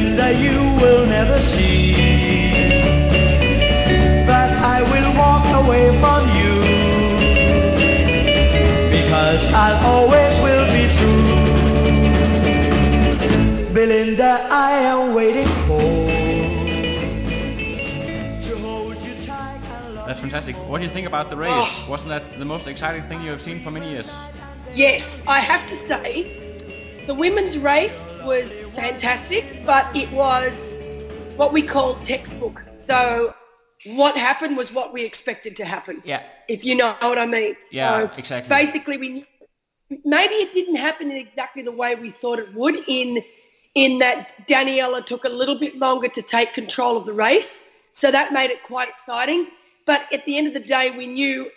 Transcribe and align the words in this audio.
Belinda, 0.00 0.32
you 0.32 0.56
will 0.80 1.04
never 1.06 1.38
see 1.40 1.92
that 4.24 4.50
I 4.62 4.80
will 4.80 5.12
walk 5.14 5.44
away 5.62 5.92
from 6.00 6.22
you 6.40 6.54
because 8.96 9.44
I 9.52 9.78
always 9.84 10.40
will 10.40 10.66
be 10.72 10.88
true. 10.96 11.24
Belinda, 13.74 14.48
I 14.50 14.72
am 14.72 15.12
waiting 15.12 15.48
for. 15.66 15.78
That's 20.06 20.20
fantastic. 20.20 20.56
What 20.66 20.78
do 20.78 20.84
you 20.84 20.90
think 20.90 21.06
about 21.06 21.28
the 21.28 21.36
race? 21.36 21.50
Oh. 21.52 21.86
Wasn't 21.90 22.08
that 22.08 22.38
the 22.38 22.46
most 22.46 22.66
exciting 22.66 23.02
thing 23.02 23.20
you 23.20 23.30
have 23.32 23.42
seen 23.42 23.60
for 23.60 23.70
many 23.70 23.90
years? 23.90 24.10
Yes, 24.74 25.22
I 25.26 25.40
have 25.40 25.68
to 25.68 25.74
say, 25.74 26.49
the 27.10 27.14
women's 27.16 27.58
race 27.58 28.12
was 28.22 28.60
fantastic, 28.76 29.44
but 29.66 29.84
it 29.96 30.08
was 30.12 30.78
what 31.34 31.52
we 31.52 31.60
call 31.60 31.96
textbook. 32.04 32.62
So 32.76 33.34
what 33.84 34.16
happened 34.16 34.56
was 34.56 34.72
what 34.72 34.92
we 34.92 35.02
expected 35.02 35.56
to 35.56 35.64
happen. 35.64 36.04
Yeah. 36.04 36.22
If 36.46 36.64
you 36.64 36.76
know 36.76 36.94
what 37.00 37.18
I 37.18 37.26
mean. 37.26 37.56
Yeah, 37.72 38.06
so 38.06 38.12
exactly. 38.16 38.48
Basically, 38.48 38.96
we 38.96 39.24
maybe 40.04 40.34
it 40.34 40.52
didn't 40.52 40.76
happen 40.76 41.10
in 41.10 41.16
exactly 41.16 41.62
the 41.64 41.72
way 41.72 41.96
we 41.96 42.12
thought 42.12 42.38
it 42.38 42.54
would. 42.54 42.76
In 42.86 43.24
in 43.74 43.98
that 43.98 44.46
Daniela 44.46 45.04
took 45.04 45.24
a 45.24 45.28
little 45.28 45.58
bit 45.58 45.80
longer 45.80 46.06
to 46.06 46.22
take 46.22 46.54
control 46.54 46.96
of 46.96 47.06
the 47.06 47.12
race, 47.12 47.64
so 47.92 48.12
that 48.12 48.32
made 48.32 48.52
it 48.52 48.62
quite 48.62 48.88
exciting. 48.88 49.48
But 49.84 50.02
at 50.12 50.24
the 50.26 50.38
end 50.38 50.46
of 50.46 50.54
the 50.54 50.60
day, 50.60 50.92
we 50.92 51.08
knew 51.08 51.50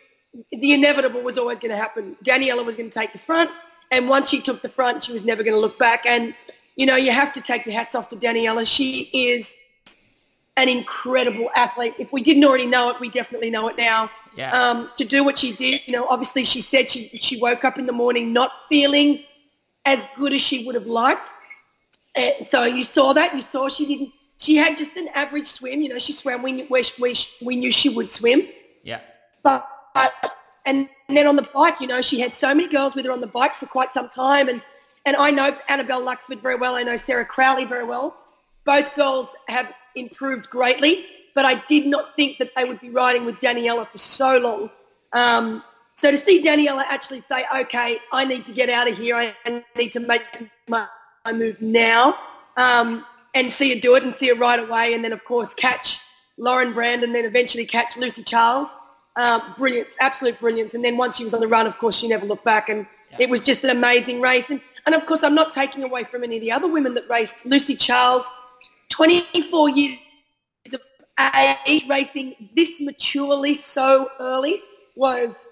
the 0.52 0.74
inevitable 0.74 1.22
was 1.22 1.38
always 1.38 1.60
going 1.60 1.76
to 1.78 1.78
happen. 1.78 2.16
Daniela 2.24 2.66
was 2.66 2.76
going 2.76 2.90
to 2.90 3.00
take 3.00 3.14
the 3.14 3.20
front, 3.20 3.52
and 3.94 4.10
once 4.10 4.30
she 4.30 4.42
took 4.42 4.62
the 4.62 4.70
front, 4.70 5.04
she 5.04 5.14
was 5.14 5.24
never 5.24 5.44
going 5.44 5.54
to 5.54 5.60
look 5.60 5.78
back. 5.80 6.06
And 6.06 6.34
you 6.76 6.86
know, 6.86 6.96
you 6.96 7.12
have 7.12 7.32
to 7.34 7.42
take 7.42 7.66
your 7.66 7.76
hats 7.76 7.94
off 7.94 8.08
to 8.10 8.16
Daniela. 8.16 8.66
She 8.68 9.10
is 9.14 9.56
an 10.58 10.68
incredible 10.68 11.50
athlete. 11.56 11.94
If 12.00 12.12
we 12.12 12.22
didn't 12.22 12.44
already 12.44 12.66
know 12.66 12.90
it, 12.90 13.00
we 13.00 13.10
definitely 13.10 13.52
know 13.52 13.68
it 13.68 13.78
now. 13.78 14.10
Yeah. 14.36 14.52
Um, 14.52 14.90
to 14.98 15.06
do 15.06 15.24
what 15.24 15.38
she 15.38 15.54
did, 15.54 15.82
you 15.86 15.94
know, 15.94 16.08
obviously 16.08 16.44
she 16.44 16.62
said 16.62 16.90
she 16.90 17.08
she 17.20 17.40
woke 17.40 17.64
up 17.64 17.78
in 17.78 17.86
the 17.86 17.94
morning 17.94 18.34
not 18.34 18.52
feeling 18.68 19.24
as 19.86 20.08
good 20.16 20.34
as 20.34 20.42
she 20.42 20.66
would 20.66 20.76
have 20.76 20.88
liked. 20.88 21.32
And 22.16 22.46
so 22.46 22.64
you 22.64 22.84
saw 22.84 23.14
that. 23.14 23.36
You 23.36 23.42
saw 23.42 23.70
she 23.70 23.86
didn't 23.86 24.12
she 24.38 24.56
had 24.56 24.76
just 24.76 24.98
an 24.98 25.08
average 25.14 25.48
swim. 25.48 25.82
You 25.82 25.90
know, 25.90 26.00
she 26.00 26.14
swam 26.14 26.42
where, 26.42 26.58
where, 26.66 26.84
where 26.98 27.14
we 27.42 27.56
knew 27.56 27.72
she 27.72 27.90
would 27.90 28.12
swim. 28.12 28.42
Yeah. 28.84 29.02
But, 29.44 29.68
but 29.94 30.12
and, 30.66 30.90
then 31.10 31.28
on 31.28 31.36
the 31.36 31.48
bike, 31.54 31.80
you 31.80 31.86
know, 31.86 32.02
she 32.02 32.20
had 32.20 32.36
so 32.36 32.56
many 32.56 32.68
girls 32.68 32.96
with 32.96 33.06
her 33.06 33.12
on 33.12 33.22
the 33.22 33.28
bike 33.28 33.56
for 33.56 33.68
quite 33.68 33.92
some 33.94 34.10
time. 34.10 34.50
And, 34.50 34.64
and 35.06 35.16
I 35.16 35.30
know 35.30 35.56
Annabel 35.68 36.02
Luxford 36.02 36.42
very 36.42 36.56
well. 36.56 36.76
I 36.76 36.82
know 36.82 36.98
Sarah 36.98 37.26
Crowley 37.26 37.66
very 37.66 37.84
well. 37.84 38.18
Both 38.64 38.96
girls 38.96 39.36
have 39.48 39.72
improved 39.96 40.50
greatly, 40.50 41.06
but 41.36 41.46
I 41.46 41.56
did 41.68 41.86
not 41.86 42.16
think 42.16 42.40
that 42.40 42.50
they 42.56 42.64
would 42.66 42.80
be 42.80 42.90
riding 42.90 43.26
with 43.26 43.36
Daniela 43.36 43.88
for 43.88 43.98
so 44.00 44.40
long. 44.40 44.70
Um, 45.12 45.64
so 45.96 46.10
to 46.10 46.18
see 46.18 46.44
Daniela 46.44 46.84
actually 46.88 47.20
say, 47.20 47.46
okay, 47.56 48.00
I 48.12 48.26
need 48.26 48.46
to 48.46 48.52
get 48.52 48.70
out 48.70 48.90
of 48.90 48.98
here. 48.98 49.16
I 49.16 49.64
need 49.76 49.92
to 49.92 50.00
make 50.00 50.24
my, 50.68 50.88
my 51.26 51.34
move 51.34 51.62
now. 51.62 52.18
Um, 52.58 53.06
and 53.34 53.52
see 53.52 53.74
her 53.74 53.80
do 53.80 53.96
it 53.96 54.04
and 54.04 54.16
see 54.16 54.30
her 54.30 54.36
right 54.36 54.60
away 54.60 54.94
and 54.94 55.04
then 55.04 55.12
of 55.12 55.24
course 55.26 55.54
catch 55.54 56.00
Lauren 56.38 56.74
Brand 56.74 57.04
and 57.04 57.14
then 57.14 57.26
eventually 57.26 57.66
catch 57.66 57.98
Lucy 57.98 58.24
Charles. 58.24 58.70
Um, 59.16 59.54
brilliance, 59.58 59.96
absolute 60.00 60.40
brilliance. 60.40 60.74
And 60.74 60.84
then 60.84 60.98
once 60.98 61.18
she 61.18 61.24
was 61.24 61.34
on 61.36 61.40
the 61.40 61.48
run, 61.48 61.68
of 61.68 61.78
course, 61.78 61.96
she 61.96 62.08
never 62.08 62.26
looked 62.26 62.44
back 62.44 62.70
and 62.70 62.88
yeah. 63.12 63.18
it 63.20 63.30
was 63.30 63.42
just 63.42 63.64
an 63.64 63.70
amazing 63.70 64.22
race. 64.22 64.50
And, 64.50 64.60
and 64.86 64.96
of 64.96 65.06
course, 65.06 65.24
I'm 65.24 65.36
not 65.36 65.52
taking 65.52 65.84
away 65.84 66.04
from 66.04 66.24
any 66.24 66.38
of 66.38 66.42
the 66.42 66.52
other 66.52 66.68
women 66.68 66.96
that 66.96 67.08
raced. 67.10 67.46
Lucy 67.46 67.76
Charles, 67.76 68.26
24 68.90 69.70
years 69.70 69.98
of 70.74 70.82
age, 71.68 71.88
racing 71.88 72.50
this 72.56 72.82
maturely 72.82 73.54
so 73.54 74.10
early 74.20 74.62
was 74.96 75.48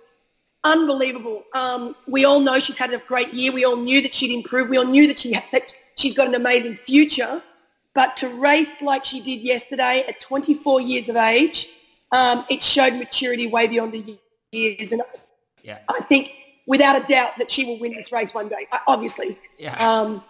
unbelievable. 0.63 1.43
Um, 1.53 1.95
we 2.07 2.25
all 2.25 2.39
know 2.39 2.59
she's 2.59 2.77
had 2.77 2.93
a 2.93 2.97
great 2.99 3.33
year. 3.33 3.51
We 3.51 3.65
all 3.65 3.77
knew 3.77 4.01
that 4.01 4.13
she'd 4.13 4.33
improve. 4.33 4.69
We 4.69 4.77
all 4.77 4.85
knew 4.85 5.07
that, 5.07 5.19
she 5.19 5.33
had, 5.33 5.43
that 5.51 5.73
she's 5.95 6.15
got 6.15 6.27
an 6.27 6.35
amazing 6.35 6.75
future. 6.75 7.41
But 7.93 8.15
to 8.17 8.29
race 8.29 8.81
like 8.81 9.03
she 9.03 9.19
did 9.19 9.41
yesterday 9.41 10.05
at 10.07 10.19
24 10.19 10.81
years 10.81 11.09
of 11.09 11.15
age, 11.15 11.69
um, 12.11 12.45
it 12.49 12.61
showed 12.61 12.93
maturity 12.93 13.47
way 13.47 13.67
beyond 13.67 13.93
the 13.93 14.17
years. 14.51 14.91
And 14.91 15.01
yeah. 15.63 15.79
I 15.89 16.01
think 16.01 16.31
without 16.67 17.01
a 17.01 17.05
doubt 17.05 17.33
that 17.37 17.51
she 17.51 17.65
will 17.65 17.79
win 17.79 17.93
this 17.93 18.11
race 18.11 18.33
one 18.33 18.47
day, 18.47 18.67
obviously. 18.87 19.37
Yeah. 19.57 19.75
Um, 19.75 20.23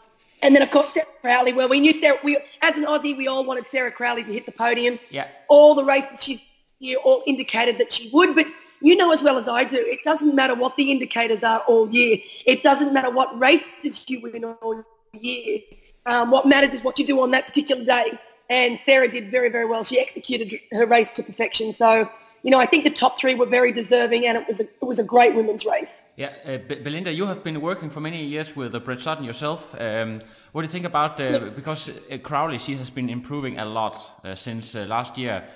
and 0.43 0.55
then, 0.55 0.63
of 0.63 0.71
course, 0.71 0.89
Sarah 0.89 1.05
Crowley. 1.21 1.53
Well, 1.53 1.69
we 1.69 1.79
knew 1.79 1.93
Sarah. 1.93 2.17
We, 2.23 2.39
as 2.61 2.75
an 2.75 2.85
Aussie, 2.85 3.15
we 3.15 3.27
all 3.27 3.43
wanted 3.45 3.65
Sarah 3.65 3.91
Crowley 3.91 4.23
to 4.23 4.33
hit 4.33 4.45
the 4.45 4.51
podium. 4.51 4.97
Yeah. 5.09 5.27
All 5.49 5.75
the 5.75 5.83
races 5.83 6.23
she's 6.23 6.47
here 6.79 6.97
all 7.03 7.23
indicated 7.27 7.77
that 7.77 7.91
she 7.91 8.09
would, 8.11 8.35
but 8.35 8.47
you 8.81 8.95
know 8.95 9.11
as 9.11 9.21
well 9.21 9.37
as 9.37 9.47
I 9.47 9.63
do, 9.63 9.77
it 9.77 10.03
doesn't 10.03 10.35
matter 10.35 10.55
what 10.55 10.75
the 10.75 10.91
indicators 10.91 11.43
are 11.43 11.59
all 11.67 11.87
year. 11.89 12.17
It 12.47 12.63
doesn't 12.63 12.91
matter 12.91 13.11
what 13.11 13.39
races 13.39 14.03
you 14.09 14.19
win 14.21 14.43
all 14.43 14.83
year. 15.13 15.59
Um, 16.07 16.31
what 16.31 16.47
matters 16.47 16.73
is 16.73 16.83
what 16.83 16.97
you 16.97 17.05
do 17.05 17.21
on 17.21 17.29
that 17.31 17.45
particular 17.45 17.85
day. 17.85 18.19
And 18.51 18.77
Sarah 18.77 19.07
did 19.07 19.31
very, 19.31 19.47
very 19.47 19.63
well. 19.63 19.81
She 19.81 19.97
executed 19.97 20.59
her 20.73 20.85
race 20.85 21.13
to 21.13 21.23
perfection. 21.23 21.71
So, 21.71 22.11
you 22.43 22.51
know, 22.51 22.59
I 22.59 22.65
think 22.65 22.83
the 22.83 22.89
top 22.89 23.17
three 23.17 23.33
were 23.33 23.45
very 23.45 23.71
deserving, 23.71 24.27
and 24.27 24.37
it 24.37 24.45
was 24.45 24.59
a, 24.59 24.63
it 24.63 24.83
was 24.85 24.99
a 24.99 25.05
great 25.05 25.33
women's 25.33 25.63
race. 25.65 26.11
Yeah, 26.17 26.33
uh, 26.45 26.57
Belinda, 26.57 27.13
you 27.13 27.27
have 27.27 27.45
been 27.45 27.61
working 27.61 27.89
for 27.89 28.01
many 28.01 28.21
years 28.25 28.53
with 28.53 28.75
uh, 28.75 28.79
Brett 28.79 28.99
Sutton 28.99 29.23
yourself. 29.23 29.73
Um, 29.79 30.21
what 30.51 30.63
do 30.63 30.65
you 30.65 30.71
think 30.71 30.85
about 30.85 31.17
uh, 31.21 31.23
yes. 31.23 31.55
because 31.55 31.89
uh, 31.89 32.17
Crowley? 32.17 32.57
She 32.57 32.75
has 32.75 32.89
been 32.89 33.09
improving 33.09 33.57
a 33.57 33.63
lot 33.63 33.95
uh, 34.25 34.35
since 34.35 34.75
uh, 34.75 34.85
last 34.85 35.17
year. 35.17 35.47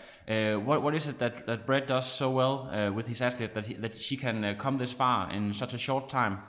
what 0.64 0.82
what 0.82 0.96
is 0.96 1.10
it 1.10 1.20
that, 1.20 1.46
that 1.46 1.66
Brett 1.66 1.88
does 1.88 2.10
so 2.10 2.32
well 2.32 2.70
with 2.96 3.08
his 3.08 3.22
athlete 3.22 3.54
that 3.54 3.66
he, 3.66 3.74
that 3.74 3.94
she 3.94 4.16
can 4.18 4.56
come 4.58 4.78
this 4.78 4.94
far 4.94 5.30
in 5.32 5.54
such 5.54 5.74
a 5.74 5.78
short 5.78 6.08
time? 6.10 6.40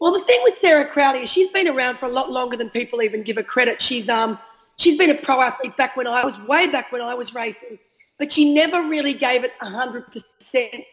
Well, 0.00 0.12
the 0.12 0.20
thing 0.20 0.40
with 0.44 0.54
Sarah 0.54 0.86
Crowley 0.86 1.24
is 1.24 1.30
she's 1.30 1.48
been 1.48 1.66
around 1.66 1.98
for 1.98 2.06
a 2.06 2.12
lot 2.12 2.30
longer 2.30 2.56
than 2.56 2.70
people 2.70 3.02
even 3.02 3.22
give 3.22 3.36
her 3.36 3.42
credit. 3.42 3.82
She's 3.82 4.08
um 4.08 4.38
she's 4.76 4.96
been 4.96 5.10
a 5.10 5.14
pro 5.14 5.40
athlete 5.40 5.76
back 5.76 5.96
when 5.96 6.06
I 6.06 6.24
was 6.24 6.38
way 6.46 6.68
back 6.68 6.92
when 6.92 7.00
I 7.00 7.14
was 7.14 7.34
racing, 7.34 7.78
but 8.18 8.30
she 8.30 8.52
never 8.54 8.82
really 8.82 9.12
gave 9.12 9.44
it 9.44 9.52
hundred 9.60 10.04
percent 10.12 10.84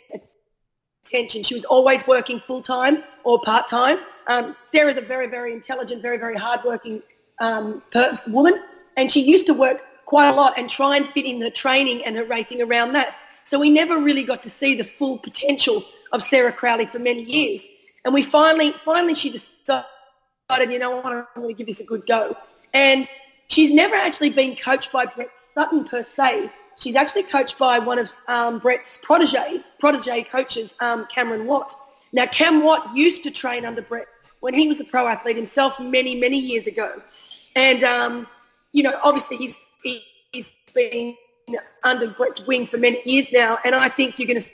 attention. 1.05 1.43
She 1.43 1.53
was 1.53 1.65
always 1.65 2.07
working 2.07 2.39
full 2.39 2.61
time 2.61 3.03
or 3.23 3.39
part 3.41 3.67
time. 3.67 3.99
Um, 4.27 4.55
Sarah's 4.65 4.97
a 4.97 5.01
very 5.01 5.27
very 5.27 5.53
intelligent, 5.53 6.01
very 6.01 6.17
very 6.17 6.35
hardworking 6.35 7.03
um, 7.39 7.83
woman, 8.29 8.63
and 8.97 9.11
she 9.11 9.21
used 9.21 9.45
to 9.47 9.53
work 9.53 9.83
quite 10.05 10.29
a 10.29 10.33
lot 10.33 10.57
and 10.57 10.69
try 10.69 10.97
and 10.97 11.05
fit 11.07 11.25
in 11.25 11.41
her 11.41 11.49
training 11.49 12.03
and 12.05 12.15
her 12.15 12.25
racing 12.25 12.61
around 12.61 12.93
that. 12.93 13.15
So 13.43 13.59
we 13.59 13.69
never 13.69 13.99
really 13.99 14.23
got 14.23 14.41
to 14.43 14.49
see 14.49 14.75
the 14.75 14.83
full 14.83 15.19
potential 15.19 15.83
of 16.11 16.23
Sarah 16.23 16.51
Crowley 16.51 16.87
for 16.87 16.97
many 16.97 17.21
years. 17.23 17.67
And 18.05 18.13
we 18.13 18.21
finally, 18.21 18.71
finally 18.71 19.15
she 19.15 19.31
decided, 19.31 19.83
you 20.71 20.79
know 20.79 20.97
what, 20.97 21.11
I'm 21.11 21.25
going 21.35 21.47
to 21.47 21.53
give 21.53 21.67
this 21.67 21.81
a 21.81 21.85
good 21.85 22.05
go. 22.05 22.37
And 22.73 23.09
she's 23.47 23.73
never 23.73 23.95
actually 23.95 24.29
been 24.29 24.55
coached 24.55 24.91
by 24.91 25.07
Brett 25.07 25.31
Sutton 25.35 25.85
per 25.85 26.03
se. 26.03 26.51
She's 26.77 26.95
actually 26.95 27.23
coached 27.23 27.57
by 27.57 27.79
one 27.79 27.97
of 27.97 28.11
um, 28.27 28.59
Brett's 28.59 28.99
proteges, 29.01 29.63
protege 29.79 30.23
coaches, 30.23 30.75
um, 30.81 31.07
Cameron 31.07 31.47
Watt. 31.47 31.73
Now, 32.13 32.27
Cam 32.27 32.63
Watt 32.63 32.95
used 32.95 33.23
to 33.23 33.31
train 33.31 33.65
under 33.65 33.81
Brett 33.81 34.07
when 34.41 34.53
he 34.53 34.67
was 34.67 34.79
a 34.79 34.85
pro 34.85 35.07
athlete 35.07 35.35
himself 35.35 35.79
many, 35.79 36.15
many 36.15 36.37
years 36.37 36.67
ago. 36.67 37.01
And, 37.55 37.83
um, 37.83 38.27
you 38.73 38.83
know, 38.83 38.99
obviously 39.03 39.37
he's, 39.37 39.57
he, 39.83 40.03
he's 40.31 40.59
been 40.75 41.15
under 41.83 42.09
Brett's 42.09 42.45
wing 42.45 42.65
for 42.65 42.77
many 42.77 43.01
years 43.05 43.31
now. 43.31 43.57
And 43.63 43.73
I 43.73 43.89
think 43.89 44.19
you're 44.19 44.27
going 44.27 44.41
to 44.41 44.47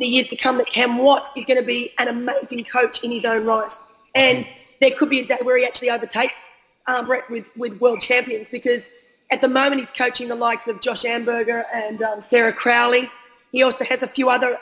the 0.00 0.06
years 0.06 0.26
to 0.28 0.36
come 0.36 0.58
that 0.58 0.66
Cam 0.66 0.98
Watts 0.98 1.30
is 1.36 1.44
going 1.44 1.60
to 1.60 1.66
be 1.66 1.92
an 1.98 2.08
amazing 2.08 2.64
coach 2.64 3.04
in 3.04 3.10
his 3.12 3.24
own 3.24 3.44
right. 3.44 3.72
And 4.14 4.48
there 4.80 4.90
could 4.92 5.10
be 5.10 5.20
a 5.20 5.26
day 5.26 5.38
where 5.42 5.58
he 5.58 5.64
actually 5.64 5.90
overtakes 5.90 6.58
um, 6.86 7.06
Brett 7.06 7.30
with, 7.30 7.48
with 7.56 7.80
world 7.80 8.00
champions 8.00 8.48
because 8.48 8.90
at 9.30 9.40
the 9.40 9.48
moment 9.48 9.80
he's 9.80 9.92
coaching 9.92 10.26
the 10.28 10.34
likes 10.34 10.66
of 10.68 10.80
Josh 10.80 11.04
Amberger 11.04 11.64
and 11.72 12.02
um, 12.02 12.20
Sarah 12.20 12.52
Crowley. 12.52 13.10
He 13.52 13.62
also 13.62 13.84
has 13.84 14.02
a 14.02 14.06
few 14.06 14.30
other 14.30 14.58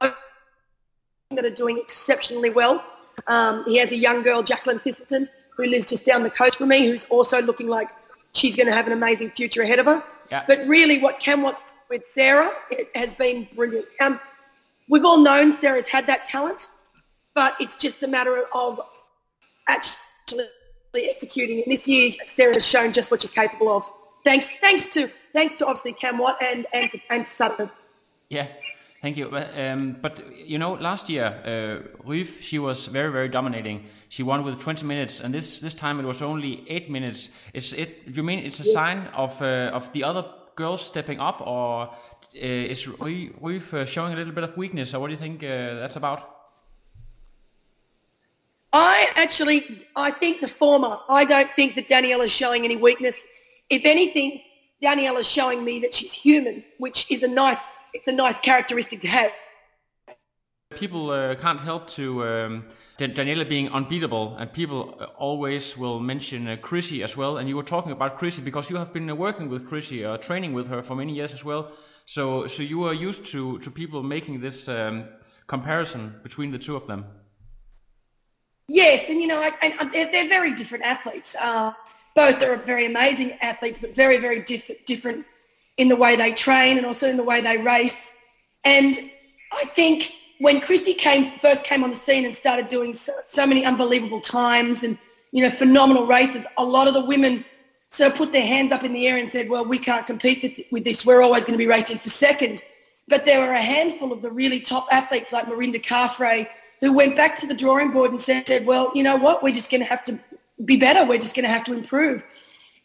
that 0.00 1.44
are 1.44 1.50
doing 1.50 1.78
exceptionally 1.78 2.50
well. 2.50 2.84
Um, 3.26 3.64
he 3.66 3.76
has 3.76 3.92
a 3.92 3.96
young 3.96 4.22
girl, 4.22 4.42
Jacqueline 4.42 4.80
Thistleton, 4.80 5.28
who 5.56 5.64
lives 5.64 5.88
just 5.88 6.06
down 6.06 6.22
the 6.22 6.30
coast 6.30 6.58
from 6.58 6.68
me, 6.68 6.86
who's 6.86 7.04
also 7.06 7.42
looking 7.42 7.68
like 7.68 7.90
she's 8.32 8.56
going 8.56 8.66
to 8.66 8.72
have 8.72 8.86
an 8.86 8.92
amazing 8.92 9.30
future 9.30 9.62
ahead 9.62 9.78
of 9.78 9.86
her. 9.86 10.02
Yeah. 10.30 10.44
But 10.46 10.66
really, 10.66 10.98
what 10.98 11.20
Cam 11.20 11.42
wants 11.42 11.80
with 11.88 12.04
Sarah 12.04 12.52
it 12.70 12.88
has 12.94 13.12
been 13.12 13.48
brilliant. 13.54 13.88
Um, 14.00 14.20
we've 14.88 15.04
all 15.04 15.18
known 15.18 15.52
Sarah's 15.52 15.86
had 15.86 16.06
that 16.06 16.24
talent, 16.24 16.66
but 17.34 17.54
it's 17.60 17.74
just 17.74 18.02
a 18.02 18.08
matter 18.08 18.44
of 18.54 18.80
actually 19.68 20.44
executing. 20.94 21.62
And 21.62 21.72
this 21.72 21.88
year, 21.88 22.12
Sarah 22.26 22.54
has 22.54 22.66
shown 22.66 22.92
just 22.92 23.10
what 23.10 23.22
she's 23.22 23.32
capable 23.32 23.74
of. 23.74 23.84
Thanks, 24.24 24.58
thanks 24.58 24.88
to 24.94 25.08
thanks 25.32 25.54
to 25.56 25.66
obviously 25.66 25.92
Cam 25.92 26.18
Watt 26.18 26.42
and 26.42 26.66
and 26.72 26.90
to, 26.90 26.98
and 27.10 27.26
Sutton. 27.26 27.70
Yeah, 28.28 28.48
thank 29.02 29.16
you. 29.16 29.28
But, 29.28 29.50
um, 29.58 29.96
but 30.00 30.20
you 30.36 30.58
know, 30.58 30.72
last 30.72 31.08
year, 31.08 31.26
uh, 31.26 32.06
Ryf, 32.06 32.40
she 32.40 32.58
was 32.58 32.86
very, 32.86 33.10
very 33.12 33.28
dominating. 33.28 33.84
She 34.08 34.22
won 34.22 34.44
with 34.44 34.58
20 34.58 34.86
minutes, 34.86 35.20
and 35.20 35.32
this 35.32 35.60
this 35.60 35.74
time 35.74 36.00
it 36.00 36.06
was 36.06 36.22
only 36.22 36.64
eight 36.68 36.90
minutes. 36.90 37.30
Is 37.52 37.72
it? 37.72 38.04
You 38.06 38.22
mean 38.22 38.40
it's 38.40 38.60
a 38.60 38.64
sign 38.64 39.06
of 39.14 39.40
uh, 39.42 39.70
of 39.72 39.92
the 39.92 40.04
other 40.04 40.24
girls 40.56 40.80
stepping 40.80 41.20
up, 41.20 41.40
or 41.40 41.88
uh, 41.88 41.92
is 42.34 42.84
Ryf 42.86 43.74
uh, 43.74 43.86
showing 43.86 44.12
a 44.12 44.16
little 44.16 44.34
bit 44.34 44.44
of 44.44 44.56
weakness, 44.56 44.94
or 44.94 45.00
what 45.00 45.06
do 45.08 45.12
you 45.12 45.18
think 45.18 45.42
uh, 45.42 45.74
that's 45.74 45.96
about? 45.96 46.38
I 48.72 49.08
actually, 49.16 49.78
I 49.96 50.10
think 50.10 50.40
the 50.40 50.48
former. 50.48 50.98
I 51.08 51.24
don't 51.24 51.50
think 51.56 51.74
that 51.76 51.88
Danielle 51.88 52.20
is 52.20 52.32
showing 52.32 52.64
any 52.64 52.76
weakness. 52.76 53.26
If 53.70 53.82
anything, 53.84 54.40
Danielle 54.80 55.16
is 55.16 55.26
showing 55.26 55.64
me 55.64 55.80
that 55.80 55.94
she's 55.94 56.12
human, 56.12 56.64
which 56.78 57.10
is 57.10 57.22
a 57.22 57.28
nice, 57.28 57.77
it's 57.94 58.08
a 58.08 58.12
nice 58.12 58.38
characteristic 58.40 59.00
to 59.00 59.08
have. 59.08 59.32
People 60.76 61.10
uh, 61.10 61.34
can't 61.34 61.60
help 61.60 61.88
to 61.88 62.24
um, 62.26 62.64
Daniela 62.98 63.48
being 63.48 63.70
unbeatable, 63.70 64.36
and 64.36 64.52
people 64.52 64.98
uh, 65.00 65.06
always 65.16 65.78
will 65.78 65.98
mention 65.98 66.46
uh, 66.46 66.56
Chrissie 66.56 67.02
as 67.02 67.16
well. 67.16 67.38
And 67.38 67.48
you 67.48 67.56
were 67.56 67.62
talking 67.62 67.90
about 67.90 68.18
Chrissie 68.18 68.42
because 68.42 68.68
you 68.68 68.76
have 68.76 68.92
been 68.92 69.08
uh, 69.08 69.14
working 69.14 69.48
with 69.48 69.66
Chrissie, 69.66 70.04
uh, 70.04 70.18
training 70.18 70.52
with 70.52 70.68
her 70.68 70.82
for 70.82 70.94
many 70.94 71.14
years 71.14 71.32
as 71.32 71.42
well. 71.42 71.72
So, 72.04 72.46
so 72.46 72.62
you 72.62 72.84
are 72.84 72.92
used 72.92 73.24
to 73.32 73.58
to 73.60 73.70
people 73.70 74.02
making 74.02 74.40
this 74.40 74.68
um, 74.68 75.04
comparison 75.46 76.20
between 76.22 76.50
the 76.50 76.58
two 76.58 76.76
of 76.76 76.86
them. 76.86 77.06
Yes, 78.68 79.08
and 79.08 79.20
you 79.22 79.26
know, 79.26 79.40
and, 79.62 79.72
and 79.80 79.92
they're, 79.92 80.12
they're, 80.12 80.28
very 80.28 80.52
different 80.52 80.84
athletes. 80.84 81.34
Uh, 81.34 81.72
both 82.14 82.42
are 82.42 82.56
very 82.56 82.84
amazing 82.84 83.32
athletes, 83.40 83.78
but 83.78 83.94
very, 83.94 84.18
very 84.18 84.40
diff- 84.40 84.84
different 84.84 85.24
in 85.78 85.88
the 85.88 85.96
way 85.96 86.16
they 86.16 86.32
train 86.32 86.76
and 86.76 86.86
also 86.86 87.08
in 87.08 87.16
the 87.16 87.24
way 87.24 87.40
they 87.40 87.58
race. 87.58 88.22
And 88.64 88.98
I 89.52 89.64
think 89.64 90.12
when 90.40 90.60
Chrissie 90.60 90.94
came 90.94 91.38
first 91.38 91.64
came 91.64 91.82
on 91.82 91.90
the 91.90 91.96
scene 91.96 92.24
and 92.24 92.34
started 92.34 92.68
doing 92.68 92.92
so, 92.92 93.12
so 93.26 93.46
many 93.46 93.64
unbelievable 93.64 94.20
times 94.20 94.82
and 94.82 94.98
you 95.32 95.42
know 95.42 95.50
phenomenal 95.50 96.06
races, 96.06 96.46
a 96.58 96.64
lot 96.64 96.86
of 96.86 96.94
the 96.94 97.04
women 97.04 97.44
sort 97.90 98.12
of 98.12 98.18
put 98.18 98.32
their 98.32 98.46
hands 98.46 98.70
up 98.70 98.84
in 98.84 98.92
the 98.92 99.06
air 99.06 99.16
and 99.16 99.30
said, 99.30 99.48
"Well, 99.48 99.64
we 99.64 99.78
can't 99.78 100.06
compete 100.06 100.66
with 100.70 100.84
this. 100.84 101.06
We're 101.06 101.22
always 101.22 101.44
going 101.44 101.58
to 101.58 101.64
be 101.64 101.66
racing 101.66 101.96
for 101.96 102.10
second. 102.10 102.62
But 103.08 103.24
there 103.24 103.40
were 103.40 103.54
a 103.54 103.62
handful 103.62 104.12
of 104.12 104.20
the 104.20 104.30
really 104.30 104.60
top 104.60 104.86
athletes 104.92 105.32
like 105.32 105.46
Mirinda 105.46 105.82
Carfrae 105.82 106.46
who 106.80 106.92
went 106.92 107.16
back 107.16 107.36
to 107.38 107.46
the 107.46 107.54
drawing 107.54 107.90
board 107.90 108.10
and 108.10 108.20
said, 108.20 108.44
well, 108.66 108.92
you 108.94 109.02
know 109.02 109.16
what, 109.16 109.42
we're 109.42 109.54
just 109.54 109.70
going 109.70 109.82
to 109.82 109.88
have 109.88 110.04
to 110.04 110.18
be 110.64 110.76
better. 110.76 111.04
We're 111.04 111.18
just 111.18 111.34
going 111.34 111.44
to 111.44 111.50
have 111.50 111.64
to 111.64 111.72
improve. 111.72 112.24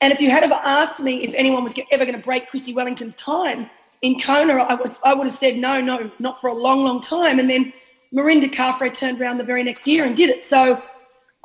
And 0.03 0.11
if 0.11 0.19
you 0.19 0.29
had 0.29 0.43
ever 0.43 0.59
asked 0.65 1.01
me 1.01 1.23
if 1.23 1.33
anyone 1.33 1.63
was 1.63 1.73
ever 1.89 2.03
going 2.03 2.17
to 2.17 2.21
break 2.21 2.49
Chrissie 2.49 2.73
Wellington's 2.73 3.15
time 3.15 3.69
in 4.01 4.19
Kona, 4.19 4.55
I, 4.55 4.73
was, 4.73 4.99
I 5.05 5.13
would 5.13 5.23
have 5.27 5.33
said, 5.33 5.55
no, 5.55 5.79
no, 5.79 6.11
not 6.19 6.41
for 6.41 6.49
a 6.49 6.53
long, 6.53 6.83
long 6.83 6.99
time. 6.99 7.39
And 7.39 7.49
then 7.49 7.71
Mirinda 8.13 8.51
Carfrae 8.53 8.93
turned 8.93 9.21
around 9.21 9.37
the 9.37 9.45
very 9.45 9.63
next 9.63 9.87
year 9.87 10.03
and 10.03 10.13
did 10.13 10.29
it. 10.29 10.43
So 10.43 10.83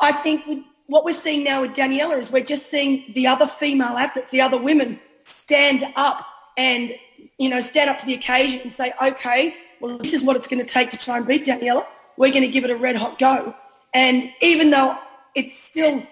I 0.01 0.11
think 0.11 0.45
with, 0.49 0.59
what 0.89 1.05
we're 1.05 1.13
seeing 1.13 1.45
now 1.45 1.61
with 1.61 1.73
Daniela 1.73 2.19
is 2.19 2.33
we're 2.33 2.43
just 2.43 2.69
seeing 2.69 3.13
the 3.15 3.29
other 3.29 3.47
female 3.47 3.97
athletes, 3.97 4.33
the 4.33 4.41
other 4.41 4.61
women 4.61 4.99
stand 5.23 5.85
up 5.95 6.27
and, 6.57 6.93
you 7.39 7.49
know, 7.49 7.61
stand 7.61 7.89
up 7.89 8.01
to 8.01 8.07
the 8.07 8.15
occasion 8.15 8.63
and 8.63 8.73
say, 8.73 8.93
okay, 9.01 9.55
well, 9.81 9.99
this 9.99 10.13
is 10.13 10.25
what 10.25 10.35
it's 10.35 10.49
going 10.49 10.61
to 10.61 10.69
take 10.69 10.91
to 10.91 10.99
try 10.99 11.19
and 11.19 11.29
beat 11.29 11.47
Daniela 11.47 11.87
we're 12.19 12.33
going 12.33 12.43
to 12.43 12.49
give 12.49 12.65
it 12.65 12.71
a 12.71 12.77
red 12.77 12.97
hot 12.97 13.19
go. 13.19 13.55
And 13.95 14.31
even 14.43 14.71
though 14.71 14.99
it's 15.35 15.57
still 15.57 16.03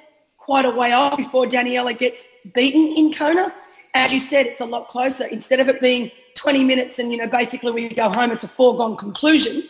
quite 0.46 0.64
a 0.64 0.70
way 0.70 0.92
off 0.92 1.16
before 1.16 1.44
Daniela 1.44 1.96
gets 1.98 2.24
beaten 2.54 2.96
in 2.96 3.12
Kona, 3.12 3.52
as 3.94 4.12
you 4.12 4.20
said, 4.20 4.46
it's 4.46 4.60
a 4.60 4.64
lot 4.64 4.86
closer. 4.86 5.26
Instead 5.32 5.58
of 5.58 5.68
it 5.68 5.80
being 5.80 6.08
20 6.36 6.62
minutes 6.62 7.00
and, 7.00 7.10
you 7.10 7.18
know, 7.18 7.26
basically 7.26 7.72
we 7.72 7.88
go 7.88 8.08
home, 8.10 8.30
it's 8.30 8.44
a 8.44 8.48
foregone 8.48 8.96
conclusion. 8.96 9.64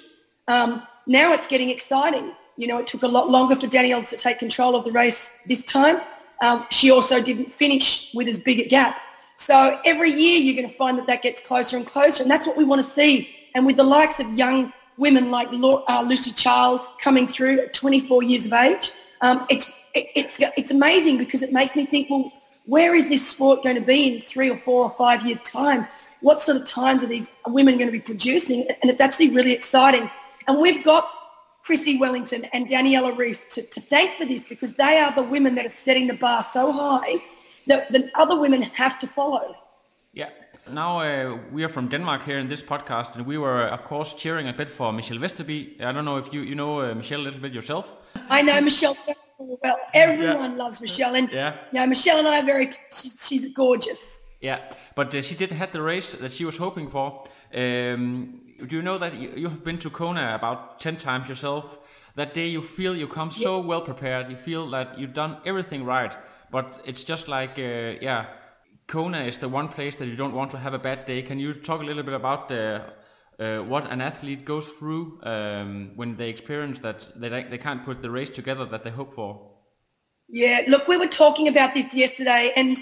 Um, 0.49 0.83
now 1.07 1.33
it's 1.33 1.47
getting 1.47 1.71
exciting. 1.71 2.33
You 2.59 2.67
know, 2.67 2.79
it 2.79 2.87
took 2.87 3.05
a 3.05 3.09
lot 3.09 3.31
longer 3.31 3.57
for 3.57 3.67
Daniela 3.67 4.07
to 4.11 4.19
take 4.19 4.39
control 4.39 4.77
of 4.77 4.85
the 4.85 4.93
race 4.93 5.45
this 5.49 5.65
time. 5.65 5.99
Um, 6.43 6.67
she 6.71 6.91
also 6.91 7.23
didn't 7.23 7.51
finish 7.51 8.13
with 8.15 8.29
as 8.29 8.39
big 8.39 8.61
a 8.61 8.69
gap. 8.69 9.01
So 9.39 9.81
every 9.87 10.11
year 10.11 10.39
you're 10.39 10.57
going 10.57 10.69
to 10.69 10.75
find 10.75 10.99
that 10.99 11.07
that 11.07 11.23
gets 11.23 11.41
closer 11.41 11.79
and 11.79 11.87
closer, 11.87 12.23
and 12.23 12.31
that's 12.31 12.47
what 12.47 12.59
we 12.59 12.65
want 12.65 12.83
to 12.83 12.89
see. 12.89 13.31
And 13.55 13.65
with 13.65 13.77
the 13.77 13.85
likes 13.85 14.21
of 14.21 14.31
young 14.35 14.73
women 14.99 15.31
like 15.31 15.49
uh, 15.53 16.05
Lucy 16.07 16.33
Charles 16.33 16.89
coming 17.01 17.27
through 17.27 17.61
at 17.61 17.73
24 17.73 18.23
years 18.23 18.47
of 18.47 18.53
age. 18.53 18.91
Um, 19.21 19.47
it's 19.49 19.91
it's 19.95 20.39
it's 20.41 20.71
amazing 20.71 21.19
because 21.19 21.43
it 21.43 21.53
makes 21.53 21.77
me 21.77 21.87
think, 21.87 22.11
well, 22.11 22.33
where 22.67 22.95
is 22.95 23.09
this 23.09 23.27
sport 23.27 23.63
going 23.63 23.77
to 23.77 23.83
be 23.83 24.15
in 24.15 24.21
three 24.21 24.51
or 24.51 24.57
four 24.57 24.83
or 24.83 24.91
five 24.91 25.25
years' 25.25 25.41
time? 25.43 25.87
What 26.21 26.41
sort 26.41 26.59
of 26.59 26.67
times 26.67 27.03
are 27.03 27.07
these 27.07 27.31
women 27.47 27.79
going 27.79 27.89
to 27.89 27.93
be 27.93 28.01
producing? 28.01 28.67
And 28.83 28.91
it's 28.91 29.01
actually 29.01 29.31
really 29.35 29.53
exciting. 29.53 30.11
And 30.49 30.61
we've 30.61 30.83
got 30.85 31.09
Chrissie 31.63 31.99
Wellington 31.99 32.45
and 32.53 32.69
Daniela 32.69 33.15
Ryf 33.15 33.49
to, 33.51 33.63
to 33.63 33.81
thank 33.81 34.17
for 34.17 34.25
this 34.25 34.45
because 34.45 34.75
they 34.75 34.99
are 34.99 35.13
the 35.15 35.23
women 35.23 35.55
that 35.57 35.67
are 35.67 35.71
setting 35.71 36.07
the 36.07 36.15
bar 36.15 36.43
so 36.43 36.73
high 36.73 37.17
that 37.67 37.93
the 37.93 38.11
other 38.15 38.39
women 38.39 38.63
have 38.63 38.99
to 39.01 39.07
follow. 39.07 39.57
Yeah, 40.13 40.31
now 40.71 41.01
uh, 41.01 41.29
we 41.53 41.65
are 41.65 41.69
from 41.69 41.89
Denmark 41.89 42.25
here 42.25 42.39
in 42.39 42.49
this 42.49 42.63
podcast, 42.63 43.17
and 43.17 43.27
we 43.27 43.39
were, 43.39 43.63
of 43.63 43.85
course, 43.85 44.15
cheering 44.15 44.49
a 44.49 44.53
bit 44.53 44.69
for 44.69 44.93
Michelle 44.93 45.19
Vesterby. 45.19 45.81
I 45.81 45.93
don't 45.93 46.05
know 46.05 46.17
if 46.17 46.33
you 46.33 46.41
you 46.43 46.55
know 46.55 46.81
uh, 46.81 46.95
Michelle 46.95 47.21
a 47.21 47.25
little 47.25 47.41
bit 47.41 47.53
yourself. 47.53 47.95
I 48.29 48.43
know 48.43 48.61
Michelle 48.61 48.97
well. 49.39 49.79
Everyone 49.95 50.53
yeah. 50.53 50.65
loves 50.65 50.81
Michelle, 50.81 51.15
and 51.15 51.31
yeah, 51.31 51.57
yeah, 51.73 51.87
Michelle 51.87 52.19
and 52.19 52.29
I 52.29 52.41
are 52.41 52.47
very. 52.47 52.71
She's, 52.91 53.27
she's 53.27 53.55
gorgeous. 53.55 54.35
Yeah, 54.41 54.61
but 54.95 55.15
uh, 55.15 55.23
she 55.23 55.35
didn't 55.35 55.59
have 55.59 55.73
the 55.73 55.83
race 55.83 56.13
that 56.15 56.33
she 56.33 56.45
was 56.45 56.57
hoping 56.57 56.89
for. 56.89 57.25
Um, 57.55 58.41
do 58.67 58.77
you 58.77 58.83
know 58.83 58.99
that 58.99 59.15
you, 59.15 59.33
you 59.37 59.49
have 59.49 59.65
been 59.65 59.79
to 59.79 59.91
Kona 59.91 60.35
about 60.35 60.81
ten 60.81 60.97
times 60.97 61.29
yourself? 61.29 61.79
That 62.17 62.35
day 62.35 62.49
you 62.49 62.63
feel 62.63 62.97
you 62.97 63.07
come 63.07 63.31
so 63.31 63.61
well 63.61 63.83
prepared. 63.83 64.31
You 64.31 64.37
feel 64.37 64.71
that 64.71 64.99
you've 64.99 65.15
done 65.15 65.37
everything 65.45 65.85
right, 65.85 66.13
but 66.51 66.81
it's 66.85 67.05
just 67.05 67.29
like 67.29 67.59
uh, 67.59 67.99
yeah 68.01 68.27
Kona 68.87 69.25
is 69.25 69.39
the 69.39 69.49
one 69.49 69.69
place 69.69 69.97
that 69.97 70.07
you 70.07 70.17
don't 70.17 70.35
want 70.35 70.51
to 70.53 70.59
have 70.59 70.75
a 70.75 70.79
bad 70.79 71.07
day. 71.07 71.23
Can 71.23 71.39
you 71.39 71.55
talk 71.55 71.81
a 71.81 71.85
little 71.85 72.05
bit 72.05 72.15
about 72.15 72.49
the, 72.49 72.85
uh, 73.39 73.59
what 73.59 73.91
an 73.91 74.01
athlete 74.01 74.45
goes 74.45 74.69
through 74.69 75.21
um, 75.25 75.93
when 75.97 76.17
they 76.17 76.29
experience 76.29 76.81
that 76.81 77.09
they, 77.17 77.29
they 77.51 77.59
can't 77.59 77.85
put 77.85 78.01
the 78.01 78.11
race 78.11 78.31
together 78.31 78.65
that 78.67 78.85
they 78.85 78.91
hope 78.91 79.15
for? 79.15 79.51
Yeah, 80.29 80.63
look, 80.69 80.87
we 80.87 80.97
were 80.97 81.07
talking 81.07 81.49
about 81.49 81.75
this 81.75 81.95
yesterday, 81.95 82.53
and 82.57 82.77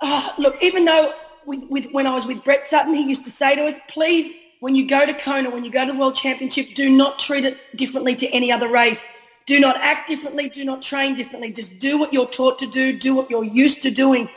uh, 0.00 0.32
look, 0.38 0.62
even 0.62 0.84
though 0.84 1.12
with, 1.46 1.64
with 1.70 1.86
when 1.92 2.06
I 2.06 2.14
was 2.14 2.26
with 2.26 2.42
Brett 2.44 2.66
Sutton, 2.66 2.94
he 2.94 3.02
used 3.02 3.24
to 3.24 3.30
say 3.30 3.54
to 3.56 3.66
us, 3.66 3.78
please, 3.88 4.32
when 4.60 4.74
you 4.74 4.86
go 4.86 5.06
to 5.06 5.14
Kona, 5.14 5.50
when 5.50 5.64
you 5.64 5.70
go 5.70 5.86
to 5.86 5.92
the 5.92 5.98
World 5.98 6.14
Championship, 6.14 6.66
do 6.74 6.90
not 6.90 7.18
treat 7.18 7.44
it 7.44 7.58
differently 7.76 8.14
to 8.16 8.28
any 8.28 8.52
other 8.52 8.68
race. 8.68 9.18
Do 9.46 9.58
not 9.58 9.76
act 9.78 10.08
differently. 10.08 10.48
Do 10.48 10.64
not 10.64 10.82
train 10.82 11.16
differently. 11.16 11.50
Just 11.50 11.80
do 11.80 11.98
what 11.98 12.12
you're 12.12 12.28
taught 12.28 12.58
to 12.60 12.66
do. 12.66 12.96
Do 12.96 13.14
what 13.14 13.30
you're 13.30 13.44
used 13.44 13.82
to 13.82 13.90
doing. 13.90 14.28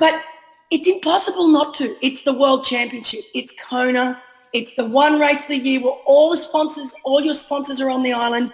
But 0.00 0.24
it's 0.70 0.88
impossible 0.88 1.48
not 1.48 1.74
to. 1.74 1.94
It's 2.00 2.22
the 2.22 2.32
World 2.32 2.64
Championship. 2.64 3.20
It's 3.34 3.52
Kona. 3.52 4.20
It's 4.52 4.74
the 4.74 4.86
one 4.86 5.20
race 5.20 5.42
of 5.42 5.48
the 5.48 5.58
year 5.58 5.80
where 5.80 5.92
all 6.06 6.30
the 6.30 6.38
sponsors, 6.38 6.92
all 7.04 7.20
your 7.20 7.34
sponsors 7.34 7.80
are 7.80 7.90
on 7.90 8.02
the 8.02 8.14
island. 8.14 8.52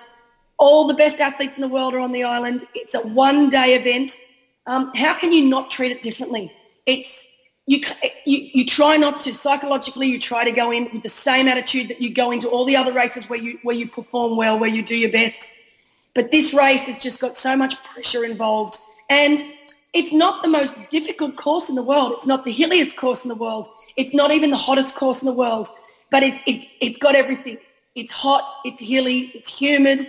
All 0.58 0.86
the 0.86 0.94
best 0.94 1.20
athletes 1.20 1.56
in 1.56 1.62
the 1.62 1.68
world 1.68 1.94
are 1.94 2.00
on 2.00 2.12
the 2.12 2.24
island. 2.24 2.66
It's 2.74 2.94
a 2.94 3.00
one-day 3.08 3.76
event. 3.76 4.18
Um, 4.66 4.92
how 4.96 5.14
can 5.14 5.32
you 5.32 5.46
not 5.46 5.70
treat 5.70 5.92
it 5.92 6.02
differently? 6.02 6.52
It's 6.86 7.36
you, 7.66 7.80
you, 8.24 8.38
you 8.52 8.66
try 8.66 8.96
not 8.96 9.20
to 9.20 9.34
psychologically. 9.34 10.08
You 10.08 10.18
try 10.18 10.44
to 10.44 10.50
go 10.50 10.72
in 10.72 10.88
with 10.92 11.02
the 11.02 11.08
same 11.08 11.46
attitude 11.46 11.88
that 11.88 12.00
you 12.00 12.12
go 12.12 12.30
into 12.32 12.48
all 12.48 12.64
the 12.64 12.76
other 12.76 12.92
races 12.92 13.30
where 13.30 13.38
you 13.38 13.58
where 13.62 13.76
you 13.76 13.88
perform 13.88 14.36
well, 14.36 14.58
where 14.58 14.70
you 14.70 14.82
do 14.82 14.96
your 14.96 15.12
best. 15.12 15.46
But 16.14 16.30
this 16.30 16.52
race 16.52 16.86
has 16.86 17.00
just 17.00 17.20
got 17.20 17.36
so 17.36 17.56
much 17.56 17.80
pressure 17.84 18.24
involved, 18.24 18.78
and 19.10 19.38
it's 19.96 20.12
not 20.12 20.42
the 20.42 20.48
most 20.48 20.90
difficult 20.90 21.36
course 21.36 21.70
in 21.70 21.74
the 21.74 21.82
world. 21.82 22.12
It's 22.12 22.26
not 22.26 22.44
the 22.44 22.52
hilliest 22.52 22.96
course 22.98 23.24
in 23.24 23.30
the 23.30 23.34
world. 23.36 23.66
It's 23.96 24.12
not 24.12 24.30
even 24.30 24.50
the 24.50 24.56
hottest 24.56 24.94
course 24.94 25.22
in 25.22 25.26
the 25.26 25.34
world. 25.34 25.70
But 26.10 26.22
it, 26.22 26.34
it, 26.46 26.68
it's 26.80 26.98
got 26.98 27.14
everything. 27.14 27.56
It's 27.94 28.12
hot. 28.12 28.44
It's 28.66 28.78
hilly. 28.78 29.32
It's 29.34 29.48
humid. 29.48 30.02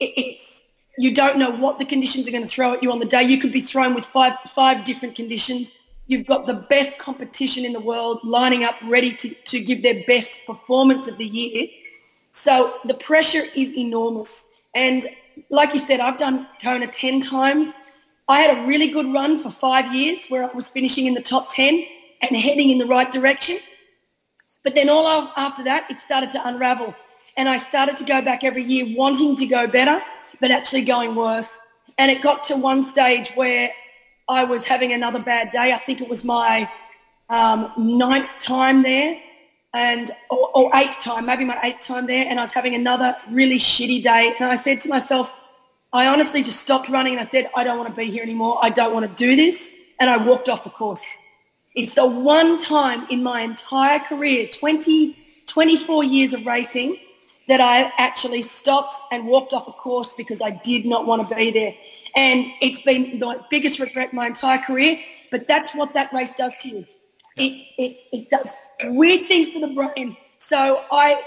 It, 0.00 0.12
it's 0.16 0.74
you 0.98 1.14
don't 1.14 1.38
know 1.38 1.50
what 1.50 1.78
the 1.78 1.84
conditions 1.84 2.26
are 2.26 2.32
going 2.32 2.42
to 2.42 2.48
throw 2.48 2.72
at 2.74 2.82
you 2.82 2.90
on 2.90 2.98
the 2.98 3.06
day. 3.06 3.22
You 3.22 3.38
could 3.38 3.52
be 3.52 3.60
thrown 3.60 3.94
with 3.94 4.04
five 4.04 4.34
five 4.54 4.84
different 4.84 5.14
conditions. 5.14 5.84
You've 6.08 6.26
got 6.26 6.46
the 6.46 6.54
best 6.54 6.98
competition 6.98 7.64
in 7.64 7.72
the 7.72 7.80
world 7.80 8.18
lining 8.24 8.64
up 8.64 8.74
ready 8.86 9.12
to, 9.12 9.28
to 9.28 9.60
give 9.60 9.82
their 9.84 10.02
best 10.08 10.46
performance 10.46 11.06
of 11.06 11.16
the 11.16 11.26
year. 11.26 11.68
So 12.32 12.74
the 12.86 12.94
pressure 12.94 13.42
is 13.54 13.76
enormous. 13.76 14.62
And 14.74 15.06
like 15.50 15.74
you 15.74 15.78
said, 15.78 16.00
I've 16.00 16.18
done 16.18 16.48
Kona 16.60 16.88
10 16.88 17.20
times. 17.20 17.74
I 18.28 18.40
had 18.40 18.58
a 18.58 18.66
really 18.66 18.88
good 18.88 19.10
run 19.12 19.38
for 19.38 19.48
five 19.48 19.94
years 19.94 20.26
where 20.28 20.44
I 20.44 20.52
was 20.54 20.68
finishing 20.68 21.06
in 21.06 21.14
the 21.14 21.22
top 21.22 21.50
10 21.50 21.84
and 22.22 22.36
heading 22.36 22.68
in 22.70 22.78
the 22.78 22.86
right 22.86 23.10
direction. 23.10 23.56
But 24.64 24.74
then 24.74 24.90
all 24.90 25.06
after 25.36 25.64
that, 25.64 25.90
it 25.90 25.98
started 25.98 26.30
to 26.32 26.46
unravel. 26.46 26.94
And 27.38 27.48
I 27.48 27.56
started 27.56 27.96
to 27.98 28.04
go 28.04 28.20
back 28.20 28.44
every 28.44 28.64
year 28.64 28.94
wanting 28.96 29.36
to 29.36 29.46
go 29.46 29.66
better, 29.66 30.02
but 30.40 30.50
actually 30.50 30.84
going 30.84 31.14
worse. 31.14 31.78
And 31.96 32.10
it 32.10 32.20
got 32.20 32.44
to 32.44 32.56
one 32.56 32.82
stage 32.82 33.30
where 33.34 33.70
I 34.28 34.44
was 34.44 34.66
having 34.66 34.92
another 34.92 35.20
bad 35.20 35.50
day. 35.50 35.72
I 35.72 35.78
think 35.78 36.02
it 36.02 36.08
was 36.08 36.22
my 36.22 36.70
um, 37.30 37.72
ninth 37.78 38.38
time 38.38 38.82
there 38.82 39.18
and 39.72 40.10
or, 40.30 40.50
or 40.54 40.70
eighth 40.74 40.98
time, 41.00 41.26
maybe 41.26 41.44
my 41.44 41.58
eighth 41.62 41.84
time 41.84 42.06
there, 42.06 42.26
and 42.28 42.38
I 42.38 42.42
was 42.42 42.52
having 42.52 42.74
another 42.74 43.16
really 43.30 43.58
shitty 43.58 44.02
day. 44.02 44.34
And 44.38 44.50
I 44.50 44.56
said 44.56 44.80
to 44.82 44.88
myself, 44.88 45.30
I 45.92 46.06
honestly 46.06 46.42
just 46.42 46.60
stopped 46.60 46.88
running 46.88 47.14
and 47.14 47.20
I 47.20 47.24
said, 47.24 47.48
I 47.56 47.64
don't 47.64 47.78
want 47.78 47.88
to 47.88 47.98
be 47.98 48.10
here 48.10 48.22
anymore. 48.22 48.58
I 48.62 48.70
don't 48.70 48.92
want 48.92 49.08
to 49.08 49.14
do 49.16 49.36
this. 49.36 49.92
And 50.00 50.10
I 50.10 50.16
walked 50.16 50.48
off 50.48 50.64
the 50.64 50.70
course. 50.70 51.28
It's 51.74 51.94
the 51.94 52.06
one 52.06 52.58
time 52.58 53.06
in 53.10 53.22
my 53.22 53.40
entire 53.40 53.98
career, 53.98 54.48
20, 54.48 55.16
24 55.46 56.04
years 56.04 56.32
of 56.34 56.46
racing, 56.46 56.96
that 57.48 57.60
I 57.62 57.90
actually 57.96 58.42
stopped 58.42 58.96
and 59.10 59.26
walked 59.26 59.54
off 59.54 59.66
a 59.68 59.72
course 59.72 60.12
because 60.12 60.42
I 60.42 60.50
did 60.62 60.84
not 60.84 61.06
want 61.06 61.26
to 61.26 61.34
be 61.34 61.50
there. 61.50 61.74
And 62.14 62.46
it's 62.60 62.82
been 62.82 63.18
the 63.18 63.42
biggest 63.48 63.80
regret 63.80 64.12
my 64.12 64.26
entire 64.26 64.58
career, 64.58 64.98
but 65.30 65.48
that's 65.48 65.74
what 65.74 65.94
that 65.94 66.12
race 66.12 66.34
does 66.34 66.54
to 66.56 66.68
you. 66.68 66.86
It, 67.36 67.66
it, 67.78 67.96
it 68.12 68.30
does 68.30 68.54
weird 68.84 69.26
things 69.28 69.50
to 69.50 69.60
the 69.60 69.68
brain. 69.68 70.16
So 70.36 70.84
I 70.92 71.22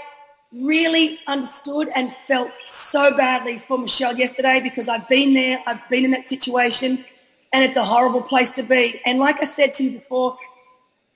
really 0.52 1.18
understood 1.26 1.88
and 1.94 2.12
felt 2.12 2.54
so 2.66 3.16
badly 3.16 3.58
for 3.58 3.78
Michelle 3.78 4.16
yesterday 4.16 4.60
because 4.62 4.88
I've 4.88 5.08
been 5.08 5.34
there, 5.34 5.62
I've 5.66 5.86
been 5.88 6.04
in 6.04 6.10
that 6.10 6.26
situation, 6.26 6.98
and 7.52 7.64
it's 7.64 7.76
a 7.76 7.84
horrible 7.84 8.22
place 8.22 8.50
to 8.52 8.62
be. 8.62 9.00
And 9.06 9.18
like 9.18 9.42
I 9.42 9.44
said 9.44 9.74
to 9.74 9.84
you 9.84 9.98
before, 9.98 10.36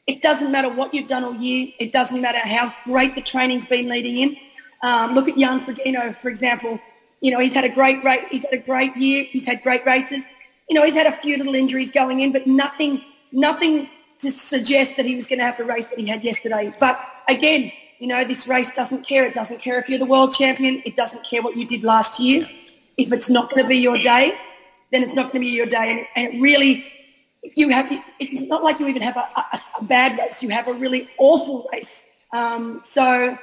it 0.06 0.22
doesn't 0.22 0.52
matter 0.52 0.68
what 0.68 0.94
you've 0.94 1.08
done 1.08 1.24
all 1.24 1.34
year. 1.34 1.68
It 1.78 1.92
doesn't 1.92 2.22
matter 2.22 2.38
how 2.38 2.72
great 2.84 3.14
the 3.14 3.20
training's 3.20 3.64
been 3.64 3.88
leading 3.88 4.16
in. 4.18 4.36
Um, 4.82 5.14
look 5.14 5.28
at 5.28 5.36
Jan 5.36 5.60
Frodeno, 5.60 6.14
for 6.14 6.28
example. 6.28 6.78
You 7.20 7.32
know, 7.32 7.40
he's 7.40 7.54
had 7.54 7.64
a 7.64 7.68
great 7.68 8.04
rate. 8.04 8.26
He's 8.30 8.42
had 8.42 8.52
a 8.52 8.62
great 8.62 8.96
year. 8.96 9.24
He's 9.24 9.46
had 9.46 9.62
great 9.62 9.84
races. 9.84 10.24
You 10.68 10.74
know, 10.78 10.84
he's 10.84 10.94
had 10.94 11.06
a 11.06 11.12
few 11.12 11.36
little 11.36 11.54
injuries 11.54 11.90
going 11.90 12.20
in, 12.20 12.32
but 12.32 12.46
nothing, 12.46 13.04
nothing 13.32 13.88
to 14.18 14.30
suggest 14.30 14.96
that 14.96 15.06
he 15.06 15.16
was 15.16 15.26
going 15.26 15.38
to 15.38 15.44
have 15.44 15.56
the 15.56 15.64
race 15.64 15.86
that 15.86 15.98
he 15.98 16.06
had 16.06 16.22
yesterday. 16.22 16.74
But 16.78 17.00
again, 17.28 17.72
you 17.98 18.06
know, 18.06 18.24
this 18.24 18.46
race 18.46 18.74
doesn't 18.74 19.06
care. 19.06 19.24
It 19.24 19.34
doesn't 19.34 19.60
care 19.60 19.78
if 19.78 19.88
you're 19.88 19.98
the 19.98 20.06
world 20.06 20.34
champion. 20.34 20.82
It 20.84 20.96
doesn't 20.96 21.24
care 21.24 21.42
what 21.42 21.56
you 21.56 21.66
did 21.66 21.82
last 21.82 22.20
year. 22.20 22.48
If 22.96 23.12
it's 23.12 23.30
not 23.30 23.50
going 23.50 23.62
to 23.62 23.68
be 23.68 23.78
your 23.78 23.98
day, 23.98 24.36
then 24.92 25.02
it's 25.02 25.14
not 25.14 25.24
going 25.24 25.34
to 25.34 25.40
be 25.40 25.46
your 25.48 25.66
day. 25.66 26.08
And, 26.14 26.34
it 26.34 26.40
really, 26.40 26.84
you 27.42 27.68
have, 27.70 27.86
it's 28.18 28.42
not 28.42 28.62
like 28.62 28.80
you 28.80 28.86
even 28.86 29.02
have 29.02 29.16
a, 29.16 29.28
a, 29.36 29.60
a 29.80 29.84
bad 29.84 30.18
race. 30.18 30.42
You 30.42 30.50
have 30.50 30.68
a 30.68 30.74
really 30.74 31.08
awful 31.18 31.68
race. 31.72 32.18
Um, 32.32 32.80
so, 32.84 33.36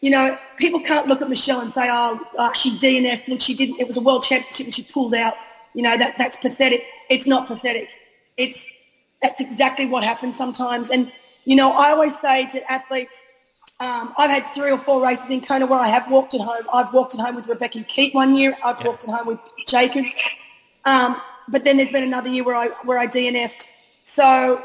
you 0.00 0.10
know, 0.10 0.36
people 0.56 0.80
can't 0.80 1.06
look 1.06 1.22
at 1.22 1.28
Michelle 1.28 1.60
and 1.60 1.70
say, 1.70 1.88
oh, 1.90 2.20
oh 2.38 2.52
she 2.52 2.70
DNF. 2.70 3.28
Look, 3.28 3.40
she 3.40 3.54
didn't, 3.54 3.80
it 3.80 3.86
was 3.86 3.96
a 3.96 4.00
world 4.00 4.22
championship 4.24 4.66
and 4.66 4.74
she 4.74 4.82
pulled 4.82 5.14
out. 5.14 5.34
You 5.74 5.82
know, 5.82 5.96
that 5.96 6.18
that's 6.18 6.36
pathetic. 6.36 6.84
It's 7.08 7.26
not 7.26 7.46
pathetic. 7.46 7.90
It's, 8.36 8.66
that's 9.22 9.40
exactly 9.40 9.86
what 9.86 10.02
happens 10.02 10.36
sometimes. 10.36 10.90
And, 10.90 11.12
you 11.44 11.54
know, 11.54 11.72
I 11.72 11.90
always 11.90 12.18
say 12.18 12.48
to 12.50 12.72
athletes, 12.72 13.29
um, 13.80 14.14
I've 14.18 14.30
had 14.30 14.44
three 14.52 14.70
or 14.70 14.76
four 14.78 15.02
races 15.02 15.30
in 15.30 15.40
Kona 15.40 15.66
where 15.66 15.80
I 15.80 15.88
have 15.88 16.10
walked 16.10 16.34
at 16.34 16.42
home. 16.42 16.66
I've 16.72 16.92
walked 16.92 17.14
at 17.14 17.20
home 17.20 17.34
with 17.34 17.48
Rebekah 17.48 17.84
Keat 17.84 18.14
one 18.14 18.34
year. 18.34 18.56
I've 18.62 18.78
yeah. 18.80 18.86
walked 18.86 19.04
at 19.04 19.10
home 19.10 19.26
with 19.26 19.38
Jacobs. 19.66 20.20
Um, 20.84 21.20
but 21.48 21.64
then 21.64 21.78
there's 21.78 21.90
been 21.90 22.02
another 22.02 22.28
year 22.28 22.44
where 22.44 22.56
I 22.56 22.68
where 22.84 22.98
I 22.98 23.06
DNF'd. 23.06 23.66
So 24.04 24.62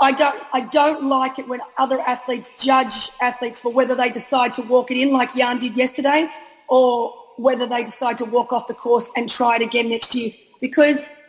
I 0.00 0.10
don't 0.10 0.36
I 0.52 0.62
don't 0.62 1.04
like 1.04 1.38
it 1.38 1.46
when 1.46 1.60
other 1.78 2.00
athletes 2.00 2.50
judge 2.58 3.10
athletes 3.22 3.60
for 3.60 3.72
whether 3.72 3.94
they 3.94 4.10
decide 4.10 4.52
to 4.54 4.62
walk 4.62 4.90
it 4.90 4.96
in 4.96 5.12
like 5.12 5.34
Jan 5.34 5.58
did 5.58 5.76
yesterday, 5.76 6.28
or 6.68 7.14
whether 7.36 7.66
they 7.66 7.84
decide 7.84 8.18
to 8.18 8.24
walk 8.24 8.52
off 8.52 8.66
the 8.66 8.74
course 8.74 9.08
and 9.16 9.30
try 9.30 9.56
it 9.56 9.62
again 9.62 9.90
next 9.90 10.12
year. 10.14 10.32
Because 10.60 11.24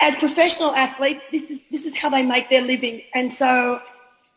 as 0.00 0.16
professional 0.16 0.74
athletes, 0.74 1.26
this 1.30 1.48
is 1.48 1.68
this 1.70 1.86
is 1.86 1.96
how 1.96 2.08
they 2.08 2.24
make 2.24 2.50
their 2.50 2.62
living. 2.62 3.02
And 3.14 3.30
so 3.30 3.80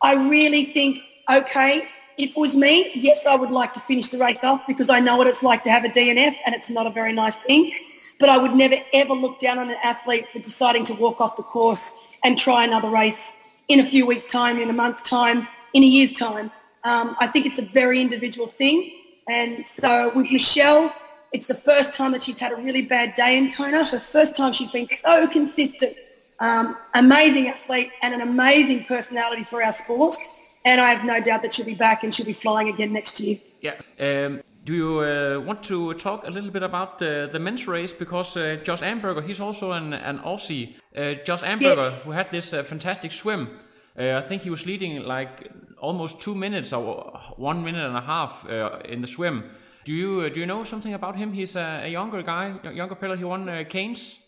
I 0.03 0.13
really 0.13 0.65
think 0.65 0.99
okay, 1.29 1.87
if 2.17 2.31
it 2.31 2.37
was 2.37 2.55
me, 2.55 2.91
yes, 2.93 3.25
I 3.25 3.35
would 3.35 3.51
like 3.51 3.73
to 3.73 3.79
finish 3.81 4.07
the 4.07 4.17
race 4.17 4.43
off 4.43 4.65
because 4.67 4.89
I 4.89 4.99
know 4.99 5.17
what 5.17 5.27
it's 5.27 5.43
like 5.43 5.63
to 5.63 5.71
have 5.71 5.85
a 5.85 5.89
DNF 5.89 6.35
and 6.45 6.53
it's 6.53 6.69
not 6.69 6.85
a 6.85 6.89
very 6.89 7.13
nice 7.13 7.35
thing. 7.35 7.73
But 8.19 8.29
I 8.29 8.37
would 8.37 8.53
never, 8.53 8.75
ever 8.93 9.13
look 9.13 9.39
down 9.39 9.57
on 9.57 9.69
an 9.71 9.77
athlete 9.83 10.27
for 10.27 10.39
deciding 10.39 10.83
to 10.85 10.93
walk 10.93 11.19
off 11.19 11.35
the 11.35 11.43
course 11.43 12.13
and 12.23 12.37
try 12.37 12.63
another 12.63 12.89
race 12.89 13.61
in 13.67 13.79
a 13.79 13.85
few 13.85 14.05
weeks' 14.05 14.25
time, 14.25 14.59
in 14.59 14.69
a 14.69 14.73
month's 14.73 15.01
time, 15.01 15.47
in 15.73 15.83
a 15.83 15.87
year's 15.87 16.13
time. 16.13 16.51
Um, 16.83 17.15
I 17.19 17.27
think 17.27 17.45
it's 17.45 17.57
a 17.57 17.63
very 17.63 17.99
individual 17.99 18.45
thing. 18.45 18.91
And 19.27 19.67
so 19.67 20.11
with 20.15 20.31
Michelle, 20.31 20.93
it's 21.31 21.47
the 21.47 21.55
first 21.55 21.93
time 21.93 22.11
that 22.11 22.21
she's 22.21 22.37
had 22.37 22.51
a 22.51 22.55
really 22.57 22.81
bad 22.81 23.15
day 23.15 23.37
in 23.37 23.51
Kona. 23.53 23.83
Her 23.85 23.99
first 23.99 24.35
time 24.35 24.53
she's 24.53 24.71
been 24.71 24.87
so 24.87 25.27
consistent. 25.27 25.97
Um, 26.39 26.77
amazing 26.93 27.47
athlete 27.47 27.91
and 28.01 28.13
an 28.13 28.21
amazing 28.21 28.83
personality 28.85 29.43
for 29.43 29.63
our 29.63 29.71
sport 29.71 30.17
and 30.65 30.79
I 30.81 30.89
have 30.93 31.05
no 31.05 31.19
doubt 31.21 31.41
that 31.41 31.53
she'll 31.53 31.65
be 31.65 31.75
back 31.75 32.03
and 32.03 32.13
she'll 32.13 32.25
be 32.25 32.33
flying 32.33 32.69
again 32.69 32.93
next 32.93 33.19
year. 33.19 33.37
Yeah. 33.61 33.75
Um, 33.99 34.41
do 34.63 34.73
you 34.73 34.99
uh, 34.99 35.39
want 35.39 35.63
to 35.63 35.93
talk 35.95 36.27
a 36.27 36.29
little 36.29 36.51
bit 36.51 36.61
about 36.61 36.99
the, 36.99 37.27
the 37.31 37.39
men's 37.39 37.67
race? 37.67 37.93
Because 37.93 38.37
uh, 38.37 38.57
Josh 38.63 38.81
Amberger, 38.81 39.25
he's 39.25 39.39
also 39.39 39.71
an, 39.71 39.93
an 39.93 40.19
Aussie. 40.19 40.75
Uh, 40.95 41.15
Josh 41.25 41.41
Amberger, 41.41 41.89
yes. 41.89 42.03
who 42.03 42.11
had 42.11 42.29
this 42.31 42.53
uh, 42.53 42.63
fantastic 42.63 43.11
swim. 43.11 43.49
Uh, 43.97 44.17
I 44.17 44.21
think 44.21 44.43
he 44.43 44.49
was 44.49 44.65
leading 44.65 45.03
like 45.03 45.51
almost 45.79 46.21
two 46.21 46.35
minutes 46.35 46.73
or 46.73 47.19
one 47.37 47.63
minute 47.63 47.85
and 47.85 47.97
a 47.97 48.01
half 48.01 48.47
uh, 48.47 48.79
in 48.85 49.01
the 49.01 49.07
swim. 49.07 49.49
Do 49.83 49.91
you 49.93 50.29
do 50.29 50.39
you 50.39 50.45
know 50.45 50.63
something 50.63 50.93
about 50.93 51.15
him? 51.15 51.33
He's 51.33 51.55
a, 51.55 51.81
a 51.83 51.87
younger 51.87 52.21
guy, 52.21 52.53
younger 52.71 52.95
fellow. 52.95 53.17
He 53.17 53.23
won 53.23 53.65
Cairns. 53.65 54.20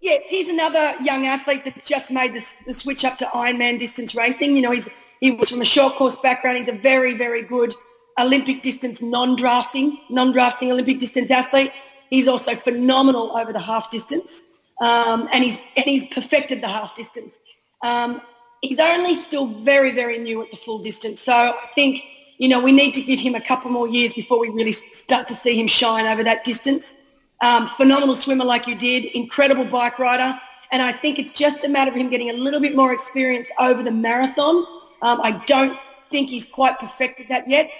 Yes, 0.00 0.22
he's 0.28 0.48
another 0.48 0.94
young 1.02 1.26
athlete 1.26 1.64
that's 1.64 1.86
just 1.86 2.10
made 2.10 2.34
the 2.34 2.40
switch 2.40 3.04
up 3.04 3.16
to 3.18 3.24
Ironman 3.26 3.78
distance 3.78 4.14
racing. 4.14 4.54
You 4.54 4.62
know, 4.62 4.70
he's 4.70 5.10
he 5.20 5.30
was 5.30 5.48
from 5.48 5.62
a 5.62 5.64
short 5.64 5.94
course 5.94 6.16
background. 6.16 6.58
He's 6.58 6.68
a 6.68 6.72
very, 6.72 7.14
very 7.14 7.42
good 7.42 7.74
Olympic 8.18 8.62
distance 8.62 9.00
non-drafting, 9.00 9.98
non-drafting 10.10 10.70
Olympic 10.70 10.98
distance 10.98 11.30
athlete. 11.30 11.72
He's 12.10 12.28
also 12.28 12.54
phenomenal 12.54 13.36
over 13.36 13.52
the 13.52 13.60
half 13.60 13.90
distance, 13.90 14.62
um, 14.80 15.28
and 15.32 15.42
he's 15.42 15.58
and 15.76 15.86
he's 15.86 16.06
perfected 16.08 16.60
the 16.62 16.68
half 16.68 16.94
distance. 16.94 17.38
Um, 17.82 18.20
he's 18.60 18.78
only 18.78 19.14
still 19.14 19.46
very, 19.46 19.92
very 19.92 20.18
new 20.18 20.42
at 20.42 20.50
the 20.50 20.56
full 20.58 20.78
distance. 20.78 21.20
So 21.20 21.32
I 21.32 21.68
think 21.74 22.02
you 22.36 22.48
know 22.50 22.60
we 22.60 22.70
need 22.70 22.94
to 22.96 23.02
give 23.02 23.18
him 23.18 23.34
a 23.34 23.40
couple 23.40 23.70
more 23.70 23.88
years 23.88 24.12
before 24.12 24.38
we 24.38 24.50
really 24.50 24.72
start 24.72 25.26
to 25.28 25.34
see 25.34 25.58
him 25.58 25.66
shine 25.66 26.06
over 26.06 26.22
that 26.22 26.44
distance. 26.44 26.95
Um, 27.42 27.66
phenomenal 27.66 28.14
swimmer 28.14 28.44
like 28.44 28.66
you 28.66 28.74
did, 28.74 29.04
incredible 29.06 29.64
bike 29.64 29.98
rider. 29.98 30.38
And 30.72 30.82
I 30.82 30.92
think 30.92 31.18
it's 31.18 31.32
just 31.32 31.64
a 31.64 31.68
matter 31.68 31.90
of 31.90 31.96
him 31.96 32.08
getting 32.08 32.30
a 32.30 32.32
little 32.32 32.60
bit 32.60 32.74
more 32.74 32.92
experience 32.92 33.50
over 33.60 33.82
the 33.82 33.90
marathon. 33.90 34.66
Um, 35.02 35.20
I 35.22 35.42
don't 35.46 35.78
think 36.04 36.30
he's 36.30 36.46
quite 36.46 36.78
perfected 36.78 37.28
that 37.28 37.48
yet. 37.48 37.70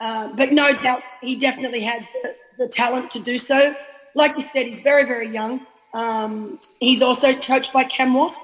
Uh, 0.00 0.28
but 0.36 0.52
no 0.52 0.74
doubt 0.74 1.00
he 1.22 1.36
definitely 1.36 1.80
has 1.80 2.06
the, 2.22 2.36
the, 2.58 2.68
talent 2.68 3.10
to 3.10 3.18
do 3.18 3.38
so. 3.38 3.74
Like 4.14 4.36
you 4.36 4.42
said, 4.42 4.66
he's 4.66 4.80
very, 4.80 5.04
very 5.04 5.26
young. 5.28 5.66
Um, 5.94 6.60
he's 6.80 7.00
also 7.00 7.32
coached 7.32 7.72
by 7.72 7.84
Cam 7.84 8.12
Watt. 8.12 8.34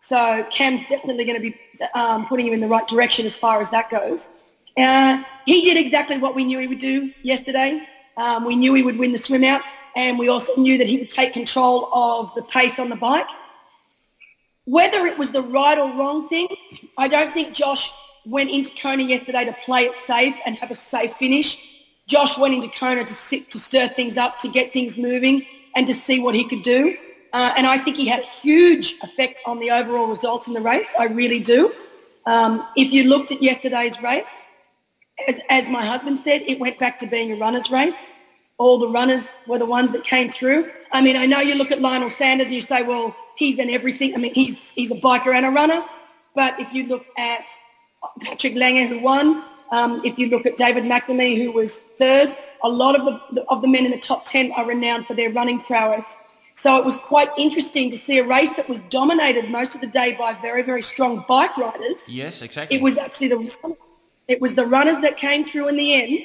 So 0.00 0.46
Cam's 0.50 0.86
definitely 0.86 1.24
going 1.24 1.36
to 1.36 1.50
be 1.50 1.56
um, 1.94 2.26
putting 2.26 2.46
him 2.46 2.52
in 2.52 2.60
the 2.60 2.68
right 2.68 2.86
direction 2.86 3.24
as 3.24 3.38
far 3.38 3.62
as 3.62 3.70
that 3.70 3.88
goes. 3.88 4.44
Uh, 4.76 5.22
he 5.46 5.62
did 5.62 5.78
exactly 5.78 6.18
what 6.18 6.34
we 6.34 6.44
knew 6.44 6.58
he 6.58 6.66
would 6.66 6.78
do 6.78 7.10
yesterday. 7.22 7.82
Um, 8.18 8.44
we 8.44 8.54
knew 8.54 8.74
he 8.74 8.82
would 8.82 8.98
win 8.98 9.12
the 9.12 9.18
swim 9.18 9.44
out 9.44 9.62
and 9.98 10.16
we 10.16 10.28
also 10.28 10.52
knew 10.60 10.78
that 10.78 10.86
he 10.86 10.96
would 10.96 11.10
take 11.10 11.32
control 11.32 11.92
of 11.92 12.32
the 12.36 12.42
pace 12.42 12.78
on 12.78 12.88
the 12.88 12.94
bike. 12.94 13.26
Whether 14.64 15.04
it 15.06 15.18
was 15.18 15.32
the 15.32 15.42
right 15.42 15.76
or 15.76 15.90
wrong 15.98 16.28
thing, 16.28 16.46
I 16.96 17.08
don't 17.08 17.34
think 17.34 17.52
Josh 17.52 17.90
went 18.24 18.48
into 18.48 18.70
Kona 18.80 19.02
yesterday 19.02 19.44
to 19.44 19.52
play 19.64 19.86
it 19.86 19.96
safe 19.96 20.38
and 20.46 20.54
have 20.54 20.70
a 20.70 20.74
safe 20.74 21.14
finish. 21.14 21.84
Josh 22.06 22.38
went 22.38 22.54
into 22.54 22.68
Kona 22.68 23.04
to, 23.04 23.12
sit, 23.12 23.50
to 23.50 23.58
stir 23.58 23.88
things 23.88 24.16
up, 24.16 24.38
to 24.38 24.48
get 24.48 24.72
things 24.72 24.98
moving 24.98 25.44
and 25.74 25.84
to 25.88 25.94
see 25.94 26.20
what 26.22 26.36
he 26.36 26.44
could 26.48 26.62
do. 26.62 26.96
Uh, 27.32 27.52
and 27.56 27.66
I 27.66 27.78
think 27.78 27.96
he 27.96 28.06
had 28.06 28.20
a 28.20 28.26
huge 28.26 28.94
effect 29.02 29.40
on 29.46 29.58
the 29.58 29.72
overall 29.72 30.06
results 30.06 30.46
in 30.46 30.54
the 30.54 30.60
race. 30.60 30.94
I 30.96 31.06
really 31.06 31.40
do. 31.40 31.72
Um, 32.24 32.68
if 32.76 32.92
you 32.92 33.08
looked 33.08 33.32
at 33.32 33.42
yesterday's 33.42 34.00
race, 34.00 34.64
as, 35.26 35.40
as 35.50 35.68
my 35.68 35.84
husband 35.84 36.18
said, 36.18 36.42
it 36.42 36.60
went 36.60 36.78
back 36.78 37.00
to 37.00 37.06
being 37.08 37.32
a 37.32 37.36
runner's 37.36 37.68
race 37.72 38.17
all 38.58 38.78
the 38.78 38.88
runners 38.88 39.32
were 39.46 39.58
the 39.58 39.66
ones 39.66 39.92
that 39.92 40.04
came 40.04 40.30
through. 40.30 40.70
I 40.92 41.00
mean, 41.00 41.16
I 41.16 41.26
know 41.26 41.40
you 41.40 41.54
look 41.54 41.70
at 41.70 41.80
Lionel 41.80 42.10
Sanders 42.10 42.48
and 42.48 42.54
you 42.54 42.60
say, 42.60 42.82
well, 42.82 43.14
he's 43.36 43.58
an 43.58 43.70
everything. 43.70 44.14
I 44.14 44.18
mean, 44.18 44.34
he's 44.34 44.72
he's 44.72 44.90
a 44.90 44.96
biker 44.96 45.32
and 45.34 45.46
a 45.46 45.50
runner. 45.50 45.84
But 46.34 46.58
if 46.60 46.72
you 46.72 46.86
look 46.86 47.06
at 47.16 47.46
Patrick 48.20 48.54
Lange, 48.56 48.88
who 48.88 49.00
won, 49.00 49.44
Um, 49.70 50.00
if 50.02 50.18
you 50.18 50.28
look 50.28 50.46
at 50.46 50.56
David 50.56 50.84
McNamee, 50.84 51.36
who 51.36 51.52
was 51.52 51.78
third, 51.98 52.32
a 52.62 52.68
lot 52.68 52.98
of 52.98 53.04
the, 53.34 53.44
of 53.48 53.60
the 53.60 53.68
men 53.68 53.84
in 53.84 53.90
the 53.90 53.98
top 53.98 54.24
10 54.24 54.52
are 54.52 54.64
renowned 54.64 55.06
for 55.06 55.14
their 55.14 55.30
running 55.30 55.60
prowess. 55.60 56.36
So 56.54 56.76
it 56.78 56.84
was 56.84 56.96
quite 56.96 57.28
interesting 57.36 57.90
to 57.90 57.98
see 57.98 58.18
a 58.18 58.26
race 58.26 58.54
that 58.54 58.68
was 58.68 58.82
dominated 58.84 59.50
most 59.50 59.74
of 59.74 59.80
the 59.80 59.86
day 59.86 60.16
by 60.18 60.32
very, 60.40 60.62
very 60.62 60.82
strong 60.82 61.24
bike 61.28 61.56
riders. 61.56 62.08
Yes, 62.08 62.42
exactly. 62.42 62.76
It 62.76 62.82
was 62.82 62.96
actually 62.96 63.28
the 63.28 63.76
it 64.26 64.40
was 64.40 64.54
the 64.54 64.66
runners 64.66 65.00
that 65.00 65.16
came 65.16 65.44
through 65.44 65.68
in 65.68 65.76
the 65.76 65.94
end 65.94 66.24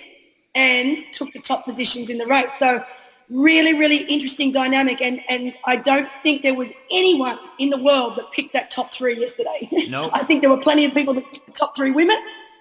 and 0.55 0.97
took 1.13 1.31
the 1.31 1.39
top 1.39 1.65
positions 1.65 2.09
in 2.09 2.17
the 2.17 2.25
race. 2.25 2.53
So 2.59 2.83
really, 3.29 3.73
really 3.77 4.03
interesting 4.05 4.51
dynamic. 4.51 5.01
And, 5.01 5.21
and 5.29 5.57
I 5.65 5.77
don't 5.77 6.09
think 6.21 6.41
there 6.41 6.53
was 6.53 6.71
anyone 6.91 7.39
in 7.59 7.69
the 7.69 7.77
world 7.77 8.15
that 8.17 8.31
picked 8.31 8.53
that 8.53 8.69
top 8.69 8.91
three 8.91 9.19
yesterday. 9.19 9.69
No. 9.89 10.09
I 10.13 10.23
think 10.23 10.41
there 10.41 10.49
were 10.49 10.57
plenty 10.61 10.85
of 10.85 10.93
people 10.93 11.13
that 11.15 11.29
picked 11.31 11.47
the 11.47 11.53
top 11.53 11.75
three 11.75 11.91
women, 11.91 12.17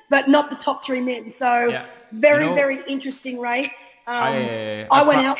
but 0.09 0.29
not 0.29 0.51
the 0.51 0.57
top 0.57 0.85
three 0.85 1.01
men. 1.01 1.31
So 1.31 1.69
Yeah. 1.69 1.85
very, 2.13 2.45
You 2.45 2.51
know, 2.51 2.57
very 2.57 2.79
interesting 2.89 3.39
race. 3.39 3.97
Um, 4.07 4.15
I, 4.17 4.87
I, 4.91 5.01
I 5.01 5.03
went 5.03 5.21
out. 5.23 5.39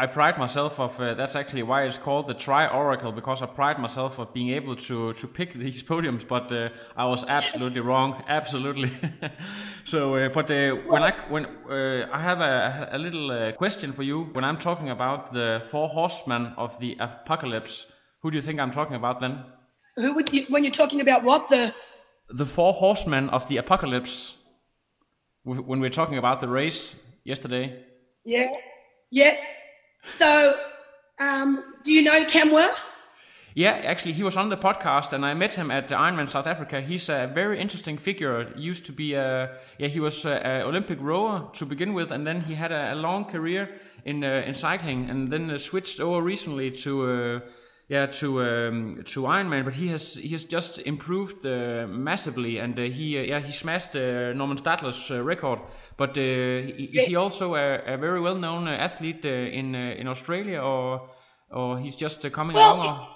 I 0.00 0.06
pride 0.06 0.38
myself 0.38 0.78
of 0.78 1.00
uh, 1.00 1.14
that's 1.14 1.34
actually 1.34 1.64
why 1.64 1.82
it's 1.82 1.98
called 1.98 2.28
the 2.28 2.34
Tri 2.34 2.68
Oracle 2.68 3.10
because 3.12 3.42
I 3.42 3.46
pride 3.46 3.78
myself 3.80 4.18
of 4.18 4.32
being 4.32 4.50
able 4.50 4.76
to 4.76 5.12
to 5.12 5.26
pick 5.26 5.52
these 5.64 5.82
podiums, 5.82 6.24
but 6.28 6.52
uh, 6.52 6.68
I 6.96 7.04
was 7.06 7.24
absolutely 7.28 7.80
wrong, 7.90 8.22
absolutely. 8.28 8.90
so, 9.84 10.14
uh, 10.14 10.28
but 10.28 10.50
uh, 10.50 10.76
when 10.86 11.02
I 11.02 11.12
when 11.28 11.46
uh, 11.70 12.06
I 12.12 12.20
have 12.22 12.40
a, 12.40 12.88
a 12.92 12.98
little 12.98 13.30
uh, 13.30 13.52
question 13.52 13.92
for 13.92 14.04
you 14.04 14.24
when 14.34 14.44
I'm 14.44 14.58
talking 14.58 14.88
about 14.90 15.32
the 15.32 15.62
four 15.70 15.88
horsemen 15.88 16.52
of 16.56 16.78
the 16.78 16.96
apocalypse, 17.00 17.86
who 18.22 18.30
do 18.30 18.36
you 18.36 18.42
think 18.42 18.60
I'm 18.60 18.70
talking 18.72 18.96
about 18.96 19.20
then? 19.20 19.44
Who 19.96 20.14
would 20.14 20.32
you, 20.32 20.44
when 20.48 20.62
you're 20.64 20.72
talking 20.82 21.00
about 21.00 21.24
what 21.24 21.48
the 21.48 21.72
The 22.30 22.46
four 22.46 22.72
horsemen 22.72 23.30
of 23.30 23.46
the 23.48 23.58
apocalypse. 23.58 24.36
wh- 25.44 25.66
When 25.68 25.80
we're 25.80 25.90
talking 26.00 26.18
about 26.18 26.40
the 26.40 26.48
race 26.48 26.94
yesterday. 27.24 27.84
yeah 28.24 28.46
yeah. 29.10 29.34
So 30.10 30.54
um, 31.18 31.64
do 31.82 31.92
you 31.92 32.02
know 32.02 32.24
Cam 32.24 32.50
Wurf? 32.50 32.94
Yeah, 33.54 33.80
actually, 33.84 34.12
he 34.12 34.22
was 34.22 34.36
on 34.36 34.50
the 34.50 34.56
podcast, 34.56 35.12
and 35.12 35.26
I 35.26 35.34
met 35.34 35.54
him 35.54 35.72
at 35.72 35.88
Ironman 35.88 36.30
South 36.30 36.46
Africa. 36.46 36.80
He's 36.80 37.08
a 37.08 37.28
very 37.34 37.58
interesting 37.58 37.98
figure. 37.98 38.52
Used 38.56 38.86
to 38.86 38.92
be 38.92 39.14
a 39.14 39.56
yeah, 39.78 39.88
he 39.88 39.98
was 39.98 40.24
an 40.24 40.62
Olympic 40.62 41.00
rower 41.00 41.50
to 41.54 41.66
begin 41.66 41.92
with, 41.92 42.12
and 42.12 42.24
then 42.24 42.42
he 42.42 42.54
had 42.54 42.70
a, 42.70 42.92
a 42.92 42.94
long 42.94 43.24
career 43.24 43.68
in 44.04 44.22
uh, 44.22 44.44
in 44.46 44.54
cycling, 44.54 45.10
and 45.10 45.32
then 45.32 45.50
uh, 45.50 45.58
switched 45.58 45.98
over 45.98 46.22
recently 46.22 46.70
to 46.70 47.10
uh, 47.10 47.40
yeah 47.88 48.06
to 48.06 48.42
um, 48.42 49.02
to 49.04 49.22
Ironman. 49.22 49.64
But 49.64 49.74
he 49.74 49.88
has 49.88 50.14
he 50.14 50.28
has 50.28 50.44
just 50.44 50.78
improved 50.78 51.44
uh, 51.46 51.86
massively, 51.88 52.58
and 52.58 52.78
uh, 52.78 52.82
he 52.82 53.18
uh, 53.18 53.22
yeah 53.22 53.40
he 53.40 53.52
smashed 53.52 53.96
uh, 53.96 54.32
Normann 54.34 54.58
Stadler's 54.58 55.10
uh, 55.10 55.22
record. 55.22 55.60
But 55.96 56.10
uh, 56.10 56.20
he- 56.20 56.90
is 56.92 57.06
he 57.06 57.16
also 57.16 57.54
a, 57.54 57.94
a 57.94 57.96
very 57.96 58.20
well 58.20 58.36
known 58.36 58.68
uh, 58.68 58.72
athlete 58.72 59.24
uh, 59.24 59.28
in 59.28 59.74
uh, 59.74 59.94
in 59.98 60.08
Australia, 60.08 60.60
or 60.60 61.08
or 61.50 61.78
he's 61.78 61.96
just 61.96 62.24
uh, 62.24 62.30
coming 62.30 62.56
Well, 62.56 62.76
along? 62.76 62.98
Or? 62.98 63.08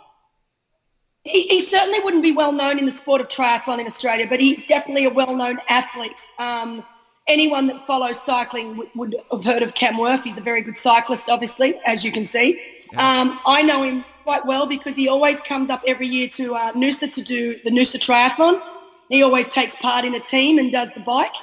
He, 1.25 1.43
he 1.47 1.61
certainly 1.61 2.01
wouldn't 2.01 2.23
be 2.25 2.33
well 2.33 2.51
known 2.53 2.79
in 2.79 2.85
the 2.87 2.91
sport 2.91 3.21
of 3.21 3.29
triathlon 3.29 3.79
in 3.79 3.87
Australia, 3.87 4.27
but 4.29 4.41
he's 4.41 4.67
definitely 4.67 5.05
a 5.05 5.11
well-known 5.11 5.61
athlete. 5.69 6.21
Um, 6.41 6.83
anyone 7.29 7.69
that 7.69 7.87
follows 7.87 8.21
cycling 8.21 8.71
w- 8.71 8.91
would 8.97 9.15
have 9.31 9.45
heard 9.45 9.63
of 9.63 9.75
Cam 9.75 9.95
Wurf. 9.95 10.25
He's 10.25 10.39
a 10.39 10.41
very 10.41 10.63
good 10.63 10.77
cyclist, 10.77 11.29
obviously, 11.31 11.79
as 11.87 12.03
you 12.05 12.11
can 12.11 12.27
see. 12.27 12.61
Um, 12.97 13.39
I 13.47 13.63
know 13.63 13.85
him 13.85 14.05
quite 14.23 14.45
well 14.47 14.67
because 14.67 14.97
he 14.97 15.09
always 15.09 15.41
comes 15.41 15.71
up 15.71 15.83
every 15.87 16.07
year 16.07 16.29
to 16.29 16.55
uh, 16.55 16.73
Noosa 16.73 17.13
to 17.15 17.23
do 17.23 17.59
the 17.65 17.71
Noosa 17.71 17.99
Triathlon. 17.99 18.63
He 19.09 19.23
always 19.23 19.49
takes 19.49 19.75
part 19.75 20.05
in 20.05 20.15
a 20.15 20.21
team 20.21 20.59
and 20.59 20.73
does 20.73 20.93
the 20.93 21.01
bike 21.01 21.35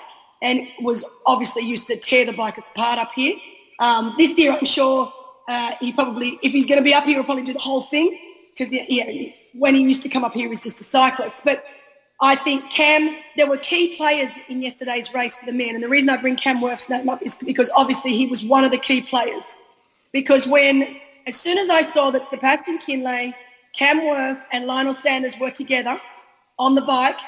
and 0.41 0.67
was 0.81 1.05
obviously 1.25 1.63
used 1.63 1.87
to 1.87 1.95
tear 1.95 2.25
the 2.25 2.33
bike 2.33 2.57
apart 2.57 2.99
up 2.99 3.11
here. 3.11 3.35
Um, 3.79 4.15
this 4.17 4.37
year, 4.37 4.53
I'm 4.53 4.65
sure 4.65 5.13
uh, 5.47 5.71
he 5.79 5.91
probably, 5.93 6.39
if 6.41 6.51
he's 6.51 6.65
going 6.65 6.79
to 6.79 6.83
be 6.83 6.93
up 6.93 7.03
here, 7.05 7.15
he'll 7.15 7.23
probably 7.23 7.43
do 7.43 7.53
the 7.53 7.59
whole 7.59 7.81
thing 7.81 8.17
because 8.57 8.73
when 9.53 9.75
he 9.75 9.81
used 9.81 10.03
to 10.03 10.09
come 10.09 10.23
up 10.23 10.33
here, 10.33 10.43
he 10.43 10.47
was 10.47 10.61
just 10.61 10.81
a 10.81 10.83
cyclist. 10.83 11.43
But 11.43 11.63
I 12.21 12.35
think 12.35 12.69
Cam, 12.69 13.15
there 13.37 13.47
were 13.47 13.57
key 13.57 13.95
players 13.95 14.29
in 14.49 14.61
yesterday's 14.61 15.13
race 15.13 15.35
for 15.35 15.45
the 15.45 15.53
men. 15.53 15.75
And 15.75 15.83
the 15.83 15.87
reason 15.87 16.09
I 16.09 16.17
bring 16.17 16.35
Cam 16.35 16.59
Wurf's 16.59 16.89
name 16.89 17.07
up 17.07 17.21
is 17.21 17.35
because 17.35 17.69
obviously 17.75 18.11
he 18.11 18.27
was 18.27 18.43
one 18.43 18.63
of 18.63 18.71
the 18.71 18.77
key 18.77 19.01
players. 19.01 19.55
Because 20.11 20.45
when, 20.45 20.97
as 21.29 21.39
soon 21.39 21.59
as 21.59 21.69
I 21.69 21.83
saw 21.83 22.09
that 22.09 22.25
Sebastian 22.25 22.79
Kienle, 22.79 23.33
Cam 23.73 24.01
Wurf 24.01 24.43
and 24.51 24.65
Lionel 24.65 24.93
Sanders 24.93 25.37
were 25.39 25.51
together 25.51 26.01
on 26.57 26.73
the 26.73 26.81
bike, 26.81 27.19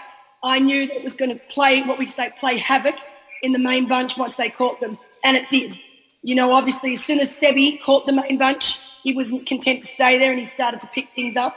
I 0.44 0.60
knew 0.60 0.88
that 0.88 0.98
it 0.98 1.04
was 1.04 1.14
going 1.14 1.30
to 1.30 1.40
play 1.50 1.84
what 1.84 2.00
we 2.00 2.08
say 2.08 2.32
play 2.40 2.58
havoc 2.58 2.96
in 3.44 3.52
the 3.52 3.60
main 3.60 3.88
bunch 3.88 4.18
once 4.18 4.36
they 4.36 4.50
caught 4.50 4.82
them, 4.82 4.98
and 5.24 5.38
it 5.38 5.48
did. 5.50 5.78
You 6.24 6.34
know, 6.34 6.52
obviously, 6.52 6.96
as 6.96 7.04
soon 7.04 7.20
as 7.20 7.30
Sebi 7.30 7.80
caught 7.84 8.08
the 8.08 8.14
main 8.14 8.40
bunch, 8.40 9.00
he 9.04 9.14
wasn't 9.14 9.46
content 9.46 9.82
to 9.82 9.88
stay 9.88 10.18
there, 10.18 10.32
and 10.32 10.40
he 10.40 10.48
started 10.48 10.82
to 10.82 10.88
pick 10.88 11.08
things 11.10 11.36
up. 11.36 11.56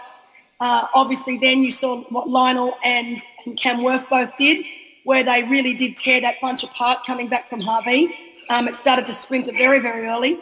Uh, 0.61 0.87
obviously, 0.94 1.38
then 1.38 1.62
you 1.62 1.72
saw 1.72 2.02
what 2.11 2.28
Lionel 2.28 2.74
and, 2.85 3.18
and 3.46 3.57
Cam 3.57 3.78
Wurf 3.78 4.07
both 4.11 4.37
did, 4.37 4.64
where 5.04 5.24
they 5.24 5.44
really 5.44 5.72
did 5.72 5.96
tear 5.96 6.20
that 6.20 6.40
bunch 6.42 6.62
apart 6.62 7.04
coming 7.07 7.28
back 7.28 7.48
from 7.48 7.62
Hawi. 7.62 8.14
Um, 8.50 8.68
it 8.68 8.76
started 8.76 9.07
to 9.07 9.14
splinter 9.14 9.52
very, 9.52 9.78
very 9.78 10.07
early. 10.07 10.40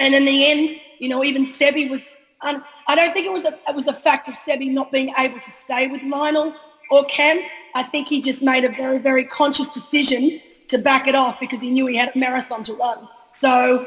And 0.00 0.12
in 0.14 0.24
the 0.24 0.50
end, 0.50 0.80
you 1.00 1.08
know, 1.08 1.24
even 1.24 1.44
Sebi 1.44 1.90
was. 1.90 2.14
Um, 2.42 2.64
I 2.86 2.94
don't 2.94 3.12
think 3.12 3.26
it 3.26 3.32
was 3.32 3.44
a 3.44 3.52
it 3.68 3.74
was 3.74 3.88
a 3.88 3.92
fact 3.92 4.28
of 4.28 4.34
Sebi 4.34 4.72
not 4.72 4.90
being 4.92 5.12
able 5.18 5.40
to 5.40 5.50
stay 5.50 5.88
with 5.88 6.02
Lionel 6.02 6.54
or 6.90 7.04
Cam. 7.04 7.40
I 7.74 7.82
think 7.82 8.08
he 8.08 8.22
just 8.22 8.42
made 8.42 8.64
a 8.64 8.68
very 8.68 8.98
very 8.98 9.24
conscious 9.24 9.74
decision 9.74 10.40
to 10.68 10.78
back 10.78 11.06
it 11.08 11.14
off 11.14 11.40
because 11.40 11.60
he 11.60 11.68
knew 11.68 11.86
he 11.86 11.96
had 11.96 12.14
a 12.14 12.18
marathon 12.18 12.62
to 12.64 12.74
run. 12.74 13.08
So 13.32 13.86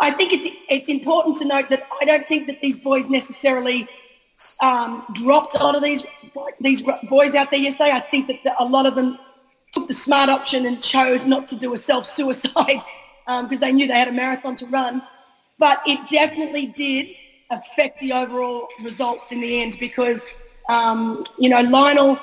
I 0.00 0.10
think 0.10 0.32
it's 0.32 0.46
it's 0.68 0.88
important 0.88 1.36
to 1.38 1.44
note 1.44 1.68
that 1.70 1.86
I 2.00 2.04
don't 2.04 2.26
think 2.26 2.46
that 2.48 2.60
these 2.60 2.76
boys 2.76 3.08
necessarily 3.08 3.88
um, 4.60 5.04
dropped 5.12 5.54
a 5.54 5.58
lot 5.58 5.76
of 5.76 5.82
these 5.82 6.04
these 6.60 6.82
boys 7.08 7.34
out 7.34 7.50
there 7.50 7.60
yesterday. 7.60 7.92
I 7.92 8.00
think 8.00 8.26
that 8.26 8.42
the, 8.44 8.54
a 8.62 8.64
lot 8.64 8.86
of 8.86 8.94
them 8.96 9.18
took 9.72 9.88
the 9.88 9.94
smart 9.94 10.28
option 10.28 10.66
and 10.66 10.82
chose 10.82 11.26
not 11.26 11.48
to 11.48 11.56
do 11.56 11.74
a 11.74 11.78
self 11.78 12.04
suicide 12.04 12.80
because 13.26 13.60
they 13.64 13.72
knew 13.72 13.86
they 13.86 13.94
had 13.94 14.08
a 14.08 14.12
marathon 14.12 14.56
to 14.56 14.66
run. 14.66 15.02
But 15.58 15.80
it 15.86 16.00
definitely 16.10 16.66
did 16.66 17.14
affect 17.50 18.00
the 18.00 18.12
overall 18.12 18.68
results 18.82 19.32
in 19.32 19.40
the 19.40 19.62
end 19.62 19.76
because 19.78 20.28
um, 20.68 21.22
you 21.38 21.48
know 21.48 21.60
Lionel 21.60 22.18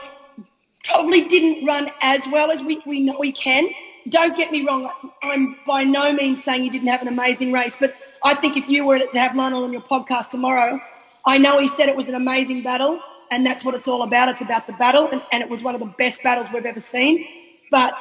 probably 0.83 1.27
didn't 1.27 1.65
run 1.65 1.91
as 2.01 2.25
well 2.31 2.51
as 2.51 2.63
we, 2.63 2.81
we 2.85 3.01
know 3.01 3.21
he 3.21 3.31
can. 3.31 3.69
Don't 4.09 4.35
get 4.35 4.51
me 4.51 4.65
wrong, 4.65 4.91
I'm 5.21 5.55
by 5.67 5.83
no 5.83 6.11
means 6.11 6.43
saying 6.43 6.63
he 6.63 6.69
didn't 6.69 6.87
have 6.87 7.03
an 7.03 7.07
amazing 7.07 7.51
race, 7.51 7.77
but 7.79 7.91
I 8.23 8.33
think 8.33 8.57
if 8.57 8.67
you 8.67 8.85
were 8.85 8.97
to 8.97 9.19
have 9.19 9.35
Lionel 9.35 9.63
on 9.63 9.71
your 9.71 9.83
podcast 9.83 10.29
tomorrow, 10.29 10.81
I 11.25 11.37
know 11.37 11.59
he 11.59 11.67
said 11.67 11.87
it 11.87 11.95
was 11.95 12.09
an 12.09 12.15
amazing 12.15 12.63
battle, 12.63 12.99
and 13.29 13.45
that's 13.45 13.63
what 13.63 13.75
it's 13.75 13.87
all 13.87 14.01
about. 14.01 14.29
It's 14.29 14.41
about 14.41 14.65
the 14.65 14.73
battle, 14.73 15.07
and, 15.11 15.21
and 15.31 15.43
it 15.43 15.49
was 15.49 15.61
one 15.61 15.75
of 15.75 15.79
the 15.79 15.93
best 15.97 16.23
battles 16.23 16.47
we've 16.51 16.65
ever 16.65 16.79
seen. 16.79 17.27
But 17.69 17.93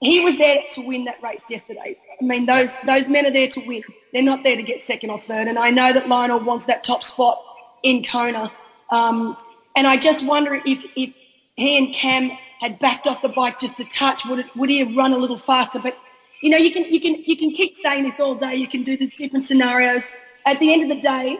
he 0.00 0.20
was 0.20 0.38
there 0.38 0.62
to 0.72 0.80
win 0.82 1.04
that 1.04 1.22
race 1.22 1.50
yesterday. 1.50 1.96
I 2.20 2.24
mean, 2.24 2.46
those 2.46 2.78
those 2.80 3.08
men 3.08 3.26
are 3.26 3.30
there 3.30 3.48
to 3.48 3.60
win. 3.66 3.82
They're 4.12 4.22
not 4.22 4.44
there 4.44 4.56
to 4.56 4.62
get 4.62 4.82
second 4.82 5.10
or 5.10 5.18
third. 5.18 5.48
And 5.48 5.58
I 5.58 5.70
know 5.70 5.92
that 5.92 6.08
Lionel 6.08 6.40
wants 6.40 6.66
that 6.66 6.84
top 6.84 7.02
spot 7.02 7.38
in 7.82 8.04
Kona. 8.04 8.52
Um, 8.90 9.36
and 9.76 9.86
I 9.86 9.96
just 9.96 10.26
wonder 10.26 10.60
if 10.64 10.84
if 10.96 11.14
he 11.56 11.78
and 11.78 11.92
Cam 11.92 12.30
had 12.60 12.78
backed 12.78 13.06
off 13.06 13.22
the 13.22 13.28
bike 13.28 13.58
just 13.58 13.80
a 13.80 13.84
touch, 13.90 14.24
would 14.26 14.40
it 14.40 14.56
would 14.56 14.70
he 14.70 14.78
have 14.78 14.96
run 14.96 15.12
a 15.12 15.18
little 15.18 15.38
faster? 15.38 15.80
But 15.80 15.98
you 16.42 16.50
know, 16.50 16.56
you 16.56 16.72
can 16.72 16.84
you 16.92 17.00
can 17.00 17.16
you 17.24 17.36
can 17.36 17.50
keep 17.50 17.74
saying 17.76 18.04
this 18.04 18.20
all 18.20 18.36
day. 18.36 18.54
You 18.54 18.68
can 18.68 18.82
do 18.82 18.96
these 18.96 19.14
different 19.14 19.46
scenarios. 19.46 20.08
At 20.46 20.60
the 20.60 20.72
end 20.72 20.82
of 20.82 20.88
the 20.88 21.02
day, 21.02 21.38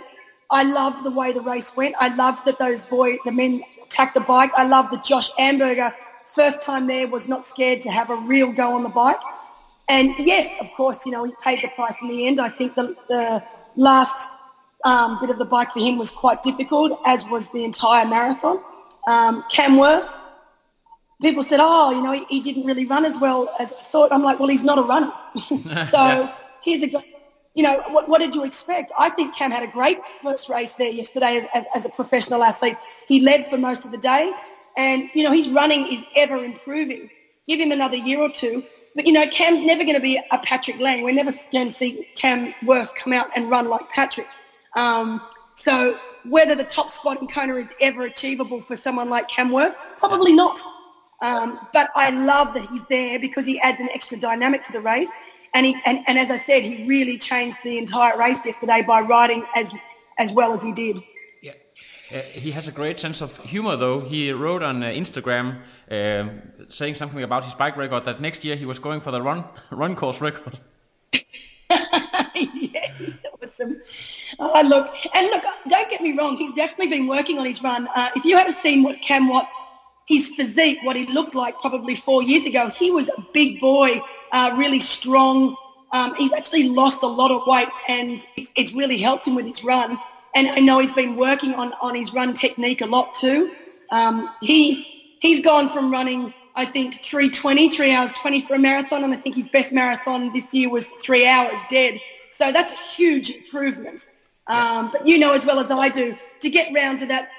I 0.51 0.65
loved 0.65 1.05
the 1.05 1.11
way 1.11 1.33
the 1.33 1.41
race 1.41 1.77
went. 1.77 1.95
I 2.01 2.09
loved 2.15 2.45
that 2.45 2.59
those 2.59 2.83
boy 2.83 3.19
the 3.25 3.33
men 3.33 3.63
attacked 3.85 4.15
the 4.15 4.21
bike. 4.21 4.51
I 4.57 4.65
loved 4.65 4.93
that 4.93 5.05
Josh 5.05 5.31
Amberger 5.35 5.93
first 6.35 6.63
time 6.63 6.87
there 6.87 7.09
was 7.09 7.29
not 7.29 7.45
scared 7.45 7.83
to 7.83 7.91
have 7.91 8.11
a 8.11 8.17
real 8.17 8.53
go 8.53 8.75
on 8.75 8.83
the 8.83 8.89
bike. 8.89 9.21
And 9.89 10.15
yes, 10.19 10.59
of 10.61 10.71
course, 10.73 11.07
you 11.07 11.13
know, 11.13 11.25
he 11.25 11.33
paid 11.43 11.63
the 11.63 11.69
price 11.69 11.97
in 12.03 12.09
the 12.09 12.27
end. 12.27 12.39
I 12.39 12.51
think 12.51 12.75
the, 12.75 12.95
the 13.09 13.43
last 13.77 14.51
um, 14.85 15.19
bit 15.21 15.31
of 15.31 15.39
the 15.39 15.45
bike 15.45 15.71
for 15.71 15.81
him 15.81 15.99
was 15.99 16.11
quite 16.11 16.43
difficult, 16.43 17.01
as 17.07 17.27
was 17.27 17.51
the 17.51 17.65
entire 17.65 18.07
marathon. 18.07 18.63
Um, 19.07 19.45
Cam 19.51 19.77
Wurf, 19.77 20.13
people 21.23 21.43
said, 21.43 21.61
oh, 21.63 21.91
you 21.91 22.03
know, 22.03 22.13
he, 22.13 22.25
he 22.29 22.41
didn't 22.41 22.67
really 22.67 22.85
run 22.85 23.05
as 23.05 23.19
well 23.19 23.55
as 23.59 23.73
I 23.73 23.83
thought. 23.83 24.13
I'm 24.13 24.23
like, 24.23 24.39
well, 24.39 24.49
he's 24.49 24.65
not 24.65 24.79
a 24.79 24.83
runner. 24.83 25.13
so 25.87 26.31
here's 26.63 26.83
a 26.83 26.87
guy, 26.89 27.01
you 27.55 27.63
know, 27.63 27.83
what, 27.89 28.09
what 28.09 28.21
did 28.21 28.35
you 28.35 28.45
expect? 28.45 28.93
I 28.99 29.09
think 29.11 29.35
Cam 29.35 29.51
had 29.51 29.63
a 29.63 29.73
great 29.73 29.99
first 30.23 30.49
race 30.49 30.75
there 30.75 30.91
yesterday 30.91 31.39
as, 31.39 31.47
as, 31.55 31.67
as 31.75 31.85
a 31.87 31.89
professional 31.89 32.45
athlete. 32.45 32.77
He 33.07 33.21
led 33.21 33.47
for 33.47 33.57
most 33.57 33.85
of 33.85 33.91
the 33.91 33.99
day. 33.99 34.33
And, 34.79 35.11
you 35.13 35.25
know, 35.25 35.33
his 35.33 35.49
running 35.49 35.93
is 35.93 36.03
ever 36.17 36.37
improving. 36.37 37.11
Give 37.47 37.61
him 37.61 37.73
another 37.73 37.97
year 37.97 38.21
or 38.21 38.31
two. 38.31 38.63
But, 38.95 39.07
you 39.07 39.13
know, 39.13 39.27
Cam's 39.27 39.61
never 39.61 39.83
going 39.83 39.97
to 39.97 40.01
be 40.01 40.21
a 40.31 40.39
Patrick 40.39 40.79
Lange. 40.81 41.03
We're 41.03 41.15
never 41.15 41.33
going 41.53 41.67
to 41.67 41.73
see 41.73 42.09
Cam 42.15 42.55
Wurf 42.63 42.95
come 42.95 43.13
out 43.13 43.29
and 43.37 43.51
run 43.51 43.69
like 43.69 43.89
Patrick. 43.91 44.29
Um, 44.77 45.21
so 45.57 45.99
whether 46.25 46.55
the 46.55 46.65
top 46.65 46.91
spot 46.91 47.21
in 47.21 47.27
Kona 47.27 47.57
is 47.57 47.71
ever 47.81 48.03
achievable 48.03 48.61
for 48.61 48.77
someone 48.77 49.11
like 49.11 49.29
Cam 49.29 49.51
Wurf, 49.51 49.75
probably 49.97 50.33
not. 50.33 50.61
Um, 51.21 51.59
but 51.73 51.91
I 51.97 52.11
love 52.11 52.55
that 52.55 52.65
he's 52.65 52.87
there 52.87 53.19
because 53.19 53.45
he 53.45 53.59
adds 53.61 53.81
an 53.81 53.89
extra 53.93 54.17
dynamic 54.19 54.63
to 54.65 54.73
the 54.73 54.81
race. 54.81 55.11
And, 55.55 55.67
he, 55.67 55.77
and, 55.87 56.05
and 56.07 56.19
as 56.19 56.31
I 56.31 56.37
said, 56.37 56.63
he 56.63 56.87
really 56.87 57.19
changed 57.19 57.59
the 57.65 57.79
entire 57.79 58.17
race 58.17 58.47
yesterday 58.47 58.85
by 58.87 59.01
riding 59.01 59.45
as, 59.57 59.75
as 60.19 60.33
well 60.33 60.53
as 60.53 60.63
he 60.63 60.73
did. 60.73 61.01
Uh, 62.11 62.23
he 62.33 62.53
has 62.53 62.67
a 62.67 62.73
great 62.73 62.99
sense 62.99 63.21
of 63.21 63.39
humor, 63.41 63.77
though. 63.77 64.01
He 64.01 64.33
wrote 64.33 64.63
on 64.63 64.83
uh, 64.83 64.87
Instagram 64.87 65.61
um, 65.91 66.41
saying 66.69 66.95
something 66.95 67.23
about 67.23 67.45
his 67.45 67.55
bike 67.55 67.77
record 67.77 68.07
that 68.07 68.21
next 68.21 68.45
year 68.45 68.57
he 68.57 68.65
was 68.65 68.79
going 68.79 69.01
for 69.03 69.11
the 69.11 69.21
run 69.21 69.45
run 69.71 69.95
course 69.95 70.21
record. 70.21 70.59
yeah, 71.13 72.93
he's 72.97 73.27
awesome. 73.43 73.77
Oh, 74.39 74.63
look, 74.63 74.95
and 75.15 75.27
look, 75.27 75.43
don't 75.69 75.91
get 75.91 76.01
me 76.01 76.17
wrong. 76.17 76.37
He's 76.37 76.53
definitely 76.55 76.89
been 76.89 77.09
working 77.09 77.39
on 77.39 77.45
his 77.45 77.63
run. 77.63 77.89
Uh, 77.95 78.11
if 78.17 78.25
you 78.25 78.39
had 78.39 78.51
seen 78.53 78.83
what 78.83 79.01
Cam 79.03 79.29
Watt, 79.29 79.49
his 80.07 80.29
physique, 80.29 80.79
what 80.85 80.97
he 80.97 81.07
looked 81.07 81.35
like 81.35 81.57
probably 81.57 81.95
four 81.95 82.23
years 82.23 82.45
ago, 82.45 82.69
he 82.69 82.91
was 82.91 83.09
a 83.11 83.23
big 83.35 83.61
boy, 83.61 84.01
uh, 84.33 84.55
really 84.57 84.81
strong. 84.81 85.57
Um, 85.93 86.15
he's 86.15 86.33
actually 86.33 86.69
lost 86.69 87.03
a 87.03 87.07
lot 87.07 87.31
of 87.31 87.43
weight, 87.47 87.69
and 87.89 88.13
it's, 88.37 88.51
it's 88.55 88.73
really 88.75 88.99
helped 88.99 89.27
him 89.27 89.35
with 89.35 89.47
his 89.47 89.63
run. 89.63 89.99
And 90.35 90.49
I 90.49 90.59
know 90.59 90.79
he's 90.79 90.93
been 90.93 91.17
working 91.17 91.55
on, 91.55 91.73
on 91.81 91.95
his 91.95 92.13
run 92.13 92.35
technique 92.35 92.81
a 92.81 92.87
lot 92.87 93.15
too. 93.15 93.53
Um, 93.91 94.31
he 94.41 95.17
he's 95.21 95.43
gone 95.43 95.69
from 95.69 95.91
running 95.91 96.33
I 96.59 96.65
think 96.65 96.97
320, 96.97 97.71
3 97.71 97.93
hours 97.93 98.13
20 98.13 98.41
for 98.41 98.55
a 98.55 98.59
marathon, 98.59 99.05
and 99.05 99.15
I 99.15 99.17
think 99.17 99.37
his 99.37 99.49
best 99.49 99.73
marathon 99.73 100.33
this 100.33 100.53
year 100.53 100.69
was 100.69 100.89
three 101.01 101.25
hours 101.25 101.61
dead. 101.71 102.01
So 102.33 102.51
that's 102.51 102.73
a 102.73 102.77
huge 102.97 103.31
improvement. 103.31 104.09
Um, 104.49 104.91
but 104.91 105.07
you 105.07 105.19
know 105.19 105.35
as 105.35 105.45
well 105.45 105.61
as 105.61 105.71
I 105.71 105.89
do, 105.89 106.17
to 106.41 106.51
get 106.51 106.75
round 106.75 106.99
to 106.99 107.07
that 107.07 107.31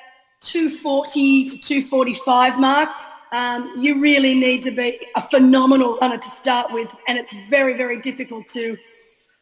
240 0.42 1.50
to 1.50 1.58
245 1.58 2.60
mark, 2.60 2.90
um, 3.34 3.74
you 3.78 4.00
really 4.00 4.34
need 4.36 4.64
to 4.64 4.72
be 4.72 5.06
a 5.16 5.22
phenomenal 5.22 5.98
runner 6.00 6.18
to 6.18 6.30
start 6.30 6.72
with, 6.72 6.98
and 7.08 7.18
it's 7.18 7.34
very, 7.50 7.76
very 7.76 8.00
difficult 8.00 8.48
to 8.48 8.78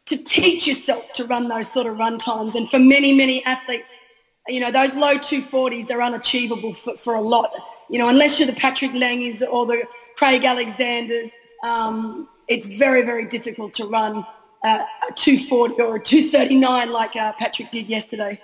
to 0.08 0.18
teach 0.18 0.68
yourself 0.68 1.14
to 1.14 1.26
run 1.26 1.48
those 1.48 1.72
sort 1.72 1.88
of 1.88 1.98
run 1.98 2.18
times. 2.18 2.56
And 2.56 2.70
for 2.70 2.80
many, 2.80 3.14
many 3.14 3.44
athletes, 3.46 4.00
you 4.48 4.60
know, 4.60 4.72
those 4.72 4.96
low 4.96 5.18
240s 5.18 5.92
are 5.92 6.02
unachievable 6.02 6.74
for, 6.74 6.96
for 6.96 7.16
a 7.16 7.22
lot. 7.22 7.52
You 7.90 8.00
know, 8.00 8.08
unless 8.08 8.40
you're 8.40 8.48
the 8.48 8.60
Patrick 8.60 8.94
Langes 8.94 9.44
or 9.44 9.66
the 9.66 9.84
Craig 10.16 10.46
Alexanders, 10.46 11.32
um, 11.64 12.30
it's 12.48 12.68
very, 12.68 13.02
very 13.02 13.26
difficult 13.26 13.74
to 13.74 13.86
run 13.88 14.26
uh, 14.64 14.86
a 15.10 15.14
240 15.14 15.82
or 15.82 15.96
a 15.98 16.00
239 16.00 16.92
like 16.92 17.16
uh, 17.16 17.34
Patrick 17.34 17.70
did 17.72 17.88
yesterday. 17.88 18.42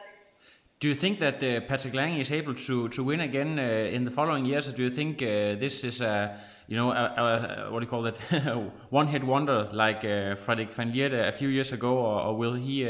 Do 0.79 0.87
you 0.89 0.95
think 0.95 1.19
that 1.19 1.43
uh, 1.43 1.61
Patrick 1.61 1.93
Lange 1.93 2.19
is 2.19 2.31
able 2.31 2.55
to, 2.55 2.89
to 2.89 3.03
win 3.03 3.21
again 3.21 3.57
uh, 3.57 3.61
in 3.61 4.03
the 4.03 4.11
following 4.11 4.45
years, 4.45 4.67
or 4.67 4.73
do 4.73 4.83
you 4.83 4.89
think 4.89 5.21
uh, 5.21 5.55
this 5.55 5.83
is 5.83 6.01
a, 6.01 6.37
you 6.67 6.75
know, 6.75 6.91
a, 6.91 7.67
a, 7.67 7.71
what 7.71 7.79
do 7.79 7.85
you 7.85 7.89
call 7.89 8.05
it, 8.05 8.19
one-hit 8.89 9.23
wonder 9.23 9.69
like 9.71 10.03
uh, 10.03 10.35
Frederik 10.35 10.71
van 10.71 10.91
Lierde 10.91 11.27
a 11.27 11.31
few 11.31 11.47
years 11.47 11.71
ago, 11.71 11.97
or, 11.97 12.21
or 12.21 12.37
will 12.37 12.53
he 12.53 12.83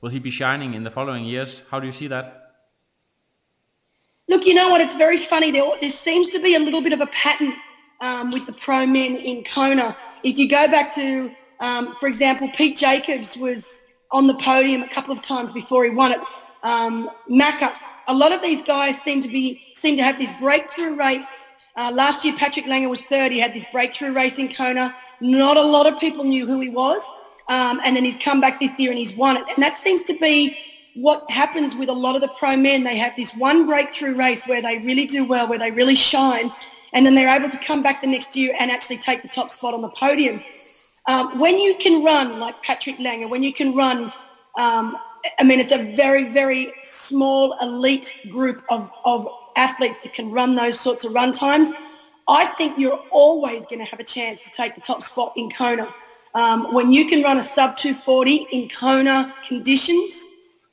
will 0.00 0.10
he 0.10 0.18
be 0.18 0.30
shining 0.30 0.74
in 0.74 0.84
the 0.84 0.90
following 0.90 1.24
years? 1.24 1.64
How 1.70 1.80
do 1.80 1.86
you 1.86 1.92
see 1.92 2.08
that? 2.08 2.44
Look, 4.28 4.46
you 4.46 4.54
know 4.54 4.68
what? 4.68 4.80
It's 4.80 4.94
very 4.94 5.18
funny. 5.18 5.50
There, 5.50 5.64
there 5.80 5.90
seems 5.90 6.28
to 6.28 6.38
be 6.38 6.54
a 6.54 6.58
little 6.58 6.80
bit 6.80 6.92
of 6.92 7.00
a 7.00 7.06
pattern 7.06 7.54
um, 8.00 8.30
with 8.30 8.46
the 8.46 8.52
pro 8.52 8.86
men 8.86 9.16
in 9.16 9.44
Kona. 9.44 9.96
If 10.22 10.38
you 10.38 10.48
go 10.48 10.66
back 10.68 10.94
to, 10.94 11.30
um, 11.60 11.94
for 11.94 12.06
example, 12.06 12.50
Pete 12.54 12.76
Jacobs 12.76 13.36
was 13.36 14.04
on 14.12 14.26
the 14.26 14.34
podium 14.34 14.82
a 14.82 14.88
couple 14.88 15.12
of 15.12 15.22
times 15.22 15.52
before 15.52 15.84
he 15.84 15.90
won 15.90 16.12
it. 16.12 16.20
Um, 16.64 17.10
Macca, 17.30 17.72
a 18.08 18.14
lot 18.14 18.32
of 18.32 18.42
these 18.42 18.62
guys 18.62 19.00
seem 19.00 19.22
to 19.22 19.28
be 19.28 19.62
seem 19.74 19.96
to 19.96 20.02
have 20.02 20.18
this 20.18 20.32
breakthrough 20.40 20.96
race. 20.96 21.68
Uh, 21.76 21.90
last 21.92 22.24
year, 22.24 22.34
Patrick 22.34 22.66
Lange 22.66 22.88
was 22.88 23.00
third. 23.02 23.30
He 23.30 23.38
had 23.38 23.54
this 23.54 23.64
breakthrough 23.70 24.12
race 24.12 24.38
in 24.38 24.48
Kona. 24.52 24.94
Not 25.20 25.56
a 25.56 25.62
lot 25.62 25.86
of 25.86 25.98
people 26.00 26.24
knew 26.24 26.46
who 26.46 26.60
he 26.60 26.70
was. 26.70 27.08
Um, 27.48 27.80
and 27.84 27.94
then 27.94 28.04
he's 28.04 28.16
come 28.16 28.40
back 28.40 28.58
this 28.58 28.78
year 28.78 28.90
and 28.90 28.98
he's 28.98 29.14
won 29.14 29.36
it. 29.36 29.44
And 29.54 29.62
that 29.62 29.76
seems 29.76 30.02
to 30.04 30.14
be 30.14 30.56
what 30.94 31.28
happens 31.30 31.74
with 31.74 31.88
a 31.88 31.92
lot 31.92 32.14
of 32.14 32.22
the 32.22 32.28
pro 32.28 32.56
men, 32.56 32.84
they 32.84 32.96
have 32.96 33.14
this 33.16 33.34
one 33.36 33.66
breakthrough 33.66 34.14
race 34.14 34.46
where 34.46 34.62
they 34.62 34.78
really 34.78 35.06
do 35.06 35.24
well, 35.24 35.48
where 35.48 35.58
they 35.58 35.70
really 35.70 35.96
shine, 35.96 36.52
and 36.92 37.04
then 37.04 37.14
they're 37.14 37.34
able 37.34 37.50
to 37.50 37.58
come 37.58 37.82
back 37.82 38.00
the 38.00 38.06
next 38.06 38.36
year 38.36 38.54
and 38.58 38.70
actually 38.70 38.96
take 38.96 39.20
the 39.20 39.28
top 39.28 39.50
spot 39.50 39.74
on 39.74 39.82
the 39.82 39.88
podium. 39.90 40.42
Um, 41.06 41.38
when 41.38 41.58
you 41.58 41.74
can 41.74 42.02
run 42.04 42.38
like 42.38 42.62
Patrick 42.62 42.98
Lange, 43.00 43.28
when 43.28 43.42
you 43.42 43.52
can 43.52 43.74
run, 43.74 44.12
um, 44.56 44.96
I 45.38 45.42
mean, 45.44 45.60
it's 45.60 45.72
a 45.72 45.82
very, 45.96 46.24
very 46.30 46.72
small 46.82 47.56
elite 47.60 48.20
group 48.30 48.62
of, 48.68 48.90
of 49.04 49.26
athletes 49.56 50.02
that 50.02 50.12
can 50.12 50.30
run 50.30 50.54
those 50.54 50.78
sorts 50.78 51.04
of 51.04 51.14
run 51.14 51.32
times. 51.32 51.72
I 52.28 52.46
think 52.46 52.78
you're 52.78 53.02
always 53.10 53.66
going 53.66 53.80
to 53.80 53.84
have 53.84 54.00
a 54.00 54.04
chance 54.04 54.40
to 54.40 54.50
take 54.50 54.74
the 54.74 54.80
top 54.80 55.02
spot 55.02 55.30
in 55.36 55.50
Kona. 55.50 55.88
Um, 56.34 56.72
when 56.74 56.90
you 56.90 57.06
can 57.06 57.22
run 57.22 57.38
a 57.38 57.42
sub 57.42 57.76
240 57.76 58.46
in 58.50 58.68
Kona 58.68 59.32
conditions, 59.46 60.24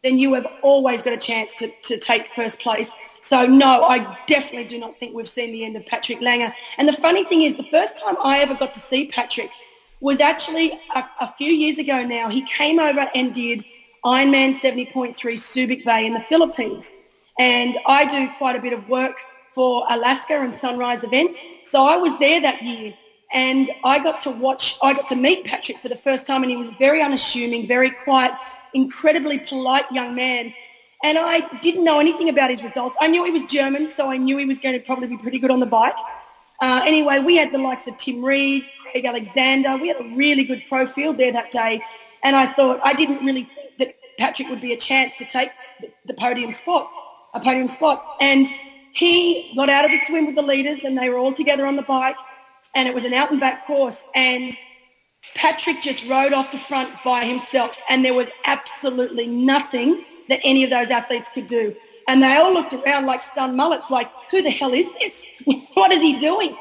then 0.03 0.17
you 0.17 0.33
have 0.33 0.47
always 0.63 1.01
got 1.03 1.13
a 1.13 1.17
chance 1.17 1.53
to, 1.55 1.67
to 1.83 1.97
take 1.99 2.25
first 2.25 2.59
place. 2.59 2.95
So 3.21 3.45
no, 3.45 3.83
I 3.83 4.17
definitely 4.25 4.65
do 4.65 4.79
not 4.79 4.97
think 4.97 5.13
we've 5.13 5.29
seen 5.29 5.51
the 5.51 5.63
end 5.63 5.75
of 5.75 5.85
Patrick 5.85 6.21
Lange. 6.21 6.51
And 6.77 6.87
the 6.87 6.93
funny 6.93 7.23
thing 7.23 7.43
is, 7.43 7.55
the 7.55 7.63
first 7.69 7.99
time 7.99 8.15
I 8.23 8.39
ever 8.39 8.55
got 8.55 8.73
to 8.73 8.79
see 8.79 9.07
Patrick 9.11 9.51
was 9.99 10.19
actually 10.19 10.71
a, 10.95 11.03
a 11.19 11.27
few 11.27 11.51
years 11.51 11.77
ago 11.77 12.03
now. 12.03 12.29
He 12.29 12.41
came 12.43 12.79
over 12.79 13.07
and 13.13 13.33
did 13.33 13.63
Ironman 14.05 14.49
70.3 14.49 15.13
Subic 15.13 15.85
Bay 15.85 16.07
in 16.07 16.13
the 16.13 16.21
Philippines. 16.21 16.91
And 17.37 17.77
I 17.87 18.05
do 18.05 18.29
quite 18.37 18.55
a 18.55 18.61
bit 18.61 18.73
of 18.73 18.87
work 18.89 19.15
for 19.51 19.85
Alaska 19.89 20.33
and 20.33 20.53
Sunrise 20.53 21.03
events. 21.03 21.39
So 21.65 21.85
I 21.85 21.97
was 21.97 22.17
there 22.17 22.41
that 22.41 22.63
year 22.63 22.93
and 23.33 23.69
I 23.83 23.99
got 23.99 24.19
to 24.21 24.31
watch, 24.31 24.77
I 24.81 24.93
got 24.93 25.07
to 25.09 25.15
meet 25.15 25.45
Patrick 25.45 25.77
for 25.77 25.87
the 25.87 25.95
first 25.95 26.25
time 26.25 26.41
and 26.41 26.49
he 26.49 26.57
was 26.57 26.69
very 26.79 27.01
unassuming, 27.01 27.67
very 27.67 27.91
quiet, 27.91 28.33
incredibly 28.73 29.39
polite 29.39 29.89
young 29.91 30.15
man. 30.15 30.53
And 31.03 31.17
I 31.17 31.41
didn't 31.61 31.83
know 31.83 31.99
anything 31.99 32.29
about 32.29 32.49
his 32.49 32.63
results. 32.63 32.95
I 32.99 33.07
knew 33.07 33.23
he 33.23 33.31
was 33.31 33.43
German, 33.43 33.89
so 33.89 34.09
I 34.09 34.17
knew 34.17 34.37
he 34.37 34.45
was 34.45 34.59
going 34.59 34.79
to 34.79 34.85
probably 34.85 35.07
be 35.07 35.17
pretty 35.17 35.39
good 35.39 35.51
on 35.51 35.59
the 35.59 35.65
bike. 35.65 35.95
Uh, 36.59 36.81
anyway, 36.85 37.19
we 37.19 37.35
had 37.35 37.51
the 37.51 37.57
likes 37.57 37.87
of 37.87 37.97
Tim 37.97 38.23
Reed, 38.23 38.63
Craig 38.79 39.05
Alexander. 39.05 39.77
We 39.77 39.87
had 39.87 39.99
a 39.99 40.15
really 40.15 40.43
good 40.43 40.63
pro 40.69 40.85
field 40.85 41.17
there 41.17 41.31
that 41.31 41.51
day. 41.51 41.81
And 42.23 42.35
I 42.35 42.45
thought, 42.45 42.79
I 42.83 42.93
didn't 42.93 43.25
really 43.25 43.49
that 43.81 43.95
Patrick 44.17 44.47
would 44.49 44.61
be 44.61 44.73
a 44.73 44.77
chance 44.77 45.15
to 45.17 45.25
take 45.25 45.51
the, 46.05 46.13
podium 46.13 46.51
spot, 46.51 46.87
a 47.33 47.39
podium 47.39 47.67
spot. 47.67 48.01
And 48.21 48.47
he 48.93 49.51
got 49.55 49.69
out 49.69 49.85
of 49.85 49.91
the 49.91 49.99
swim 50.05 50.27
with 50.27 50.35
the 50.35 50.41
leaders 50.41 50.83
and 50.83 50.97
they 50.97 51.09
were 51.09 51.17
all 51.17 51.33
together 51.33 51.65
on 51.65 51.75
the 51.75 51.81
bike. 51.81 52.15
And 52.75 52.87
it 52.87 52.93
was 52.93 53.03
an 53.03 53.13
out 53.13 53.31
and 53.31 53.39
back 53.39 53.65
course. 53.65 54.05
And 54.15 54.55
Patrick 55.35 55.81
just 55.81 56.07
rode 56.07 56.33
off 56.33 56.51
the 56.51 56.57
front 56.57 56.91
by 57.03 57.25
himself 57.25 57.81
and 57.89 58.05
there 58.05 58.13
was 58.13 58.29
absolutely 58.45 59.27
nothing 59.27 60.05
that 60.29 60.39
any 60.43 60.63
of 60.63 60.69
those 60.69 60.89
athletes 60.89 61.31
could 61.33 61.47
do. 61.47 61.73
And 62.07 62.21
they 62.21 62.35
all 62.37 62.53
looked 62.53 62.73
around 62.73 63.05
like 63.05 63.21
stunned 63.21 63.55
mullets, 63.55 63.89
like, 63.89 64.09
who 64.29 64.41
the 64.41 64.49
hell 64.49 64.73
is 64.73 64.91
this? 64.93 65.27
what 65.73 65.91
is 65.91 66.01
he 66.01 66.19
doing? 66.19 66.57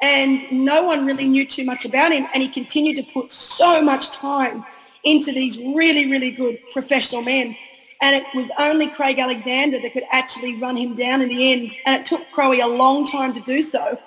And 0.00 0.40
no 0.50 0.82
one 0.82 1.06
really 1.06 1.28
knew 1.28 1.46
too 1.46 1.64
much 1.64 1.84
about 1.84 2.12
him. 2.12 2.26
And 2.32 2.42
he 2.42 2.48
continued 2.48 2.96
to 2.96 3.12
put 3.12 3.30
so 3.30 3.82
much 3.82 4.10
time 4.10 4.64
into 5.04 5.32
these 5.32 5.58
really, 5.58 6.10
really 6.10 6.30
good 6.30 6.58
professional 6.72 7.22
men. 7.22 7.56
And 8.00 8.16
it 8.16 8.24
was 8.34 8.50
only 8.58 8.88
Craig 8.88 9.18
Alexander 9.18 9.80
that 9.80 9.92
could 9.92 10.04
actually 10.10 10.60
run 10.60 10.76
him 10.76 10.94
down 10.94 11.22
in 11.22 11.28
the 11.28 11.52
end. 11.52 11.72
And 11.86 12.00
it 12.00 12.06
took 12.06 12.26
Crowie 12.28 12.60
a 12.60 12.66
long 12.66 13.06
time 13.06 13.32
to 13.32 13.40
do 13.40 13.62
so. 13.62 13.98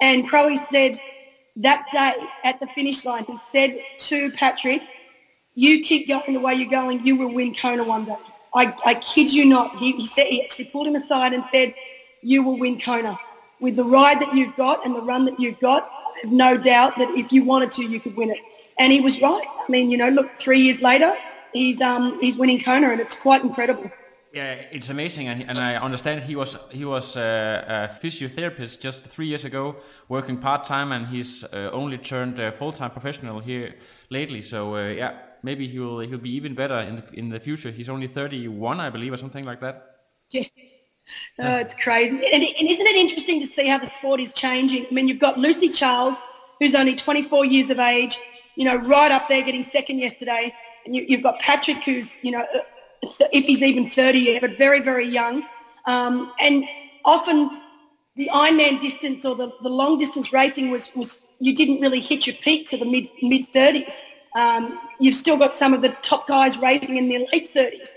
And 0.00 0.26
Crowie 0.28 0.56
said, 0.56 0.96
that 1.56 1.86
day 1.92 2.14
at 2.44 2.60
the 2.60 2.66
finish 2.68 3.04
line, 3.04 3.24
he 3.24 3.36
said 3.36 3.78
to 3.98 4.30
Patrick, 4.32 4.82
you 5.54 5.82
keep 5.82 6.08
going 6.08 6.32
the 6.32 6.40
way 6.40 6.54
you're 6.54 6.70
going, 6.70 7.04
you 7.04 7.14
will 7.16 7.32
win 7.32 7.54
Kona 7.54 7.84
one 7.84 8.04
day. 8.04 8.16
I, 8.54 8.74
I 8.86 8.94
kid 8.94 9.32
you 9.32 9.44
not. 9.44 9.76
He, 9.78 9.92
he 9.92 10.06
said 10.06 10.26
he 10.26 10.42
actually 10.42 10.66
pulled 10.66 10.86
him 10.86 10.94
aside 10.94 11.32
and 11.34 11.44
said, 11.46 11.74
you 12.22 12.42
will 12.42 12.58
win 12.58 12.80
Kona. 12.80 13.18
With 13.62 13.76
the 13.76 13.84
ride 13.84 14.20
that 14.20 14.34
you've 14.34 14.56
got 14.56 14.84
and 14.84 14.94
the 14.94 15.00
run 15.00 15.24
that 15.24 15.38
you've 15.40 15.60
got, 15.60 15.88
no 16.24 16.56
doubt 16.56 16.98
that 16.98 17.08
if 17.16 17.32
you 17.32 17.44
wanted 17.44 17.70
to, 17.72 17.82
you 17.82 18.00
could 18.00 18.16
win 18.16 18.30
it. 18.30 18.40
And 18.78 18.92
he 18.92 19.00
was 19.00 19.22
right. 19.22 19.46
I 19.46 19.70
mean, 19.70 19.90
you 19.90 19.96
know, 19.96 20.08
look, 20.08 20.28
three 20.36 20.58
years 20.58 20.82
later, 20.82 21.14
he's 21.52 21.80
um, 21.80 22.20
he's 22.20 22.36
winning 22.36 22.60
Kona, 22.60 22.90
and 22.90 23.00
it's 23.00 23.14
quite 23.14 23.42
incredible. 23.44 23.90
Yeah, 24.32 24.54
it's 24.72 24.88
amazing, 24.88 25.28
and, 25.28 25.42
and 25.42 25.58
I 25.58 25.76
understand 25.76 26.24
he 26.24 26.36
was 26.36 26.56
he 26.70 26.84
was 26.84 27.16
uh, 27.16 27.90
a 27.92 28.00
physiotherapist 28.02 28.80
just 28.80 29.04
three 29.04 29.26
years 29.26 29.44
ago, 29.44 29.76
working 30.08 30.38
part 30.38 30.64
time, 30.64 30.90
and 30.90 31.06
he's 31.06 31.44
uh, 31.44 31.70
only 31.72 31.98
turned 31.98 32.40
uh, 32.40 32.50
full 32.52 32.72
time 32.72 32.90
professional 32.90 33.40
here 33.40 33.74
lately. 34.08 34.40
So 34.42 34.74
uh, 34.74 34.88
yeah, 34.88 35.18
maybe 35.42 35.68
he 35.68 35.78
will 35.78 36.00
he'll 36.00 36.18
be 36.18 36.34
even 36.34 36.54
better 36.54 36.78
in 36.80 36.96
the 36.96 37.04
in 37.12 37.28
the 37.28 37.40
future. 37.40 37.70
He's 37.70 37.90
only 37.90 38.08
thirty 38.08 38.48
one, 38.48 38.80
I 38.80 38.90
believe, 38.90 39.12
or 39.12 39.18
something 39.18 39.44
like 39.44 39.60
that. 39.60 39.74
Yeah. 40.30 40.44
Oh, 41.38 41.56
it's 41.56 41.74
crazy. 41.74 42.16
And, 42.16 42.42
and 42.42 42.68
isn't 42.68 42.86
it 42.86 42.96
interesting 42.96 43.40
to 43.40 43.46
see 43.46 43.66
how 43.66 43.78
the 43.78 43.86
sport 43.86 44.20
is 44.20 44.32
changing? 44.32 44.86
I 44.90 44.94
mean, 44.94 45.08
you've 45.08 45.18
got 45.18 45.38
Lucy 45.38 45.68
Charles, 45.68 46.18
who's 46.60 46.74
only 46.74 46.94
24 46.94 47.44
years 47.44 47.70
of 47.70 47.78
age, 47.78 48.18
you 48.56 48.64
know, 48.64 48.76
right 48.76 49.10
up 49.10 49.28
there 49.28 49.42
getting 49.42 49.62
second 49.62 49.98
yesterday. 49.98 50.54
And 50.84 50.94
you, 50.94 51.06
have 51.10 51.22
got 51.22 51.38
Patrick, 51.40 51.82
who's, 51.84 52.22
you 52.22 52.32
know, 52.32 52.46
if 53.32 53.44
he's 53.44 53.62
even 53.62 53.86
30 53.86 54.18
yet, 54.18 54.40
but 54.40 54.56
very, 54.58 54.80
very 54.80 55.06
young. 55.06 55.44
Um, 55.86 56.32
and 56.40 56.64
often 57.04 57.50
the 58.16 58.30
Ironman 58.32 58.80
distance 58.80 59.24
or 59.24 59.34
the, 59.34 59.52
the 59.62 59.68
long 59.68 59.98
distance 59.98 60.32
racing 60.32 60.70
was, 60.70 60.94
was 60.94 61.36
you 61.40 61.54
didn't 61.54 61.80
really 61.80 62.00
hit 62.00 62.26
your 62.26 62.36
peak 62.36 62.68
to 62.68 62.76
the 62.76 62.84
mid 62.84 63.08
mid 63.22 63.50
30s. 63.52 64.04
Um, 64.36 64.78
you've 64.98 65.14
still 65.14 65.38
got 65.38 65.52
some 65.52 65.74
of 65.74 65.82
the 65.82 65.90
top 66.02 66.26
guys 66.26 66.58
racing 66.58 66.96
in 66.96 67.08
their 67.08 67.20
late 67.32 67.52
30s. 67.52 67.88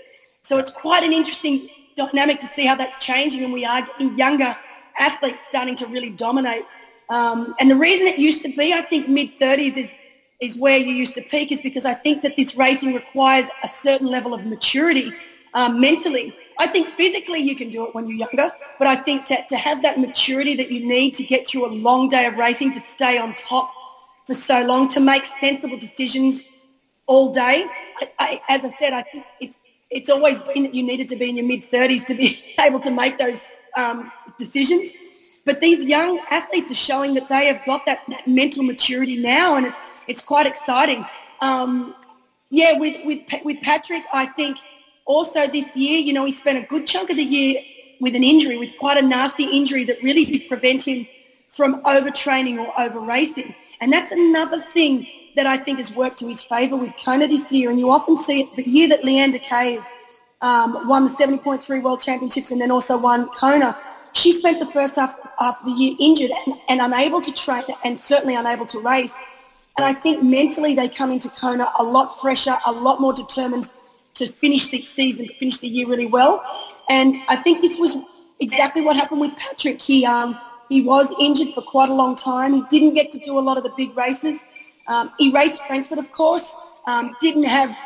So 0.42 0.58
it's 0.58 0.70
quite 0.70 1.02
an 1.02 1.12
interesting 1.12 1.68
dynamic 1.96 2.40
to 2.40 2.46
see 2.46 2.66
how 2.66 2.74
that's 2.74 2.98
changing 2.98 3.44
and 3.44 3.52
we 3.52 3.64
are 3.64 3.82
getting 3.82 4.16
younger 4.16 4.56
athletes 4.98 5.46
starting 5.46 5.76
to 5.76 5.86
really 5.86 6.10
dominate. 6.10 6.64
Um, 7.08 7.54
and 7.60 7.70
the 7.70 7.76
reason 7.76 8.06
it 8.06 8.18
used 8.18 8.42
to 8.42 8.48
be, 8.48 8.72
I 8.72 8.82
think, 8.82 9.08
mid 9.08 9.38
30s 9.38 9.76
is 9.76 9.94
is 10.40 10.58
where 10.60 10.76
you 10.76 10.92
used 10.92 11.14
to 11.14 11.22
peak 11.22 11.50
is 11.50 11.62
because 11.62 11.86
I 11.86 11.94
think 11.94 12.20
that 12.22 12.36
this 12.36 12.56
racing 12.56 12.92
requires 12.92 13.46
a 13.64 13.68
certain 13.68 14.08
level 14.08 14.34
of 14.34 14.44
maturity 14.44 15.10
um, 15.54 15.80
mentally. 15.80 16.34
I 16.58 16.66
think 16.66 16.88
physically 16.88 17.38
you 17.38 17.56
can 17.56 17.70
do 17.70 17.86
it 17.86 17.94
when 17.94 18.06
you're 18.06 18.18
younger, 18.18 18.52
but 18.78 18.86
I 18.86 18.96
think 18.96 19.24
to, 19.26 19.42
to 19.48 19.56
have 19.56 19.80
that 19.82 19.98
maturity 19.98 20.54
that 20.56 20.70
you 20.70 20.86
need 20.86 21.12
to 21.14 21.22
get 21.22 21.46
through 21.46 21.66
a 21.66 21.72
long 21.72 22.08
day 22.08 22.26
of 22.26 22.36
racing, 22.36 22.72
to 22.72 22.80
stay 22.80 23.16
on 23.16 23.34
top 23.34 23.72
for 24.26 24.34
so 24.34 24.62
long, 24.66 24.88
to 24.88 25.00
make 25.00 25.24
sensible 25.24 25.78
decisions 25.78 26.68
all 27.06 27.32
day. 27.32 27.66
I, 28.00 28.10
I, 28.18 28.42
as 28.50 28.64
I 28.64 28.68
said, 28.68 28.92
I 28.92 29.02
think 29.02 29.24
it's 29.40 29.56
it's 29.90 30.10
always 30.10 30.38
been 30.40 30.64
that 30.64 30.74
you 30.74 30.82
needed 30.82 31.08
to 31.10 31.16
be 31.16 31.28
in 31.28 31.36
your 31.36 31.46
mid 31.46 31.62
30s 31.62 32.06
to 32.06 32.14
be 32.14 32.38
able 32.60 32.80
to 32.80 32.90
make 32.90 33.18
those 33.18 33.48
um, 33.76 34.10
decisions. 34.38 34.92
But 35.44 35.60
these 35.60 35.84
young 35.84 36.20
athletes 36.30 36.70
are 36.70 36.74
showing 36.74 37.14
that 37.14 37.28
they 37.28 37.46
have 37.46 37.64
got 37.66 37.86
that, 37.86 38.00
that 38.08 38.26
mental 38.26 38.64
maturity 38.64 39.16
now, 39.22 39.56
and 39.56 39.66
it's 39.66 39.78
it's 40.08 40.22
quite 40.22 40.46
exciting. 40.46 41.04
Um, 41.40 41.94
yeah, 42.50 42.78
with 42.78 42.96
with 43.04 43.20
with 43.44 43.60
Patrick, 43.62 44.02
I 44.12 44.26
think 44.26 44.58
also 45.04 45.46
this 45.46 45.76
year, 45.76 45.98
you 46.00 46.12
know, 46.12 46.24
he 46.24 46.32
spent 46.32 46.62
a 46.62 46.66
good 46.66 46.86
chunk 46.86 47.10
of 47.10 47.16
the 47.16 47.24
year 47.24 47.60
with 48.00 48.14
an 48.16 48.24
injury, 48.24 48.56
with 48.56 48.76
quite 48.76 48.98
a 48.98 49.06
nasty 49.06 49.44
injury 49.44 49.84
that 49.84 50.02
really 50.02 50.24
did 50.24 50.46
prevent 50.48 50.82
him 50.82 51.04
from 51.48 51.80
overtraining 51.82 52.58
or 52.58 52.72
over 52.80 53.00
racing. 53.00 53.54
And 53.80 53.92
that's 53.92 54.10
another 54.10 54.60
thing 54.60 55.06
that 55.36 55.46
I 55.46 55.56
think 55.58 55.78
has 55.78 55.94
worked 55.94 56.18
to 56.18 56.26
his 56.26 56.42
favour 56.42 56.76
with 56.76 56.94
Kona 56.96 57.28
this 57.28 57.52
year. 57.52 57.70
And 57.70 57.78
you 57.78 57.90
often 57.90 58.16
see 58.16 58.40
it 58.40 58.56
the 58.56 58.68
year 58.68 58.88
that 58.88 59.02
Leanda 59.02 59.38
Cave 59.38 59.84
um, 60.40 60.88
won 60.88 61.04
the 61.04 61.10
70.3 61.10 61.82
World 61.82 62.00
Championships 62.00 62.50
and 62.50 62.60
then 62.60 62.70
also 62.70 62.96
won 62.96 63.28
Kona. 63.28 63.76
She 64.12 64.32
spent 64.32 64.58
the 64.58 64.66
first 64.66 64.96
half, 64.96 65.14
half 65.38 65.60
of 65.60 65.66
the 65.66 65.72
year 65.72 65.94
injured 66.00 66.30
and, 66.46 66.56
and 66.68 66.80
unable 66.80 67.20
to 67.20 67.32
train 67.32 67.62
and 67.84 67.96
certainly 67.96 68.34
unable 68.34 68.64
to 68.66 68.80
race. 68.80 69.14
And 69.76 69.84
I 69.84 69.92
think 69.92 70.22
mentally 70.22 70.74
they 70.74 70.88
come 70.88 71.12
into 71.12 71.28
Kona 71.28 71.70
a 71.78 71.84
lot 71.84 72.18
fresher, 72.20 72.56
a 72.66 72.72
lot 72.72 73.00
more 73.00 73.12
determined 73.12 73.70
to 74.14 74.26
finish 74.26 74.70
the 74.70 74.80
season, 74.80 75.26
to 75.28 75.34
finish 75.34 75.58
the 75.58 75.68
year 75.68 75.86
really 75.86 76.06
well. 76.06 76.42
And 76.88 77.14
I 77.28 77.36
think 77.36 77.60
this 77.60 77.78
was 77.78 78.32
exactly 78.40 78.80
what 78.80 78.96
happened 78.96 79.20
with 79.20 79.36
Patrick. 79.36 79.82
He 79.82 80.06
um, 80.06 80.38
he 80.70 80.80
was 80.80 81.12
injured 81.20 81.48
for 81.54 81.60
quite 81.60 81.90
a 81.90 81.94
long 81.94 82.16
time. 82.16 82.54
He 82.54 82.62
didn't 82.70 82.94
get 82.94 83.12
to 83.12 83.18
do 83.18 83.38
a 83.38 83.40
lot 83.40 83.58
of 83.58 83.64
the 83.64 83.72
big 83.76 83.94
races. 83.96 84.50
Um, 84.88 85.12
he 85.18 85.32
raced 85.32 85.64
Frankfurt, 85.66 85.98
of 85.98 86.10
course. 86.12 86.80
Um, 86.86 87.16
didn't 87.20 87.44
have 87.44 87.76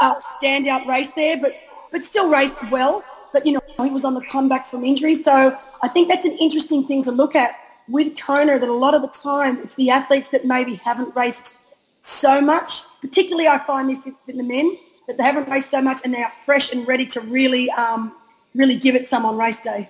a 0.00 0.16
standout 0.40 0.86
race 0.86 1.12
there, 1.12 1.36
but 1.40 1.52
but 1.90 2.04
still 2.04 2.30
raced 2.30 2.62
well. 2.70 3.02
But 3.32 3.46
you 3.46 3.52
know 3.52 3.60
he 3.82 3.90
was 3.90 4.04
on 4.04 4.14
the 4.14 4.20
comeback 4.22 4.66
from 4.66 4.84
injury, 4.84 5.14
so 5.14 5.56
I 5.82 5.88
think 5.88 6.08
that's 6.08 6.24
an 6.24 6.36
interesting 6.38 6.84
thing 6.84 7.02
to 7.04 7.12
look 7.12 7.34
at 7.34 7.54
with 7.88 8.18
Kona. 8.20 8.58
That 8.58 8.68
a 8.68 8.72
lot 8.72 8.94
of 8.94 9.02
the 9.02 9.08
time 9.08 9.58
it's 9.58 9.76
the 9.76 9.90
athletes 9.90 10.30
that 10.30 10.44
maybe 10.44 10.74
haven't 10.76 11.14
raced 11.16 11.56
so 12.02 12.40
much. 12.40 12.82
Particularly, 13.00 13.48
I 13.48 13.58
find 13.58 13.88
this 13.88 14.06
in 14.26 14.36
the 14.36 14.42
men 14.42 14.76
that 15.06 15.16
they 15.16 15.24
haven't 15.24 15.48
raced 15.48 15.70
so 15.70 15.80
much 15.80 16.00
and 16.04 16.12
they 16.12 16.22
are 16.22 16.30
fresh 16.44 16.72
and 16.72 16.86
ready 16.86 17.06
to 17.06 17.20
really, 17.22 17.70
um, 17.72 18.12
really 18.54 18.76
give 18.76 18.94
it 18.94 19.08
some 19.08 19.24
on 19.24 19.36
race 19.36 19.62
day. 19.62 19.88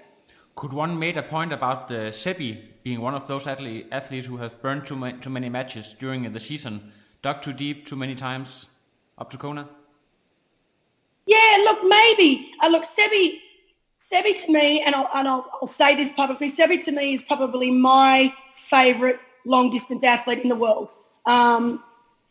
Could 0.58 0.72
one 0.72 0.98
make 0.98 1.14
a 1.14 1.22
point 1.22 1.52
about 1.52 1.88
uh, 1.88 2.10
Sebi 2.10 2.60
being 2.82 3.00
one 3.00 3.14
of 3.14 3.28
those 3.28 3.46
athlete, 3.46 3.86
athletes 3.92 4.26
who 4.26 4.38
have 4.38 4.60
burned 4.60 4.84
too, 4.86 4.96
ma- 4.96 5.12
too 5.12 5.30
many 5.30 5.48
matches 5.48 5.94
during 5.96 6.32
the 6.32 6.40
season, 6.40 6.90
dug 7.22 7.42
too 7.42 7.52
deep 7.52 7.86
too 7.86 7.94
many 7.94 8.16
times 8.16 8.66
up 9.18 9.30
to 9.30 9.38
Kona? 9.38 9.68
Yeah, 11.26 11.58
look, 11.62 11.78
maybe. 11.84 12.50
Uh, 12.60 12.70
look, 12.70 12.82
Sebi, 12.82 13.38
Sebi 14.00 14.44
to 14.46 14.52
me, 14.52 14.82
and, 14.82 14.96
I'll, 14.96 15.08
and 15.14 15.28
I'll, 15.28 15.48
I'll 15.62 15.68
say 15.68 15.94
this 15.94 16.10
publicly, 16.10 16.50
Sebi 16.50 16.82
to 16.86 16.90
me 16.90 17.14
is 17.14 17.22
probably 17.22 17.70
my 17.70 18.34
favourite 18.50 19.20
long 19.44 19.70
distance 19.70 20.02
athlete 20.02 20.40
in 20.40 20.48
the 20.48 20.56
world. 20.56 20.92
Um, 21.26 21.84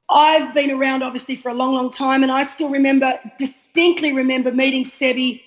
I've 0.10 0.54
been 0.54 0.72
around 0.72 1.02
obviously 1.02 1.38
for 1.38 1.48
a 1.48 1.54
long, 1.54 1.74
long 1.74 1.90
time, 1.90 2.24
and 2.24 2.32
I 2.34 2.44
still 2.44 2.70
remember, 2.70 3.18
distinctly 3.38 4.12
remember 4.12 4.52
meeting 4.52 4.84
Sebi 4.84 5.44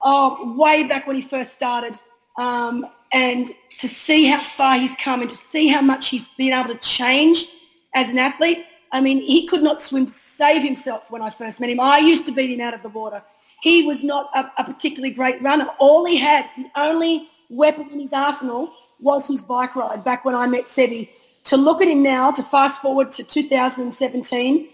oh, 0.00 0.54
way 0.56 0.84
back 0.84 1.06
when 1.06 1.16
he 1.16 1.22
first 1.22 1.52
started, 1.54 1.98
um, 2.36 2.86
and 3.12 3.48
to 3.78 3.88
see 3.88 4.26
how 4.26 4.42
far 4.42 4.78
he's 4.78 4.94
come 4.96 5.20
and 5.20 5.30
to 5.30 5.36
see 5.36 5.68
how 5.68 5.82
much 5.82 6.08
he's 6.08 6.28
been 6.34 6.52
able 6.52 6.72
to 6.72 6.80
change 6.80 7.48
as 7.94 8.10
an 8.10 8.18
athlete. 8.18 8.64
I 8.92 9.00
mean, 9.00 9.18
he 9.20 9.46
could 9.46 9.62
not 9.62 9.80
swim 9.80 10.06
to 10.06 10.12
save 10.12 10.62
himself 10.62 11.10
when 11.10 11.22
I 11.22 11.30
first 11.30 11.60
met 11.60 11.70
him. 11.70 11.80
I 11.80 11.98
used 11.98 12.26
to 12.26 12.32
beat 12.32 12.50
him 12.50 12.60
out 12.60 12.74
of 12.74 12.82
the 12.82 12.90
water. 12.90 13.22
He 13.60 13.86
was 13.86 14.04
not 14.04 14.30
a, 14.34 14.50
a 14.58 14.64
particularly 14.64 15.14
great 15.14 15.40
runner. 15.42 15.66
All 15.78 16.04
he 16.04 16.16
had, 16.16 16.48
the 16.56 16.70
only 16.76 17.28
weapon 17.48 17.88
in 17.90 18.00
his 18.00 18.12
arsenal 18.12 18.72
was 19.00 19.26
his 19.26 19.42
bike 19.42 19.74
ride 19.76 20.04
back 20.04 20.24
when 20.24 20.34
I 20.34 20.46
met 20.46 20.64
Sebi 20.64 21.08
to 21.44 21.56
look 21.56 21.82
at 21.82 21.88
him 21.88 22.02
now, 22.02 22.30
to 22.30 22.42
fast 22.42 22.80
forward 22.80 23.10
to 23.12 23.24
2017 23.24 24.68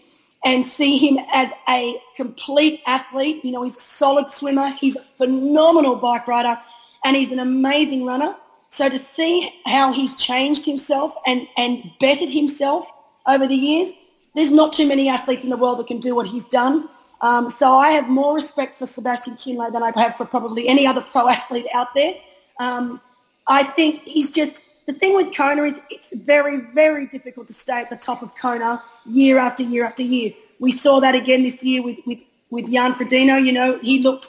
and 0.45 0.65
see 0.65 0.99
him 0.99 1.19
as 1.33 1.53
a 1.69 2.01
complete 2.17 2.81
athlete. 2.87 3.45
You 3.45 3.53
know, 3.53 3.63
he's 3.63 3.77
a 3.77 3.81
solid 3.81 4.29
swimmer. 4.29 4.71
He's 4.71 4.97
a 4.97 5.03
phenomenal 5.03 5.97
bike 5.97 6.29
rider 6.29 6.59
and 7.05 7.17
he's 7.17 7.33
an 7.33 7.39
amazing 7.39 8.05
runner. 8.05 8.35
So 8.71 8.89
to 8.89 8.99
see 8.99 9.53
how 9.67 9.93
he's 9.93 10.17
changed 10.17 10.65
himself 10.65 11.15
and, 11.27 11.49
and 11.57 11.91
bettered 12.01 12.29
himself 12.29 12.87
over 13.27 13.47
the 13.47 13.57
years, 13.57 13.93
there's 14.35 14.53
not 14.53 14.73
too 14.73 14.87
many 14.87 15.09
athletes 15.09 15.45
in 15.45 15.51
the 15.51 15.57
world 15.57 15.79
that 15.79 15.87
can 15.87 16.01
do 16.01 16.15
what 16.15 16.27
he's 16.27 16.49
done. 16.49 16.89
Um, 17.21 17.51
so 17.51 17.75
I 17.75 17.91
have 17.91 18.09
more 18.09 18.35
respect 18.35 18.79
for 18.79 18.87
Sebastian 18.87 19.35
Kienle 19.35 19.73
than 19.73 19.83
I 19.83 19.93
have 19.97 20.17
for 20.17 20.25
probably 20.25 20.69
any 20.69 20.87
other 20.87 21.01
pro 21.01 21.29
athlete 21.37 21.67
out 21.75 21.95
there. 21.95 22.15
Um, 22.61 23.01
I 23.47 23.65
think 23.65 24.03
he's 24.03 24.33
just 24.33 24.69
the 24.89 24.95
thing 24.95 25.15
with 25.15 25.37
Kona 25.37 25.65
is 25.65 25.83
it's 25.91 26.17
very, 26.17 26.61
very 26.73 27.07
difficult 27.07 27.47
to 27.49 27.53
stay 27.53 27.81
at 27.81 27.91
the 27.91 27.97
top 27.97 28.23
of 28.23 28.35
Kona 28.37 28.83
year 29.05 29.37
after 29.37 29.63
year 29.63 29.85
after 29.85 30.03
year. 30.03 30.33
We 30.61 30.73
saw 30.73 30.99
that 31.01 31.15
again 31.15 31.43
this 31.43 31.63
year 31.63 31.83
with, 31.83 31.99
with, 32.07 32.23
with 32.49 32.73
Jan 32.73 32.95
Frodeno. 32.95 33.45
You 33.45 33.53
know, 33.53 33.79
he 33.81 33.99
looked, 34.01 34.29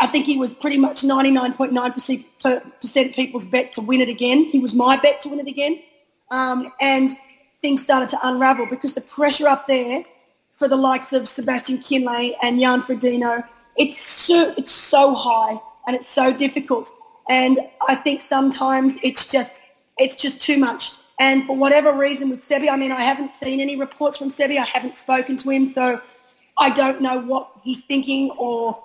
I 0.00 0.06
think 0.06 0.26
he 0.26 0.38
was 0.38 0.54
pretty 0.54 0.78
much 0.78 1.02
99.9% 1.02 3.14
people's 3.14 3.44
bet 3.46 3.72
to 3.72 3.80
win 3.80 4.00
it 4.00 4.08
again. 4.08 4.44
He 4.44 4.60
was 4.60 4.74
my 4.74 4.96
bet 4.96 5.20
to 5.22 5.28
win 5.28 5.40
it 5.40 5.48
again. 5.48 5.80
Um, 6.30 6.72
and 6.80 7.10
things 7.60 7.82
started 7.82 8.08
to 8.10 8.18
unravel 8.22 8.66
because 8.66 8.94
the 8.94 9.00
pressure 9.00 9.48
up 9.48 9.66
there 9.66 10.04
for 10.52 10.68
the 10.68 10.76
likes 10.76 11.12
of 11.12 11.28
Sebastian 11.28 11.78
Kienle 11.78 12.34
and 12.42 12.60
Jan 12.60 12.80
Frodeno, 12.80 13.44
it's 13.76 14.00
so, 14.00 14.54
it's 14.56 14.70
so 14.70 15.14
high 15.14 15.56
and 15.86 15.96
it's 15.96 16.08
so 16.08 16.32
difficult. 16.32 16.88
And 17.28 17.58
I 17.88 17.96
think 17.96 18.20
sometimes 18.20 18.98
it's 19.02 19.30
just 19.30 19.62
it's 19.98 20.20
just 20.20 20.42
too 20.42 20.58
much. 20.58 20.92
And 21.20 21.46
for 21.46 21.56
whatever 21.56 21.92
reason 21.92 22.30
with 22.30 22.40
Sebi, 22.40 22.70
I 22.70 22.76
mean, 22.76 22.90
I 22.90 23.02
haven't 23.02 23.30
seen 23.30 23.60
any 23.60 23.76
reports 23.76 24.16
from 24.16 24.28
Sebi. 24.28 24.58
I 24.58 24.64
haven't 24.64 24.94
spoken 24.94 25.36
to 25.38 25.50
him, 25.50 25.64
so 25.64 26.00
I 26.58 26.70
don't 26.70 27.00
know 27.00 27.20
what 27.20 27.50
he's 27.62 27.84
thinking 27.84 28.30
or 28.38 28.82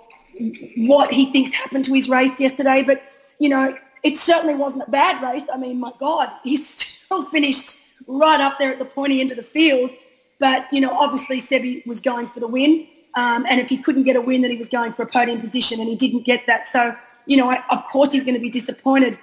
what 0.76 1.12
he 1.12 1.30
thinks 1.32 1.52
happened 1.52 1.84
to 1.86 1.94
his 1.94 2.08
race 2.08 2.38
yesterday. 2.40 2.82
But, 2.82 3.02
you 3.38 3.48
know, 3.48 3.76
it 4.02 4.16
certainly 4.16 4.54
wasn't 4.54 4.88
a 4.88 4.90
bad 4.90 5.22
race. 5.22 5.48
I 5.52 5.58
mean, 5.58 5.80
my 5.80 5.92
God, 5.98 6.30
he 6.44 6.56
still 6.56 7.24
finished 7.24 7.80
right 8.06 8.40
up 8.40 8.58
there 8.58 8.72
at 8.72 8.78
the 8.78 8.84
pointy 8.84 9.20
end 9.20 9.30
of 9.30 9.36
the 9.36 9.42
field. 9.42 9.92
But, 10.38 10.66
you 10.72 10.80
know, 10.80 10.90
obviously 10.90 11.38
Sebi 11.38 11.84
was 11.86 12.00
going 12.00 12.28
for 12.28 12.40
the 12.40 12.48
win. 12.48 12.86
Um, 13.14 13.46
and 13.48 13.60
if 13.60 13.68
he 13.68 13.78
couldn't 13.78 14.04
get 14.04 14.16
a 14.16 14.20
win, 14.20 14.42
then 14.42 14.50
he 14.50 14.56
was 14.56 14.68
going 14.68 14.92
for 14.92 15.02
a 15.02 15.06
podium 15.06 15.40
position, 15.40 15.80
and 15.80 15.88
he 15.88 15.96
didn't 15.96 16.24
get 16.24 16.46
that. 16.46 16.68
So, 16.68 16.94
you 17.26 17.36
know, 17.36 17.50
I, 17.50 17.62
of 17.70 17.84
course 17.88 18.12
he's 18.12 18.22
going 18.22 18.36
to 18.36 18.40
be 18.40 18.50
disappointed. 18.50 19.18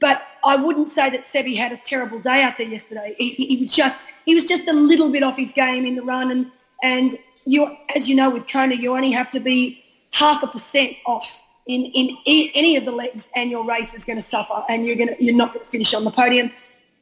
But 0.00 0.22
I 0.44 0.56
wouldn't 0.56 0.88
say 0.88 1.10
that 1.10 1.22
Sebi 1.22 1.56
had 1.56 1.72
a 1.72 1.76
terrible 1.76 2.18
day 2.18 2.42
out 2.42 2.58
there 2.58 2.66
yesterday. 2.66 3.14
He, 3.18 3.30
he, 3.34 3.56
was 3.56 3.72
just 3.72 4.06
he 4.26 4.34
was 4.34 4.44
just 4.44 4.68
a 4.68 4.72
little 4.72 5.10
bit 5.10 5.22
off 5.22 5.36
his 5.36 5.52
game 5.52 5.86
in 5.86 5.94
the 5.94 6.02
run, 6.02 6.30
and 6.30 6.50
and 6.82 7.16
you 7.46 7.74
as 7.94 8.08
you 8.08 8.14
know 8.14 8.28
with 8.28 8.46
Kona, 8.46 8.74
you 8.74 8.94
only 8.94 9.12
have 9.12 9.30
to 9.30 9.40
be 9.40 9.82
half 10.16 10.42
a 10.42 10.46
percent 10.46 10.96
off 11.04 11.42
in 11.66 11.84
in 11.94 12.16
any 12.26 12.76
of 12.76 12.84
the 12.84 12.92
legs, 12.92 13.30
and 13.36 13.50
your 13.50 13.64
race 13.64 13.92
is 13.94 14.04
going 14.04 14.16
to 14.16 14.28
suffer, 14.34 14.64
and 14.68 14.86
you're 14.86 14.96
going 14.96 15.12
to 15.14 15.24
you're 15.24 15.40
not 15.44 15.52
going 15.52 15.64
to 15.64 15.70
finish 15.70 15.92
on 15.94 16.04
the 16.04 16.10
podium. 16.10 16.50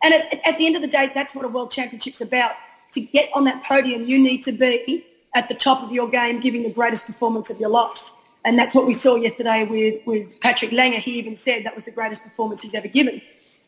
And 0.02 0.12
at, 0.14 0.46
at 0.46 0.58
the 0.58 0.66
end 0.66 0.76
of 0.76 0.82
the 0.82 0.88
day, 0.88 1.10
that's 1.14 1.34
what 1.34 1.44
a 1.44 1.48
world 1.48 1.70
championship's 1.70 2.20
about. 2.20 2.52
To 2.92 3.00
get 3.00 3.30
on 3.34 3.44
that 3.44 3.62
podium, 3.62 4.04
you 4.04 4.18
need 4.18 4.42
to 4.44 4.52
be 4.52 5.04
at 5.34 5.48
the 5.48 5.54
top 5.54 5.82
of 5.82 5.92
your 5.92 6.08
game, 6.08 6.40
giving 6.40 6.62
the 6.62 6.70
greatest 6.70 7.06
performance 7.06 7.50
of 7.50 7.58
your 7.58 7.70
life. 7.70 8.10
And 8.44 8.58
that's 8.58 8.74
what 8.74 8.86
we 8.86 8.94
saw 8.94 9.16
yesterday 9.16 9.64
with, 9.64 10.06
with 10.06 10.28
Patrick 10.40 10.70
Lange. 10.70 11.00
He 11.00 11.18
even 11.18 11.34
said 11.34 11.64
that 11.64 11.74
was 11.74 11.84
the 11.84 11.90
greatest 11.90 12.22
performance 12.22 12.62
he's 12.62 12.74
ever 12.74 12.88
given. 12.88 13.20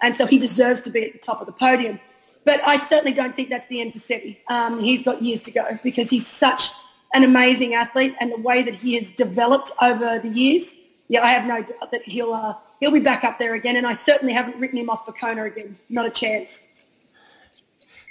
And 0.03 0.15
so 0.15 0.27
he 0.27 0.39
deserves 0.39 0.81
to 0.83 0.91
be 0.91 1.05
at 1.07 1.13
the 1.13 1.19
top 1.19 1.41
of 1.41 1.47
the 1.47 1.53
podium. 1.53 1.99
But 2.45 2.61
I 2.63 2.77
certainly 2.77 3.13
don't 3.13 3.35
think 3.35 3.49
that's 3.49 3.67
the 3.67 3.81
end 3.81 3.93
for 3.93 3.99
Sebi. 3.99 4.37
Um, 4.49 4.79
he's 4.79 5.03
got 5.03 5.23
years 5.23 5.43
to 5.43 5.51
go 5.51 5.79
because 5.83 6.11
he's 6.11 6.27
such 6.27 6.69
an 7.15 7.25
amazing 7.25 7.75
athlete 7.75 8.15
and 8.21 8.33
the 8.33 8.41
way 8.41 8.63
that 8.63 8.75
he 8.75 8.95
has 8.95 9.15
developed 9.15 9.71
over 9.81 10.19
the 10.19 10.29
years, 10.29 10.79
yeah, 11.09 11.23
I 11.23 11.29
have 11.29 11.47
no 11.47 11.63
doubt 11.63 11.91
that 11.93 12.03
he'll 12.03 12.35
uh, 12.35 12.55
he'll 12.81 12.91
be 12.91 13.01
back 13.01 13.25
up 13.25 13.39
there 13.39 13.55
again. 13.55 13.77
And 13.77 13.87
I 13.87 13.93
certainly 13.93 14.35
haven't 14.35 14.59
written 14.59 14.79
him 14.79 14.91
off 14.91 15.07
for 15.07 15.13
Kona 15.13 15.45
again. 15.45 15.79
Not 15.89 16.07
a 16.07 16.11
chance. 16.11 16.69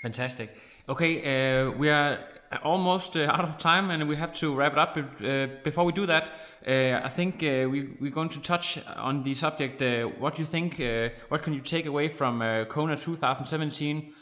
Fantastic. 0.02 0.56
Okay, 0.88 1.64
uh, 1.64 1.72
we 1.72 1.90
are 1.90 2.20
almost 2.64 3.18
uh, 3.18 3.22
out 3.32 3.44
of 3.44 3.58
time 3.58 3.90
and 3.90 4.08
we 4.08 4.16
have 4.16 4.34
to 4.36 4.54
wrap 4.54 4.74
it 4.74 4.80
up. 4.80 4.98
Uh, 4.98 5.48
before 5.64 5.84
we 5.86 5.92
do 5.92 6.06
that, 6.06 6.32
uh, 6.68 7.02
I 7.04 7.10
think 7.10 7.36
uh, 7.36 7.68
we, 7.70 7.96
we're 8.00 8.12
going 8.12 8.30
to 8.30 8.40
touch 8.40 8.80
on 8.96 9.24
the 9.24 9.34
subject. 9.34 9.82
Uh, 9.82 10.06
what 10.20 10.36
do 10.36 10.42
you 10.42 10.46
think? 10.46 10.80
Uh, 10.80 11.10
what 11.30 11.44
can 11.44 11.54
you 11.54 11.62
take 11.62 11.86
away 11.86 12.08
from 12.10 12.40
Kona 12.70 12.98
2017? 12.98 14.14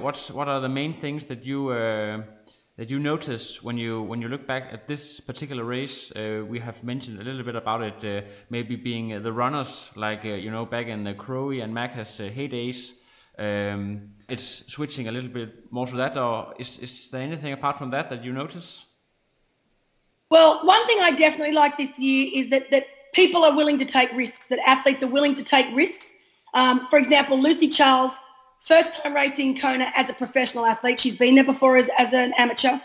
what's 0.00 0.30
what 0.30 0.48
are 0.48 0.60
the 0.60 0.70
main 0.70 0.94
things 0.94 1.26
that 1.26 1.44
you 1.44 1.68
that 2.76 2.90
you 2.90 2.98
notice 2.98 3.62
when 3.62 3.78
you 3.78 4.02
when 4.02 4.20
you 4.20 4.28
look 4.28 4.46
back 4.46 4.68
at 4.72 4.86
this 4.86 5.20
particular 5.20 5.64
race? 5.64 6.12
we 6.14 6.58
have 6.58 6.82
mentioned 6.82 7.20
a 7.20 7.24
little 7.24 7.44
bit 7.44 7.56
about 7.56 7.82
it, 7.82 8.26
maybe 8.50 8.76
being 8.76 9.22
the 9.22 9.32
runners, 9.32 9.90
like 9.96 10.24
you 10.24 10.50
know 10.50 10.66
back 10.66 10.86
in 10.86 11.04
the 11.04 11.14
Crowie 11.14 11.60
and 11.60 11.74
Macca's 11.74 12.18
heydays. 12.18 12.94
Um, 13.36 14.10
it's 14.28 14.72
switching 14.72 15.08
a 15.08 15.12
little 15.12 15.30
bit 15.30 15.72
more 15.72 15.86
to 15.86 15.96
that, 15.96 16.16
or 16.16 16.54
is, 16.58 16.78
is 16.78 17.10
there 17.10 17.22
anything 17.22 17.52
apart 17.52 17.78
from 17.78 17.90
that 17.90 18.10
that 18.10 18.22
you 18.22 18.32
notice? 18.32 18.86
Well, 20.30 20.64
one 20.64 20.86
thing 20.86 20.98
I 21.00 21.10
definitely 21.10 21.54
like 21.54 21.76
this 21.76 21.98
year 21.98 22.30
is 22.32 22.50
that, 22.50 22.70
that 22.70 22.86
people 23.12 23.44
are 23.44 23.54
willing 23.54 23.78
to 23.78 23.84
take 23.84 24.12
risks, 24.12 24.46
that 24.48 24.58
athletes 24.66 25.02
are 25.02 25.08
willing 25.08 25.34
to 25.34 25.44
take 25.44 25.66
risks. 25.74 26.12
Um, 26.54 26.86
for 26.88 26.98
example, 26.98 27.40
Lucy 27.40 27.68
Charles, 27.68 28.16
first 28.64 29.02
time 29.02 29.14
racing 29.14 29.58
Kona 29.58 29.92
as 29.94 30.08
a 30.08 30.14
professional 30.14 30.64
athlete. 30.64 30.98
She's 30.98 31.16
been 31.16 31.34
there 31.34 31.44
before 31.44 31.76
as, 31.76 31.90
as 31.98 32.14
an 32.14 32.32
amateur, 32.38 32.78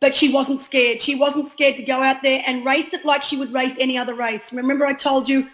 but 0.00 0.14
she 0.14 0.32
wasn't 0.32 0.60
scared. 0.60 1.00
She 1.00 1.16
wasn't 1.16 1.48
scared 1.48 1.76
to 1.76 1.82
go 1.82 2.02
out 2.02 2.22
there 2.22 2.42
and 2.46 2.64
race 2.64 2.94
it 2.94 3.04
like 3.04 3.24
she 3.24 3.36
would 3.36 3.52
race 3.52 3.74
any 3.80 3.98
other 3.98 4.14
race. 4.14 4.52
Remember 4.52 4.86
I 4.86 4.92
told 4.92 5.28
you 5.28 5.48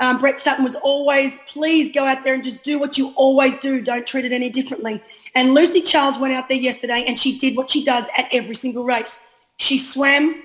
um, 0.00 0.18
Brett 0.18 0.38
Sutton 0.38 0.64
was 0.64 0.74
always, 0.76 1.38
please 1.46 1.94
go 1.94 2.04
out 2.04 2.24
there 2.24 2.34
and 2.34 2.44
just 2.44 2.62
do 2.62 2.78
what 2.78 2.98
you 2.98 3.12
always 3.16 3.54
do. 3.56 3.80
Don't 3.80 4.06
treat 4.06 4.24
it 4.24 4.32
any 4.32 4.50
differently. 4.50 5.02
And 5.34 5.54
Lucy 5.54 5.80
Charles 5.80 6.18
went 6.18 6.34
out 6.34 6.48
there 6.48 6.58
yesterday 6.58 7.04
and 7.06 7.18
she 7.18 7.38
did 7.38 7.56
what 7.56 7.70
she 7.70 7.84
does 7.84 8.08
at 8.18 8.28
every 8.32 8.54
single 8.54 8.84
race. 8.84 9.28
She 9.56 9.78
swam 9.78 10.42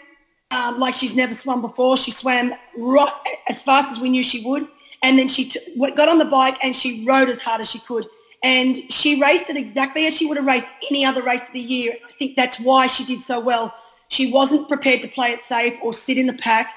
um, 0.52 0.80
like 0.80 0.94
she's 0.94 1.16
never 1.16 1.34
swum 1.34 1.62
before. 1.62 1.98
She 1.98 2.12
swam 2.12 2.54
right 2.78 3.12
as 3.50 3.62
fast 3.62 3.92
as 3.92 4.00
we 4.00 4.10
knew 4.10 4.24
she 4.24 4.46
would. 4.46 4.66
And 5.04 5.20
then 5.20 5.28
she 5.28 5.50
t- 5.50 5.92
got 5.96 6.08
on 6.08 6.18
the 6.18 6.26
bike 6.26 6.58
and 6.64 6.76
she 6.76 7.06
rode 7.06 7.30
as 7.30 7.42
hard 7.42 7.60
as 7.60 7.70
she 7.70 7.80
could. 7.80 8.08
And 8.44 8.76
she 8.92 9.20
raced 9.20 9.50
it 9.50 9.58
exactly 9.58 10.06
as 10.06 10.16
she 10.16 10.26
would 10.28 10.38
have 10.38 10.46
raced 10.46 10.68
any 10.90 11.04
other 11.04 11.24
race 11.24 11.48
of 11.48 11.54
the 11.54 11.60
year. 11.60 11.98
I 12.08 12.12
think 12.14 12.36
that's 12.36 12.62
why 12.62 12.88
she 12.88 13.04
did 13.04 13.24
so 13.24 13.40
well. 13.40 13.74
She 14.10 14.32
wasn't 14.32 14.68
prepared 14.68 15.02
to 15.02 15.08
play 15.08 15.32
it 15.32 15.42
safe 15.42 15.78
or 15.82 15.92
sit 15.92 16.18
in 16.18 16.28
the 16.28 16.34
pack. 16.34 16.74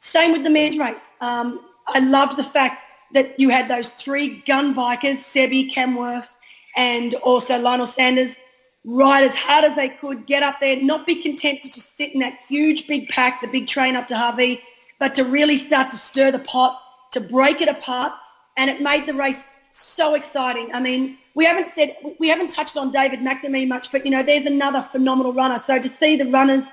Same 0.00 0.32
with 0.32 0.42
the 0.42 0.50
men's 0.50 0.76
race. 0.76 1.14
Um, 1.20 1.60
I 1.86 2.00
loved 2.00 2.36
the 2.36 2.44
fact 2.44 2.82
that 3.12 3.38
you 3.38 3.48
had 3.48 3.68
those 3.68 3.94
three 3.94 4.42
gun 4.42 4.74
bikers, 4.74 5.18
Sebi, 5.18 5.70
Cam 5.70 5.96
Wurf, 5.96 6.28
and 6.76 7.14
also 7.14 7.58
Lionel 7.58 7.86
Sanders, 7.86 8.36
ride 8.84 9.24
as 9.24 9.34
hard 9.34 9.64
as 9.64 9.76
they 9.76 9.88
could, 9.88 10.26
get 10.26 10.42
up 10.42 10.60
there, 10.60 10.80
not 10.82 11.06
be 11.06 11.14
content 11.14 11.62
to 11.62 11.72
just 11.72 11.96
sit 11.96 12.12
in 12.12 12.20
that 12.20 12.38
huge 12.48 12.86
big 12.86 13.08
pack, 13.08 13.40
the 13.40 13.46
big 13.46 13.66
train 13.66 13.96
up 13.96 14.06
to 14.08 14.14
Hawi, 14.14 14.60
but 14.98 15.14
to 15.14 15.24
really 15.24 15.56
start 15.56 15.90
to 15.92 15.96
stir 15.96 16.30
the 16.30 16.38
pot, 16.40 16.80
to 17.12 17.20
break 17.20 17.60
it 17.60 17.68
apart, 17.68 18.12
and 18.56 18.68
it 18.68 18.82
made 18.82 19.06
the 19.06 19.14
race 19.14 19.53
so 19.76 20.14
exciting. 20.14 20.70
I 20.72 20.80
mean, 20.80 21.18
we 21.34 21.44
haven't 21.44 21.68
said 21.68 21.96
we 22.18 22.28
haven't 22.28 22.50
touched 22.50 22.76
on 22.76 22.92
David 22.92 23.20
McNamee 23.20 23.66
much, 23.66 23.90
but 23.90 24.04
you 24.04 24.10
know, 24.10 24.22
there's 24.22 24.46
another 24.46 24.82
phenomenal 24.82 25.32
runner. 25.32 25.58
So 25.58 25.80
to 25.80 25.88
see 25.88 26.16
the 26.16 26.30
runners 26.30 26.70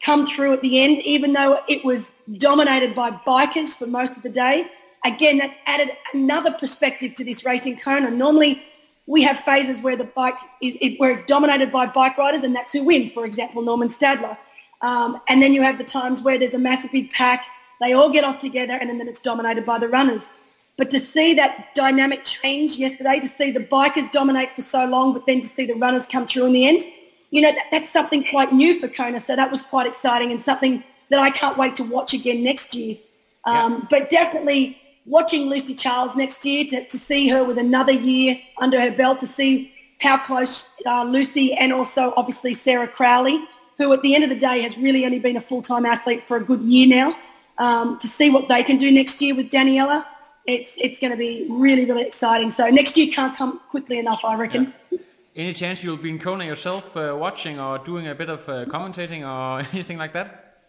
come 0.00 0.26
through 0.26 0.52
at 0.52 0.62
the 0.62 0.80
end, 0.80 0.98
even 1.00 1.32
though 1.32 1.60
it 1.68 1.84
was 1.84 2.22
dominated 2.38 2.94
by 2.94 3.10
bikers 3.10 3.76
for 3.76 3.86
most 3.86 4.16
of 4.16 4.22
the 4.22 4.30
day. 4.30 4.66
Again, 5.04 5.38
that's 5.38 5.56
added 5.66 5.90
another 6.12 6.52
perspective 6.52 7.14
to 7.14 7.24
this 7.24 7.44
racing 7.44 7.78
Kona. 7.78 8.10
Normally, 8.10 8.62
we 9.06 9.22
have 9.22 9.38
phases 9.38 9.80
where 9.80 9.96
the 9.96 10.04
bike 10.04 10.34
is, 10.60 10.76
it, 10.80 10.98
where 10.98 11.10
it's 11.10 11.24
dominated 11.26 11.72
by 11.72 11.86
bike 11.86 12.18
riders, 12.18 12.42
and 12.42 12.54
that's 12.54 12.72
who 12.72 12.84
win. 12.84 13.10
For 13.10 13.24
example, 13.24 13.62
Normann 13.62 13.88
Stadler. 13.88 14.36
Um, 14.82 15.20
and 15.28 15.42
then 15.42 15.52
you 15.52 15.62
have 15.62 15.78
the 15.78 15.84
times 15.84 16.22
where 16.22 16.38
there's 16.38 16.54
a 16.54 16.58
massive 16.58 16.92
big 16.92 17.10
pack, 17.10 17.46
they 17.80 17.92
all 17.92 18.10
get 18.10 18.24
off 18.24 18.38
together, 18.38 18.74
and 18.74 18.88
then 18.90 19.08
it's 19.08 19.20
dominated 19.20 19.64
by 19.64 19.78
the 19.78 19.88
runners. 19.88 20.36
But 20.78 20.90
to 20.92 21.00
see 21.00 21.34
that 21.34 21.74
dynamic 21.74 22.22
change 22.22 22.76
yesterday, 22.76 23.18
to 23.18 23.26
see 23.26 23.50
the 23.50 23.60
bikers 23.60 24.10
dominate 24.12 24.52
for 24.52 24.62
so 24.62 24.86
long, 24.86 25.12
but 25.12 25.26
then 25.26 25.40
to 25.40 25.48
see 25.48 25.66
the 25.66 25.74
runners 25.74 26.06
come 26.06 26.24
through 26.24 26.46
in 26.46 26.52
the 26.52 26.66
end, 26.66 26.82
you 27.30 27.42
know, 27.42 27.52
that, 27.52 27.66
that's 27.72 27.90
something 27.90 28.24
quite 28.24 28.52
new 28.52 28.78
for 28.78 28.86
Kona. 28.86 29.18
So 29.18 29.34
that 29.34 29.50
was 29.50 29.60
quite 29.60 29.88
exciting 29.88 30.30
and 30.30 30.40
something 30.40 30.84
that 31.10 31.18
I 31.18 31.30
can't 31.30 31.58
wait 31.58 31.74
to 31.76 31.82
watch 31.82 32.14
again 32.14 32.44
next 32.44 32.74
year. 32.74 32.96
Um, 33.44 33.72
yeah. 33.72 33.86
But 33.90 34.08
definitely 34.08 34.80
watching 35.04 35.48
Lucy 35.48 35.74
Charles 35.74 36.14
next 36.14 36.44
year 36.44 36.64
to, 36.66 36.84
to 36.84 36.96
see 36.96 37.28
her 37.28 37.42
with 37.42 37.58
another 37.58 37.92
year 37.92 38.38
under 38.58 38.80
her 38.80 38.92
belt, 38.92 39.18
to 39.20 39.26
see 39.26 39.72
how 40.00 40.16
close 40.16 40.80
uh, 40.86 41.02
Lucy 41.02 41.54
and 41.54 41.72
also 41.72 42.14
obviously 42.16 42.54
Sarah 42.54 42.86
Crowley, 42.86 43.42
who 43.78 43.92
at 43.92 44.02
the 44.02 44.14
end 44.14 44.22
of 44.22 44.30
the 44.30 44.36
day 44.36 44.60
has 44.60 44.78
really 44.78 45.04
only 45.04 45.18
been 45.18 45.36
a 45.36 45.40
full-time 45.40 45.84
athlete 45.84 46.22
for 46.22 46.36
a 46.36 46.44
good 46.44 46.62
year 46.62 46.86
now, 46.86 47.16
um, 47.58 47.98
to 47.98 48.06
see 48.06 48.30
what 48.30 48.48
they 48.48 48.62
can 48.62 48.76
do 48.76 48.92
next 48.92 49.20
year 49.20 49.34
with 49.34 49.50
Daniela, 49.50 50.04
it's 50.48 50.76
it's 50.78 50.98
going 50.98 51.12
to 51.12 51.16
be 51.16 51.46
really 51.50 51.84
really 51.84 52.02
exciting. 52.02 52.50
So 52.50 52.68
next 52.68 52.96
year 52.96 53.12
can't 53.12 53.36
come 53.36 53.60
quickly 53.70 53.98
enough, 53.98 54.24
I 54.24 54.34
reckon. 54.36 54.72
Yeah. 54.90 54.98
Any 55.36 55.54
chance 55.54 55.84
you'll 55.84 55.96
be 55.96 56.10
in 56.10 56.18
Kona 56.18 56.44
yourself, 56.44 56.96
uh, 56.96 57.16
watching 57.16 57.60
or 57.60 57.78
doing 57.78 58.08
a 58.08 58.14
bit 58.14 58.28
of 58.28 58.48
uh, 58.48 58.64
commentating 58.64 59.22
or 59.22 59.64
anything 59.72 59.98
like 59.98 60.12
that? 60.14 60.62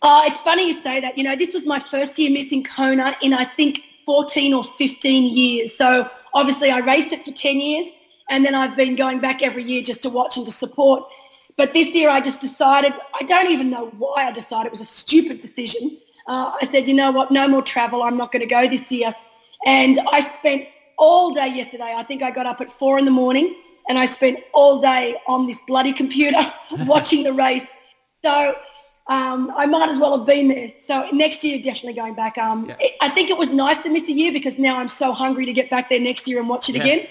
Oh, 0.00 0.24
it's 0.26 0.40
funny 0.40 0.66
you 0.66 0.72
say 0.72 1.00
that. 1.00 1.16
You 1.16 1.22
know, 1.22 1.36
this 1.36 1.54
was 1.54 1.64
my 1.64 1.78
first 1.78 2.18
year 2.18 2.30
missing 2.30 2.64
Kona 2.64 3.14
in 3.22 3.32
I 3.32 3.44
think 3.44 3.82
14 4.04 4.52
or 4.54 4.64
15 4.64 5.36
years. 5.36 5.76
So 5.76 6.08
obviously 6.34 6.70
I 6.70 6.78
raced 6.78 7.12
it 7.12 7.24
for 7.24 7.30
10 7.30 7.60
years 7.60 7.86
and 8.28 8.44
then 8.44 8.54
I've 8.54 8.76
been 8.76 8.96
going 8.96 9.20
back 9.20 9.42
every 9.42 9.62
year 9.62 9.82
just 9.82 10.02
to 10.02 10.10
watch 10.10 10.36
and 10.36 10.46
to 10.46 10.52
support. 10.52 11.04
But 11.56 11.72
this 11.72 11.94
year 11.94 12.08
I 12.08 12.20
just 12.20 12.40
decided, 12.40 12.94
I 13.14 13.22
don't 13.24 13.50
even 13.50 13.70
know 13.70 13.90
why 13.98 14.26
I 14.26 14.32
decided. 14.32 14.66
It 14.66 14.72
was 14.72 14.80
a 14.80 14.86
stupid 14.86 15.40
decision. 15.40 15.98
Uh, 16.26 16.52
I 16.60 16.66
said, 16.66 16.86
you 16.86 16.94
know 16.94 17.10
what, 17.10 17.30
no 17.30 17.48
more 17.48 17.62
travel. 17.62 18.02
I'm 18.02 18.16
not 18.16 18.32
going 18.32 18.40
to 18.40 18.46
go 18.46 18.68
this 18.68 18.90
year. 18.92 19.14
And 19.66 19.98
I 20.10 20.20
spent 20.20 20.66
all 20.98 21.32
day 21.34 21.48
yesterday. 21.48 21.94
I 21.96 22.02
think 22.02 22.22
I 22.22 22.30
got 22.30 22.46
up 22.46 22.60
at 22.60 22.70
four 22.70 22.98
in 22.98 23.04
the 23.04 23.10
morning 23.10 23.56
and 23.88 23.98
I 23.98 24.06
spent 24.06 24.38
all 24.52 24.80
day 24.80 25.16
on 25.26 25.46
this 25.46 25.60
bloody 25.66 25.92
computer 25.92 26.52
watching 26.86 27.24
the 27.24 27.32
race. 27.32 27.76
So 28.24 28.54
um, 29.08 29.52
I 29.56 29.66
might 29.66 29.88
as 29.88 29.98
well 29.98 30.16
have 30.16 30.26
been 30.26 30.48
there. 30.48 30.72
So 30.78 31.08
next 31.12 31.42
year, 31.42 31.60
definitely 31.62 31.94
going 31.94 32.14
back. 32.14 32.38
Um, 32.38 32.66
yeah. 32.68 32.76
I 33.00 33.08
think 33.08 33.30
it 33.30 33.36
was 33.36 33.52
nice 33.52 33.80
to 33.80 33.90
miss 33.90 34.08
a 34.08 34.12
year 34.12 34.32
because 34.32 34.58
now 34.58 34.78
I'm 34.78 34.88
so 34.88 35.12
hungry 35.12 35.44
to 35.46 35.52
get 35.52 35.70
back 35.70 35.88
there 35.88 36.00
next 36.00 36.28
year 36.28 36.38
and 36.38 36.48
watch 36.48 36.68
it 36.68 36.76
yeah. 36.76 36.82
again. 36.82 37.06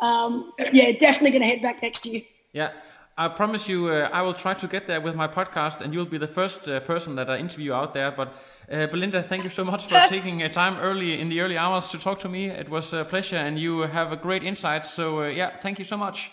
Um, 0.00 0.52
yeah, 0.72 0.92
definitely 0.92 1.30
going 1.30 1.42
to 1.42 1.48
head 1.48 1.62
back 1.62 1.82
next 1.82 2.06
year. 2.06 2.22
Yeah. 2.52 2.72
I 3.16 3.28
promise 3.28 3.68
you, 3.68 3.88
uh, 3.90 4.08
I 4.12 4.22
will 4.22 4.34
try 4.34 4.54
to 4.54 4.66
get 4.66 4.88
there 4.88 5.00
with 5.00 5.14
my 5.14 5.28
podcast, 5.28 5.80
and 5.80 5.94
you'll 5.94 6.04
be 6.04 6.18
the 6.18 6.26
first 6.26 6.66
uh, 6.66 6.80
person 6.80 7.14
that 7.14 7.30
I 7.30 7.38
interview 7.38 7.72
out 7.72 7.94
there. 7.94 8.10
But 8.10 8.34
uh, 8.68 8.88
Belinda, 8.88 9.22
thank 9.22 9.44
you 9.44 9.50
so 9.50 9.62
much 9.62 9.86
for 9.86 10.02
taking 10.08 10.42
uh, 10.42 10.48
time 10.48 10.78
early 10.78 11.20
in 11.20 11.28
the 11.28 11.40
early 11.40 11.56
hours 11.56 11.86
to 11.88 11.98
talk 11.98 12.18
to 12.20 12.28
me. 12.28 12.46
It 12.46 12.68
was 12.68 12.92
a 12.92 13.04
pleasure, 13.04 13.36
and 13.36 13.56
you 13.56 13.82
have 13.82 14.10
a 14.10 14.16
great 14.16 14.42
insight. 14.42 14.84
So 14.84 15.22
uh, 15.22 15.26
yeah, 15.28 15.56
thank 15.58 15.78
you 15.78 15.84
so 15.84 15.96
much. 15.96 16.32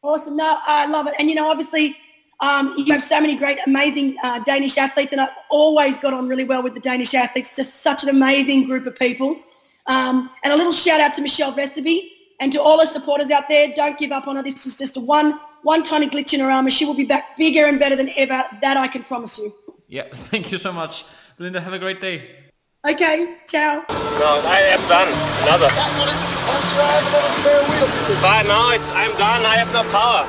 Awesome. 0.00 0.36
No, 0.36 0.58
I 0.64 0.86
love 0.86 1.08
it. 1.08 1.14
And 1.18 1.28
you 1.28 1.34
know, 1.34 1.50
obviously, 1.50 1.96
um, 2.38 2.74
you 2.78 2.92
have 2.92 3.02
so 3.02 3.20
many 3.20 3.34
great, 3.34 3.58
amazing 3.66 4.16
uh, 4.22 4.38
Danish 4.44 4.78
athletes, 4.78 5.10
and 5.10 5.20
I've 5.20 5.36
always 5.50 5.98
got 5.98 6.14
on 6.14 6.28
really 6.28 6.44
well 6.44 6.62
with 6.62 6.74
the 6.74 6.80
Danish 6.80 7.14
athletes. 7.14 7.56
Just 7.56 7.82
such 7.82 8.04
an 8.04 8.10
amazing 8.10 8.68
group 8.68 8.86
of 8.86 8.94
people. 8.94 9.40
Um, 9.86 10.30
and 10.44 10.52
a 10.52 10.56
little 10.56 10.72
shout 10.72 11.00
out 11.00 11.16
to 11.16 11.22
Michelle 11.22 11.52
Vesterby 11.52 12.10
and 12.40 12.52
to 12.52 12.60
all 12.60 12.80
our 12.80 12.86
supporters 12.86 13.30
out 13.30 13.48
there. 13.48 13.72
Don't 13.74 13.98
give 13.98 14.12
up 14.12 14.26
on 14.26 14.36
her. 14.36 14.42
This 14.42 14.66
is 14.66 14.76
just 14.78 14.96
a 14.96 15.00
one 15.00 15.38
one 15.62 15.82
tiny 15.82 16.08
glitch 16.08 16.32
in 16.32 16.40
her 16.40 16.50
armor. 16.50 16.70
She 16.70 16.84
will 16.84 16.94
be 16.94 17.04
back 17.04 17.36
bigger 17.36 17.66
and 17.66 17.78
better 17.78 17.96
than 17.96 18.10
ever. 18.16 18.44
That 18.60 18.76
I 18.76 18.88
can 18.88 19.04
promise 19.04 19.38
you. 19.38 19.52
Yeah, 19.88 20.04
thank 20.14 20.52
you 20.52 20.58
so 20.58 20.72
much. 20.72 21.04
Belinda, 21.36 21.60
have 21.60 21.72
a 21.72 21.78
great 21.78 22.00
day. 22.00 22.44
Okay, 22.86 23.36
ciao. 23.48 23.84
No, 23.88 24.40
I 24.44 24.60
am 24.76 24.88
done. 24.88 25.08
Another. 25.48 25.68
But 28.20 28.42
now 28.46 28.70
it's, 28.72 28.90
I'm 28.92 29.10
done. 29.16 29.46
I 29.46 29.56
have 29.56 29.72
no 29.72 29.82
power. 29.90 30.28